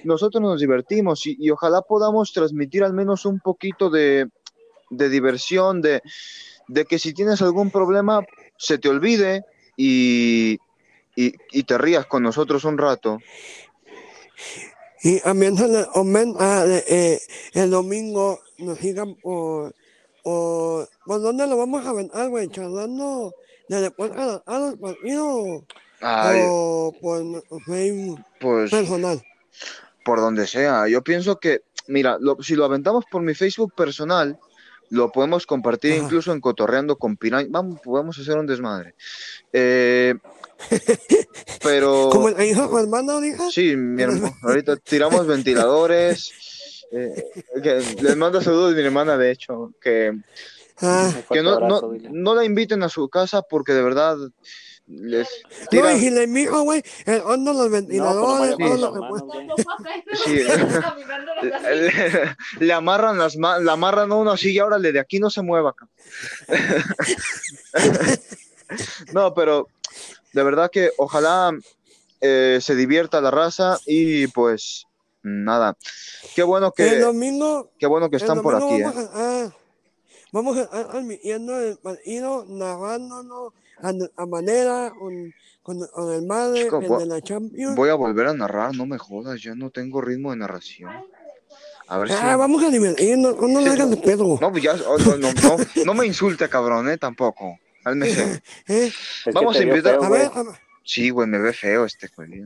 nosotros 0.03 0.41
nos 0.41 0.59
divertimos 0.59 1.25
y, 1.25 1.37
y 1.39 1.49
ojalá 1.49 1.81
podamos 1.81 2.33
transmitir 2.33 2.83
al 2.83 2.93
menos 2.93 3.25
un 3.25 3.39
poquito 3.39 3.89
de, 3.89 4.27
de 4.89 5.09
diversión, 5.09 5.81
de, 5.81 6.01
de 6.67 6.85
que 6.85 6.99
si 6.99 7.13
tienes 7.13 7.41
algún 7.41 7.71
problema, 7.71 8.25
se 8.57 8.77
te 8.77 8.89
olvide 8.89 9.43
y, 9.77 10.57
y, 11.15 11.33
y 11.51 11.63
te 11.63 11.77
rías 11.77 12.05
con 12.05 12.23
nosotros 12.23 12.63
un 12.65 12.77
rato. 12.77 13.19
Y 15.03 15.19
comenta 15.19 16.65
de, 16.65 16.83
eh, 16.87 17.19
el 17.53 17.69
domingo 17.69 18.39
nos 18.57 18.79
sigan 18.79 19.15
por, 19.15 19.75
por, 20.23 20.89
¿por 21.05 21.21
dónde 21.21 21.45
lo 21.45 21.57
vamos 21.57 21.85
a 21.85 21.89
aventar, 21.89 22.29
güey? 22.29 22.47
Charlando 22.49 23.33
de 23.67 23.81
después 23.81 24.11
a, 24.13 24.41
a 24.45 24.59
los 24.59 24.75
partidos 24.77 25.63
Ay, 26.01 26.39
o 26.49 26.93
por 27.01 27.21
Facebook 27.65 28.19
pues 28.39 28.71
personal. 28.71 29.21
por 30.03 30.19
donde 30.19 30.47
sea. 30.47 30.87
Yo 30.87 31.03
pienso 31.03 31.39
que, 31.39 31.61
mira, 31.87 32.17
lo- 32.19 32.41
si 32.41 32.55
lo 32.55 32.65
aventamos 32.65 33.05
por 33.11 33.21
mi 33.21 33.35
Facebook 33.35 33.73
personal, 33.75 34.39
lo 34.89 35.11
podemos 35.11 35.45
compartir 35.45 35.95
incluso 35.95 36.31
en 36.31 36.41
Cotorreando 36.41 36.97
con 36.97 37.17
Piraña. 37.17 37.47
Vamos, 37.49 37.79
podemos 37.81 38.17
hacer 38.19 38.37
un 38.37 38.45
desmadre. 38.47 38.95
Eh, 39.53 40.15
pero 41.63 42.09
Como 42.11 42.29
el 42.29 42.41
hijo 42.45 42.79
hermana, 42.79 43.25
hija. 43.25 43.49
sí, 43.51 43.75
mi 43.75 44.01
hermano, 44.03 44.35
ahorita 44.43 44.77
tiramos 44.77 45.25
ventiladores. 45.27 46.85
eh, 46.91 47.23
que 47.61 47.81
les 48.01 48.15
mando 48.15 48.41
saludos 48.41 48.75
mi 48.75 48.81
hermana, 48.81 49.17
de 49.17 49.31
hecho, 49.31 49.73
que, 49.81 50.13
Ah, 50.81 51.09
que 51.31 51.41
no, 51.41 51.59
no, 51.61 51.93
no 52.11 52.35
la 52.35 52.43
inviten 52.43 52.83
a 52.83 52.89
su 52.89 53.07
casa 53.07 53.41
porque 53.43 53.71
de 53.71 53.81
verdad 53.81 54.17
les 54.87 55.27
no, 55.43 55.49
tira, 55.71 55.93
y 55.93 56.09
le 56.11 56.27
mijo, 56.27 56.61
güey, 56.61 56.83
el 57.05 57.21
horno, 57.21 57.53
los 57.53 57.71
ventiladores, 57.71 58.55
Sí. 58.55 58.63
todo 58.63 58.77
lo. 58.77 58.93
Sí. 60.23 60.39
le, 61.73 61.91
le 62.59 62.73
amarran 62.73 63.17
las 63.17 63.35
ma- 63.37 63.59
le 63.59 63.71
amarran 63.71 64.11
a 64.11 64.15
uno 64.15 64.31
así 64.31 64.51
y 64.51 64.59
órale, 64.59 64.91
de 64.91 64.99
aquí 64.99 65.19
no 65.19 65.29
se 65.29 65.41
mueva. 65.41 65.73
no, 69.13 69.33
pero 69.33 69.67
de 70.33 70.43
verdad 70.43 70.69
que 70.71 70.91
ojalá 70.97 71.51
eh, 72.21 72.59
se 72.61 72.75
divierta 72.75 73.21
la 73.21 73.31
raza 73.31 73.79
y 73.85 74.27
pues 74.27 74.85
nada. 75.23 75.77
Qué 76.35 76.43
bueno 76.43 76.73
El 76.77 76.89
que 76.89 76.99
domingo, 76.99 77.71
qué 77.79 77.87
bueno 77.87 78.09
que 78.09 78.17
están 78.17 78.41
por 78.41 78.55
aquí, 78.55 78.81
vamos 78.83 79.03
¿eh? 79.03 79.07
a, 79.13 79.45
ah, 79.45 79.55
vamos 80.31 80.57
a 80.57 80.87
transmitiendo 80.89 81.59
el 81.59 81.77
partido, 81.77 82.45
narrándonos 82.47 83.53
a 83.81 84.25
manera, 84.25 84.91
con, 84.97 85.33
con, 85.61 85.85
con 85.87 86.13
el 86.13 86.25
madre, 86.25 86.63
Chico, 86.63 86.79
el 86.81 86.87
voy- 86.87 86.99
de 86.99 87.05
la 87.07 87.21
Champions. 87.21 87.75
Voy 87.75 87.89
a 87.89 87.95
volver 87.95 88.27
a 88.27 88.33
narrar, 88.33 88.75
no 88.75 88.85
me 88.85 88.97
jodas, 88.97 89.41
ya 89.41 89.55
no 89.55 89.69
tengo 89.69 90.01
ritmo 90.01 90.31
de 90.31 90.37
narración. 90.37 90.91
A 91.87 91.97
ver 91.99 92.09
si 92.09 92.15
Ah, 92.19 92.35
vamos 92.35 92.63
a 92.63 92.69
divertirnos, 92.71 93.35
no 93.39 93.59
Sí, 93.59 93.65
le 93.65 93.69
hagas 93.71 93.89
de 93.91 93.97
pedo. 93.97 94.39
No, 94.41 94.51
pues 94.51 94.63
ya, 94.63 94.73
oh, 94.87 94.97
no, 94.97 95.17
no, 95.17 95.31
no, 95.33 95.57
no 95.85 95.93
me 95.93 96.05
insulte, 96.07 96.49
cabrón, 96.49 96.89
eh, 96.89 96.97
tampoco. 96.97 97.59
Cálmese. 97.83 98.41
¿Eh? 98.67 98.91
Vamos 99.33 99.55
a 99.57 99.61
invitar- 99.63 99.93
feo, 99.99 100.03
A 100.03 100.09
ver, 100.09 100.31
a 100.33 100.43
ver. 100.43 100.53
Sí, 100.83 101.09
güey, 101.11 101.27
me 101.27 101.37
ve 101.39 101.53
feo 101.53 101.85
este 101.85 102.09
güey. 102.15 102.43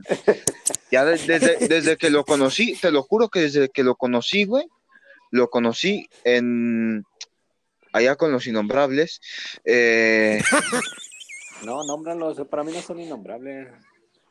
Ya 0.90 1.04
de- 1.04 1.16
desde, 1.18 1.68
desde 1.68 1.96
que 1.96 2.10
lo 2.10 2.24
conocí, 2.24 2.74
te 2.74 2.90
lo 2.90 3.02
juro 3.02 3.28
que 3.30 3.40
desde 3.40 3.68
que 3.70 3.82
lo 3.84 3.94
conocí, 3.96 4.44
güey, 4.44 4.66
lo 5.30 5.48
conocí 5.48 6.06
en 6.24 7.04
allá 7.92 8.16
con 8.16 8.32
los 8.32 8.46
innombrables. 8.46 9.20
Eh, 9.64 10.42
No, 11.64 11.84
nómbralos. 11.84 12.40
Para 12.48 12.64
mí 12.64 12.72
no 12.72 12.80
son 12.80 13.00
innombrables. 13.00 13.68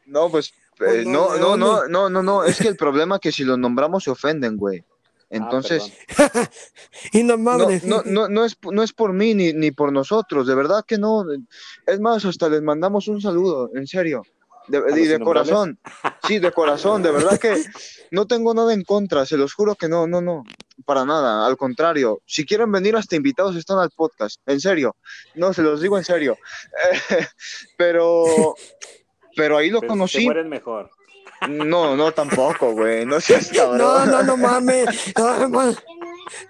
no, 0.05 0.29
pues 0.29 0.53
Pues 0.77 0.95
eh, 0.95 1.03
no, 1.05 1.29
no, 1.29 1.33
¿de 1.33 1.39
no, 1.39 1.57
no, 1.57 1.87
no, 1.87 2.09
no, 2.09 2.23
no, 2.23 2.43
es 2.43 2.57
que 2.57 2.67
el 2.67 2.75
problema 2.75 3.15
es 3.15 3.21
que 3.21 3.31
si 3.31 3.43
los 3.43 3.57
nombramos 3.57 4.03
se 4.03 4.11
ofenden, 4.11 4.57
güey. 4.57 4.83
Entonces, 5.29 5.93
Ah, 6.17 6.41
no, 7.13 7.67
no, 7.83 8.01
no, 8.03 8.29
no 8.29 8.45
es, 8.45 8.57
no 8.63 8.81
es 8.81 8.93
por 8.93 9.13
mí 9.13 9.35
ni, 9.35 9.53
ni 9.53 9.71
por 9.71 9.93
nosotros, 9.93 10.47
de 10.47 10.55
verdad 10.55 10.83
que 10.85 10.97
no. 10.97 11.23
Es 11.85 11.99
más, 11.99 12.25
hasta 12.25 12.49
les 12.49 12.63
mandamos 12.63 13.07
un 13.07 13.21
saludo, 13.21 13.69
en 13.75 13.85
serio. 13.85 14.23
De, 14.69 14.81
de 14.81 15.19
corazón. 15.19 15.79
Sí, 16.27 16.39
de 16.39 16.51
corazón, 16.51 17.01
de 17.03 17.11
verdad 17.11 17.39
que 17.39 17.63
no 18.11 18.27
tengo 18.27 18.53
nada 18.53 18.73
en 18.73 18.83
contra, 18.83 19.25
se 19.25 19.35
los 19.37 19.53
juro 19.53 19.75
que 19.75 19.89
no, 19.89 20.07
no, 20.07 20.21
no, 20.21 20.43
para 20.85 21.05
nada, 21.05 21.45
al 21.45 21.57
contrario. 21.57 22.21
Si 22.25 22.45
quieren 22.45 22.71
venir 22.71 22.95
hasta 22.95 23.15
invitados 23.15 23.55
están 23.55 23.79
al 23.79 23.89
podcast, 23.89 24.39
en 24.45 24.59
serio. 24.61 24.95
No, 25.35 25.53
se 25.53 25.61
los 25.63 25.81
digo 25.81 25.97
en 25.97 26.03
serio. 26.03 26.37
pero, 27.77 28.55
pero 29.35 29.57
ahí 29.57 29.69
lo 29.69 29.79
Pero 29.81 29.89
conocí. 29.91 30.19
se 30.19 30.25
mueren 30.25 30.49
mejor. 30.49 30.89
No, 31.47 31.95
no, 31.95 32.11
tampoco, 32.11 32.73
güey, 32.73 33.05
no 33.05 33.19
seas 33.21 33.51
no, 33.53 33.57
cabrón. 33.57 34.11
no, 34.11 34.23
no 34.23 34.37
mames. 34.37 35.13
No, 35.17 35.47
no, 35.47 35.75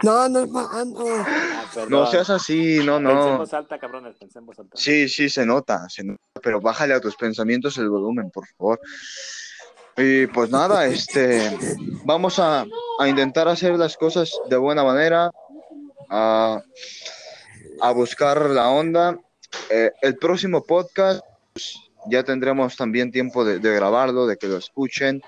no, 0.03 0.29
no 0.29 0.47
tanto. 0.47 1.03
Ah, 1.07 1.65
perdón. 1.73 1.89
No 1.91 2.07
seas 2.07 2.29
así, 2.29 2.79
no, 2.85 2.99
no. 2.99 3.09
Pensemos 3.09 3.53
alta, 3.53 3.79
cabrones. 3.79 4.17
Pensemos 4.17 4.59
alta. 4.59 4.75
Sí, 4.75 5.09
sí, 5.09 5.29
se 5.29 5.45
nota, 5.45 5.87
se 5.89 6.03
nota, 6.03 6.21
pero 6.41 6.61
bájale 6.61 6.93
a 6.93 7.01
tus 7.01 7.15
pensamientos 7.15 7.77
el 7.77 7.89
volumen, 7.89 8.29
por 8.31 8.47
favor. 8.47 8.79
Y 9.97 10.27
pues 10.27 10.49
nada, 10.49 10.85
este, 10.87 11.57
vamos 12.05 12.39
a, 12.39 12.65
a 12.99 13.07
intentar 13.07 13.47
hacer 13.47 13.73
las 13.73 13.97
cosas 13.97 14.31
de 14.49 14.57
buena 14.57 14.83
manera, 14.83 15.31
a, 16.09 16.61
a 17.81 17.91
buscar 17.91 18.49
la 18.49 18.69
onda. 18.69 19.19
Eh, 19.69 19.91
el 20.01 20.17
próximo 20.17 20.63
podcast, 20.63 21.21
pues, 21.53 21.75
ya 22.09 22.23
tendremos 22.23 22.75
también 22.75 23.11
tiempo 23.11 23.45
de, 23.45 23.59
grabarlo, 23.59 24.27
de 24.27 24.37
que 24.37 24.47
lo 24.47 24.57
escuchen 24.57 25.21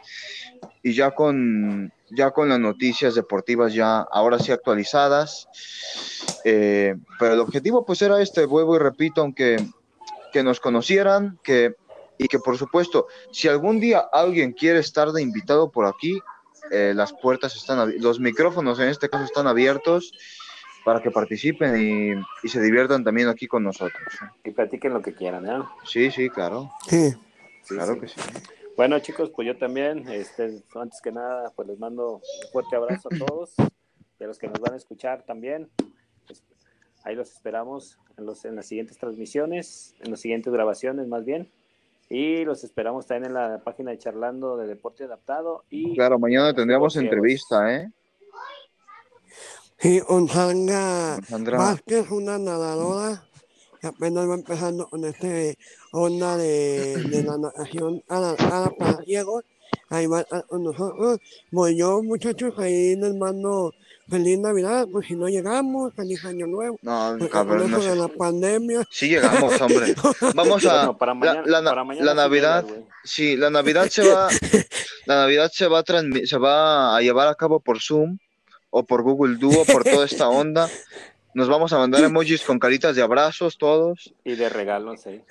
y 0.83 0.93
ya 0.93 1.11
con, 1.11 1.91
ya 2.09 2.31
con 2.31 2.49
las 2.49 2.59
noticias 2.59 3.15
deportivas 3.15 3.73
ya 3.73 3.99
ahora 3.99 4.39
sí 4.39 4.51
actualizadas. 4.51 5.47
Eh, 6.43 6.95
pero 7.19 7.33
el 7.33 7.39
objetivo 7.39 7.85
pues 7.85 8.01
era 8.01 8.21
este, 8.21 8.45
vuelvo 8.45 8.75
y 8.75 8.79
repito, 8.79 9.21
aunque 9.21 9.57
que 10.31 10.43
nos 10.43 10.59
conocieran, 10.59 11.39
que 11.43 11.75
y 12.21 12.27
que 12.27 12.37
por 12.37 12.55
supuesto, 12.55 13.07
si 13.31 13.47
algún 13.47 13.79
día 13.79 14.05
alguien 14.13 14.53
quiere 14.53 14.79
estar 14.79 15.11
de 15.11 15.23
invitado 15.23 15.71
por 15.71 15.87
aquí, 15.87 16.19
eh, 16.69 16.93
las 16.95 17.13
puertas 17.13 17.55
están, 17.55 17.99
los 17.99 18.19
micrófonos 18.19 18.79
en 18.79 18.89
este 18.89 19.09
caso 19.09 19.23
están 19.23 19.47
abiertos 19.47 20.11
para 20.83 21.01
que 21.01 21.11
participen 21.11 21.75
y, 21.79 22.11
y 22.45 22.49
se 22.49 22.61
diviertan 22.61 23.03
también 23.03 23.27
aquí 23.27 23.47
con 23.47 23.63
nosotros. 23.63 24.01
Y 24.43 24.51
platiquen 24.51 24.93
lo 24.93 25.01
que 25.01 25.13
quieran, 25.13 25.47
¿eh? 25.47 25.63
Sí, 25.85 26.11
sí, 26.11 26.29
claro, 26.29 26.71
Sí. 26.87 27.11
Sí, 27.63 27.75
claro 27.75 27.93
sí. 27.95 27.99
que 27.99 28.07
sí. 28.07 28.21
Bueno, 28.75 28.97
chicos, 28.99 29.29
pues 29.35 29.47
yo 29.47 29.57
también, 29.57 30.07
este, 30.09 30.63
antes 30.75 30.99
que 31.01 31.11
nada, 31.11 31.51
pues 31.55 31.67
les 31.67 31.77
mando 31.77 32.15
un 32.15 32.21
fuerte 32.51 32.75
abrazo 32.75 33.09
a 33.11 33.17
todos, 33.25 33.53
y 34.19 34.23
a 34.23 34.27
los 34.27 34.39
que 34.39 34.47
nos 34.47 34.59
van 34.59 34.73
a 34.73 34.77
escuchar 34.77 35.23
también. 35.23 35.69
Pues, 36.25 36.43
ahí 37.03 37.15
los 37.15 37.31
esperamos 37.31 37.99
en, 38.17 38.25
los, 38.25 38.45
en 38.45 38.55
las 38.55 38.65
siguientes 38.65 38.97
transmisiones, 38.97 39.93
en 39.99 40.11
las 40.11 40.21
siguientes 40.21 40.51
grabaciones 40.51 41.07
más 41.07 41.25
bien. 41.25 41.51
Y 42.09 42.43
los 42.43 42.63
esperamos 42.63 43.05
también 43.07 43.27
en 43.27 43.33
la 43.35 43.61
página 43.63 43.91
de 43.91 43.97
Charlando 43.97 44.57
de 44.57 44.67
Deporte 44.67 45.03
Adaptado. 45.05 45.63
Y 45.69 45.95
Claro, 45.95 46.19
mañana 46.19 46.53
tendríamos 46.53 46.93
Ciegos. 46.93 47.05
entrevista, 47.05 47.73
¿eh? 47.75 47.89
Sí, 49.81 49.99
Onsanga 50.07 51.19
Sandra. 51.27 51.57
Vázquez, 51.57 52.09
una 52.11 52.37
nadadora 52.37 53.23
que 53.79 53.87
apenas 53.87 54.29
va 54.29 54.35
empezando 54.35 54.87
con 54.87 55.03
este 55.05 55.57
onda 55.91 56.37
de, 56.37 56.97
de 56.97 57.23
la 57.23 57.37
natación 57.37 58.03
adaptada 58.07 58.69
para 58.77 59.01
ciegos. 59.03 59.43
Ahí 59.89 60.05
va 60.05 60.19
a 60.19 60.21
estar 60.21 60.45
con 60.45 60.63
nosotros. 60.63 61.19
Yo, 61.75 62.03
muchachos, 62.03 62.53
ahí 62.59 62.95
les 62.95 63.15
mando 63.15 63.73
feliz 64.07 64.37
Navidad, 64.39 64.87
pues 64.91 65.07
si 65.07 65.15
no 65.15 65.27
llegamos, 65.27 65.93
feliz 65.95 66.23
Año 66.25 66.45
Nuevo. 66.45 66.77
No, 66.81 67.17
cabrón, 67.29 67.71
no 67.71 67.79
de 67.79 67.89
sé. 67.89 67.95
la 67.95 68.07
pandemia, 68.07 68.83
Sí 68.91 69.07
llegamos, 69.09 69.59
hombre. 69.61 69.95
Vamos 70.35 70.65
a 70.65 70.75
Bueno, 70.77 70.97
para 70.97 71.13
mañana, 71.13 71.41
la, 71.45 71.61
la- 71.61 71.69
para 71.71 71.83
mañana 71.83 72.05
la 72.05 72.11
sí 72.11 72.17
Navidad, 72.17 72.65
sí, 73.03 73.35
la 73.37 73.49
Navidad 73.49 73.87
se 73.89 74.07
va, 74.07 74.27
la 75.07 75.15
Navidad 75.15 75.49
se 75.53 75.67
va 75.67 75.79
a 75.79 75.83
se 76.25 76.37
va 76.37 76.95
a 76.97 77.01
llevar 77.01 77.27
a 77.29 77.35
cabo 77.35 77.59
por 77.59 77.81
Zoom 77.81 78.17
o 78.71 78.83
por 78.83 79.03
Google 79.03 79.37
Duo, 79.37 79.63
por 79.65 79.83
toda 79.83 80.05
esta 80.05 80.27
onda. 80.29 80.67
Nos 81.33 81.47
vamos 81.47 81.71
a 81.71 81.77
mandar 81.77 82.03
emojis 82.03 82.41
con 82.41 82.57
caritas 82.59 82.95
de 82.95 83.03
abrazos 83.03 83.57
todos. 83.57 84.13
Y 84.25 84.35
de 84.35 84.49
regalos, 84.49 85.05
¿eh? 85.07 85.23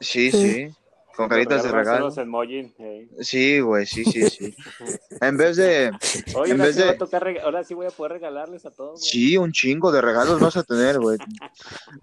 Sí, 0.00 0.30
sí, 0.30 0.68
con 1.16 1.28
caritas 1.28 1.64
de 1.64 1.72
regalo. 1.72 2.06
Los 2.06 2.18
emojis, 2.18 2.68
¿eh? 2.78 3.08
Sí, 3.20 3.58
güey, 3.58 3.84
sí, 3.86 4.04
sí, 4.04 4.28
sí. 4.30 4.54
En 5.20 5.36
vez 5.36 5.56
de, 5.56 5.90
Oye, 6.36 6.52
En 6.52 6.60
ahora 6.60 6.64
vez 6.66 6.76
sí, 6.76 6.82
de- 6.82 6.90
a 6.90 6.96
tocar 6.98 7.24
rega- 7.24 7.42
ahora 7.42 7.64
sí 7.64 7.74
voy 7.74 7.86
a 7.86 7.90
poder 7.90 8.12
regalarles 8.12 8.64
a 8.66 8.70
todos. 8.70 9.04
sí, 9.04 9.36
un 9.36 9.50
chingo 9.50 9.90
de 9.90 10.00
regalos 10.00 10.38
vas 10.38 10.56
a 10.56 10.62
tener, 10.62 11.00
güey. 11.00 11.18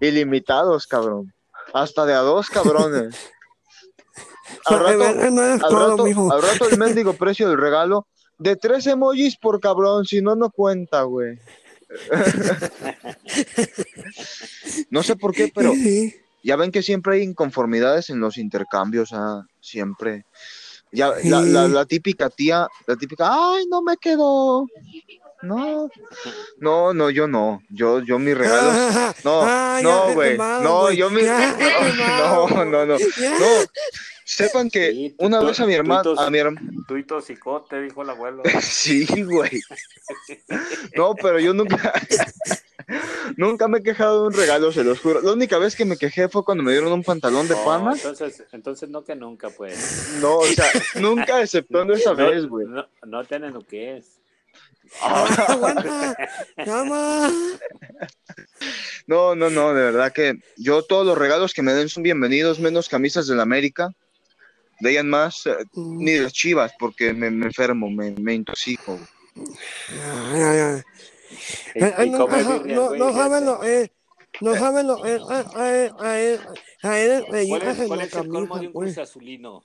Ilimitados, 0.00 0.86
cabrón. 0.86 1.32
Hasta 1.72 2.04
de 2.04 2.12
a 2.12 2.18
dos, 2.18 2.50
cabrones. 2.50 3.14
Al 4.66 4.78
rato, 4.80 4.98
veces 4.98 5.32
no 5.32 5.42
es 5.42 5.62
al 5.62 5.70
todo, 5.70 5.90
rato, 5.90 6.04
mijo. 6.04 6.32
al 6.32 6.42
rato 6.42 6.68
el 6.68 6.78
mendigo 6.78 7.12
precio 7.14 7.48
del 7.48 7.58
regalo 7.58 8.06
de 8.38 8.56
tres 8.56 8.86
emojis 8.86 9.36
por 9.36 9.60
cabrón, 9.60 10.04
si 10.04 10.20
no, 10.20 10.36
no 10.36 10.50
cuenta, 10.50 11.02
güey. 11.02 11.38
No 14.90 15.02
sé 15.02 15.16
por 15.16 15.32
qué, 15.32 15.50
pero 15.54 15.72
ya 16.42 16.56
ven 16.56 16.70
que 16.70 16.82
siempre 16.82 17.16
hay 17.16 17.22
inconformidades 17.22 18.10
en 18.10 18.20
los 18.20 18.38
intercambios, 18.38 19.10
ah, 19.12 19.46
siempre. 19.60 20.24
Ya, 20.92 21.12
la, 21.24 21.40
la, 21.40 21.68
la 21.68 21.84
típica 21.84 22.30
tía, 22.30 22.68
la 22.86 22.96
típica, 22.96 23.28
ay, 23.28 23.66
no 23.68 23.82
me 23.82 23.96
quedó. 23.96 24.66
No, 25.46 25.88
no, 26.58 26.92
no, 26.94 27.10
yo 27.10 27.26
no. 27.28 27.62
Yo, 27.70 28.00
yo 28.00 28.18
mis 28.18 28.36
regalos. 28.36 28.74
No, 29.24 29.40
Ah, 29.42 29.80
no, 29.82 30.12
güey. 30.14 30.36
No, 30.38 30.90
yo 30.92 31.10
mi. 31.10 31.22
No, 32.18 32.64
no, 32.64 32.86
no. 32.86 32.98
Ya. 32.98 33.38
No. 33.38 33.46
Sepan 34.24 34.68
que 34.70 34.90
Sí, 34.90 35.14
una 35.18 35.40
vez 35.40 35.60
a 35.60 35.66
mi 35.66 35.74
hermano, 35.74 36.14
a 36.18 36.30
mi 36.30 36.38
hermano, 36.38 36.68
Tuito 36.88 37.20
cicote, 37.20 37.80
dijo 37.80 38.02
el 38.02 38.10
abuelo. 38.10 38.42
sí, 38.60 39.06
güey. 39.22 39.60
No, 40.96 41.14
pero 41.14 41.38
yo 41.38 41.54
nunca, 41.54 41.92
nunca 43.36 43.68
me 43.68 43.78
he 43.78 43.82
quejado 43.84 44.22
de 44.22 44.26
un 44.28 44.34
regalo, 44.34 44.72
se 44.72 44.82
los 44.82 44.98
juro. 45.00 45.20
La 45.20 45.32
única 45.32 45.58
vez 45.58 45.76
que 45.76 45.84
me 45.84 45.96
quejé 45.96 46.28
fue 46.28 46.44
cuando 46.44 46.64
me 46.64 46.72
dieron 46.72 46.92
un 46.92 47.04
pantalón 47.04 47.46
de 47.46 47.54
No, 47.54 47.92
entonces, 47.94 48.42
entonces 48.52 48.88
no 48.88 49.04
que 49.04 49.14
nunca, 49.14 49.48
pues. 49.50 50.18
No, 50.20 50.38
o 50.38 50.46
sea, 50.46 50.66
nunca 51.00 51.40
exceptuando 51.40 51.94
esa 51.94 52.14
No, 52.14 52.28
vez, 52.28 52.46
güey. 52.46 52.66
no, 52.66 52.84
no 53.06 53.24
tienen 53.24 53.54
lo 53.54 53.60
que 53.60 53.98
es. 53.98 54.18
Aguanta, 55.48 56.16
llama. 56.64 57.30
No, 59.06 59.34
no, 59.34 59.50
no, 59.50 59.74
de 59.74 59.82
verdad 59.82 60.12
que 60.12 60.34
yo 60.56 60.82
todos 60.82 61.06
los 61.06 61.18
regalos 61.18 61.52
que 61.52 61.62
me 61.62 61.72
den 61.72 61.88
son 61.88 62.02
bienvenidos, 62.02 62.58
menos 62.58 62.88
camisas 62.88 63.26
de 63.26 63.36
la 63.36 63.42
América. 63.42 63.90
De 64.80 64.90
ahí 64.90 64.96
en 64.98 65.08
más, 65.08 65.46
eh, 65.46 65.56
ni 65.74 66.12
de 66.12 66.22
las 66.22 66.32
chivas, 66.32 66.72
porque 66.78 67.14
me, 67.14 67.30
me 67.30 67.46
enfermo, 67.46 67.88
me, 67.88 68.10
me 68.12 68.34
intoxico. 68.34 68.98
Eh, 69.34 70.82
eh, 71.74 72.06
no, 72.06 72.26
no, 72.64 72.96
no 72.96 73.12
saben 73.12 73.44
lo 73.44 73.64
eh, 73.64 73.92
no 74.40 74.54
saben 74.54 74.86
lo 74.86 75.04
eh, 75.04 75.20
a 75.28 75.40
a 75.40 76.90
a 76.90 77.00
él 77.00 77.24
¿Cuál 77.48 77.62
es, 77.62 77.78
es 77.78 78.14
el 78.14 78.28
colmo 78.28 78.58
de 78.58 78.66
camisa 78.66 78.68
un 78.68 78.72
cruz 78.72 78.98
azulino? 78.98 79.64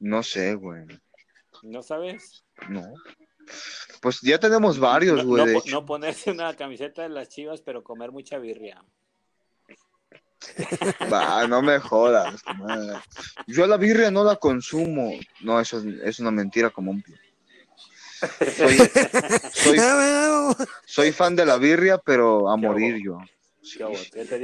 No 0.00 0.22
sé, 0.22 0.54
güey. 0.54 0.86
¿No 1.62 1.82
sabes? 1.82 2.44
No. 2.68 2.82
Pues 4.00 4.20
ya 4.20 4.38
tenemos 4.38 4.78
varios, 4.78 5.24
güey. 5.24 5.54
no 5.54 5.62
no 5.70 5.86
ponerse 5.86 6.30
una 6.30 6.54
camiseta 6.54 7.02
de 7.02 7.08
las 7.08 7.28
chivas, 7.28 7.62
pero 7.62 7.82
comer 7.82 8.12
mucha 8.12 8.38
birria. 8.38 8.84
Va, 11.10 11.46
no 11.46 11.62
me 11.62 11.78
jodas. 11.78 12.42
madre. 12.58 12.98
Yo 13.46 13.66
la 13.66 13.76
birria 13.76 14.10
no 14.10 14.24
la 14.24 14.36
consumo. 14.36 15.12
No, 15.40 15.60
eso 15.60 15.78
es, 15.78 15.84
es 16.04 16.20
una 16.20 16.30
mentira 16.30 16.70
como 16.70 16.90
un 16.90 17.02
pie. 17.02 17.16
Soy, 20.86 21.12
fan 21.12 21.36
de 21.36 21.46
la 21.46 21.58
birria, 21.58 21.98
pero 21.98 22.50
a 22.50 22.56
Qué 22.56 22.66
morir 22.66 23.02
yo. 23.02 23.18
¿Qué 23.76 23.84
hubo? 23.84 23.98
¿Qué 24.12 24.24
te 24.24 24.38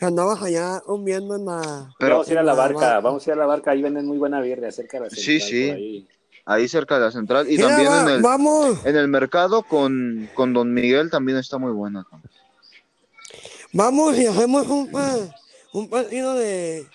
Sí, 0.00 0.06
sí, 0.06 0.06
andabas 0.06 0.42
allá 0.42 0.80
comiendo 0.80 1.36
en 1.36 1.44
la... 1.44 1.94
Pero 1.98 2.12
vamos 2.14 2.28
a 2.28 2.32
ir 2.32 2.38
a 2.38 2.42
la 2.42 2.54
barca, 2.54 2.80
barca. 2.80 3.00
vamos 3.00 3.26
a 3.26 3.30
ir 3.30 3.34
a 3.34 3.36
la 3.36 3.46
barca, 3.46 3.70
ahí 3.72 3.82
venden 3.82 4.06
muy 4.06 4.16
buena 4.16 4.40
birria 4.40 4.72
cerca 4.72 4.96
de 4.98 5.04
la 5.04 5.10
Sí, 5.10 5.38
central, 5.40 5.48
sí. 5.50 5.66
por 5.66 5.76
ahí. 5.76 6.08
ahí 6.46 6.68
cerca 6.68 6.94
de 6.94 7.00
la 7.02 7.10
central 7.12 7.46
y 7.50 7.56
Mira, 7.56 7.68
también 7.68 7.90
va- 7.92 8.00
en 8.02 8.08
el, 8.08 8.22
Vamos, 8.22 8.86
en 8.86 8.96
el 8.96 9.08
mercado 9.08 9.62
con, 9.62 10.30
con 10.34 10.52
Don 10.54 10.72
Miguel 10.72 11.10
también 11.10 11.36
está 11.38 11.58
muy 11.58 11.72
buena. 11.72 12.06
vamos 13.72 14.16
y 14.18 14.26
hacemos 14.26 14.66
un, 14.68 14.90
un 15.72 15.90
partido 15.90 16.34
de, 16.34 16.86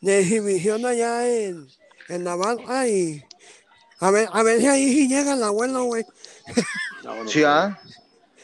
de 0.00 0.18
exhibición 0.20 0.84
allá 0.86 1.28
en, 1.28 1.68
en 2.08 2.24
la 2.24 2.34
barca 2.36 2.88
y 2.88 3.22
a 4.00 4.10
ver, 4.10 4.28
a 4.32 4.42
ver 4.42 4.60
si 4.60 4.66
ahí 4.66 4.92
sí 4.92 5.08
llega 5.08 5.34
el 5.34 5.42
abuelo, 5.42 5.84
güey. 5.84 6.04
No, 7.04 7.14
bueno, 7.14 7.30
¿Sí, 7.30 7.42
ah? 7.44 7.80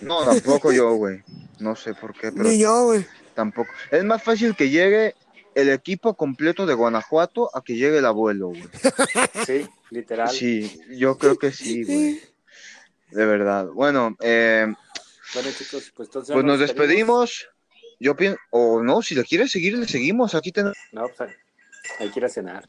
No, 0.01 0.25
tampoco 0.25 0.73
yo, 0.73 0.95
güey. 0.95 1.23
No 1.59 1.77
sé 1.77 1.95
por 1.95 2.13
qué, 2.15 2.33
pero 2.33 2.45
Ni 2.49 2.59
yo, 2.59 2.85
güey. 2.87 3.05
Tampoco. 3.35 3.71
Es 3.91 4.05
más 4.05 4.23
fácil 4.23 4.55
que 4.57 4.69
llegue 4.71 5.15
el 5.55 5.69
equipo 5.69 6.15
completo 6.15 6.65
de 6.67 6.75
Guanajuato 6.75 7.51
a 7.55 7.63
que 7.63 7.75
llegue 7.75 7.99
el 7.99 8.07
abuelo, 8.07 8.49
güey. 8.49 8.63
Sí, 9.47 9.67
literal. 9.91 10.31
Sí, 10.31 10.81
yo 10.97 11.19
creo 11.19 11.37
que 11.37 11.53
sí, 11.53 11.85
güey. 11.85 12.21
De 13.11 13.27
verdad. 13.27 13.67
Bueno, 13.67 14.17
eh, 14.21 14.67
Bueno, 15.35 15.49
chicos, 15.57 15.93
pues 15.95 16.09
entonces. 16.09 16.33
pues 16.33 16.45
nos 16.45 16.59
despedimos. 16.59 17.49
Yo 18.01 18.17
pienso, 18.17 18.39
o 18.51 18.83
no, 18.83 19.01
si 19.03 19.15
le 19.15 19.23
quieres 19.25 19.53
seguir, 19.53 19.77
le 19.79 19.87
seguimos. 19.87 20.35
Aquí 20.35 20.51
tenemos. 20.51 20.77
No, 20.93 21.07
pues 21.17 21.31
hay 22.01 22.09
que 22.11 22.19
ir 22.21 22.25
a 22.25 22.29
cenar. 22.29 22.65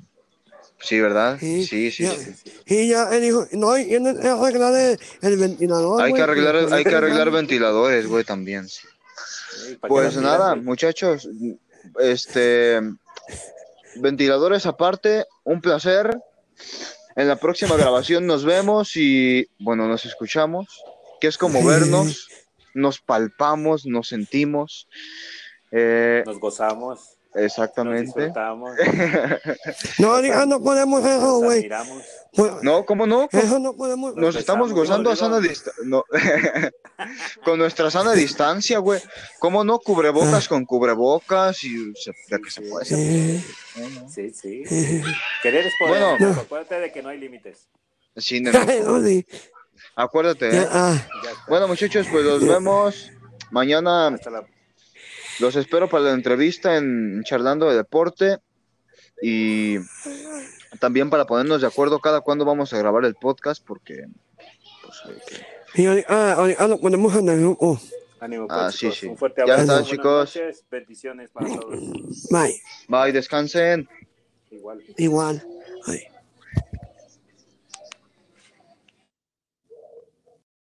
Sí, 0.80 1.00
¿verdad? 1.00 1.38
Sí, 1.40 1.66
Sí, 1.66 1.92
sí, 1.92 2.04
ya. 2.04 2.12
sí. 2.12 2.34
Y 2.66 2.90
ya 2.90 3.08
él 3.16 3.22
dijo, 3.22 3.48
no, 3.54 3.78
y 3.78 3.86
tienes 3.86 4.20
que 4.20 4.28
arreglar 4.28 4.74
el, 4.76 5.00
el 5.22 5.38
ventilador. 5.38 6.02
Hay 6.02 6.14
que 6.14 6.22
arreglar, 6.22 6.56
hay 6.74 6.84
que 6.84 6.96
arreglar 6.96 7.32
ventiladores, 7.32 8.06
güey, 8.06 8.26
también. 8.26 8.68
sí. 8.68 8.86
Sí, 9.64 9.76
¿para 9.76 9.90
qué 9.90 9.94
Pues 9.94 10.18
nada, 10.18 10.56
muchachos, 10.56 11.28
este 12.00 12.80
ventiladores 13.96 14.66
aparte, 14.66 15.26
un 15.44 15.62
placer. 15.62 16.18
En 17.16 17.28
la 17.28 17.36
próxima 17.36 17.76
grabación 17.76 18.26
nos 18.26 18.44
vemos 18.44 18.96
y 18.96 19.48
bueno, 19.60 19.88
nos 19.88 20.06
escuchamos, 20.06 20.84
que 21.22 21.28
es 21.28 21.38
como 21.38 21.64
vernos, 21.64 22.28
nos 22.74 23.00
palpamos, 23.00 23.86
nos 23.86 24.08
sentimos. 24.08 24.88
Eh, 25.72 26.24
Nos 26.26 26.40
gozamos. 26.40 27.18
Nos 27.34 27.44
Exactamente. 27.44 28.32
No, 30.00 30.16
ahorita 30.16 30.46
no 30.46 30.62
podemos 30.62 31.02
eso, 31.06 31.40
nos 31.40 31.44
güey. 31.44 31.70
Pues, 32.34 32.52
No, 32.62 32.86
¿cómo 32.86 33.06
no? 33.06 33.28
Eso 33.32 33.60
no 33.60 33.74
podemos. 33.74 34.16
Nos 34.16 34.36
estamos 34.36 34.70
besamos, 34.70 34.74
gozando 34.74 35.10
a 35.12 35.16
sana 35.16 35.40
distancia. 35.40 35.84
No. 35.86 36.04
con 37.46 37.60
nuestra 37.60 37.90
sana 37.92 38.14
distancia, 38.14 38.80
güey. 38.80 39.02
¿Cómo 39.40 39.64
no? 39.64 39.80
Cubrebocas 39.80 40.48
con 40.48 40.66
cubrebocas 40.66 41.64
y 41.64 41.94
se, 41.96 42.14
de 42.30 42.42
que 42.42 42.52
se 42.52 42.62
puede. 42.62 42.86
Eh, 42.92 43.44
¿no? 43.76 44.10
Sí, 44.10 44.30
sí. 44.32 44.64
Querer 45.42 45.68
es 45.68 45.74
poder. 45.80 46.18
Bueno. 46.20 46.42
Acuérdate 46.42 46.80
de 46.80 46.92
que 46.92 47.02
no 47.02 47.10
hay 47.10 47.20
límites. 47.20 47.68
Sí, 48.16 48.42
no, 48.42 48.52
sí. 49.04 49.26
acuérdate. 49.96 50.56
¿eh? 50.56 50.68
ah. 50.70 50.98
Bueno, 51.48 51.68
muchachos, 51.68 52.08
pues 52.12 52.24
los 52.24 52.46
vemos 52.46 53.12
mañana. 53.52 54.08
Hasta 54.08 54.30
la 54.30 54.46
Los 55.40 55.56
espero 55.56 55.90
para 55.90 56.06
la 56.06 56.12
entrevista 56.14 56.78
en 56.78 57.22
Charlando 57.24 57.70
de 57.70 57.76
Deporte 57.78 58.38
y 59.22 59.78
también 60.80 61.10
para 61.10 61.26
ponernos 61.26 61.62
de 61.62 61.68
acuerdo 61.68 62.00
cada 62.00 62.22
cuándo 62.22 62.46
vamos 62.46 62.74
a 62.74 62.78
grabar 62.78 63.06
el 63.06 63.16
podcast 63.16 63.64
porque 63.66 64.06
pues, 64.84 65.02
pues, 65.06 65.42
Ah, 68.50 68.72
sí, 68.72 68.90
sí. 68.92 69.08
Un 69.08 69.18
fuerte 69.18 69.44
Ya 69.46 69.54
abrazo. 69.56 69.62
está, 69.64 69.74
buenas 69.74 69.90
chicos. 69.90 70.36
noches, 70.36 70.66
bendiciones 70.72 71.30
para 71.32 71.48
todos. 71.60 72.28
Bye. 72.30 72.62
Bye, 72.88 73.12
descansen. 73.12 73.90
Igual. 74.52 74.82
Igual. 74.98 75.44
Bye. 75.88 76.13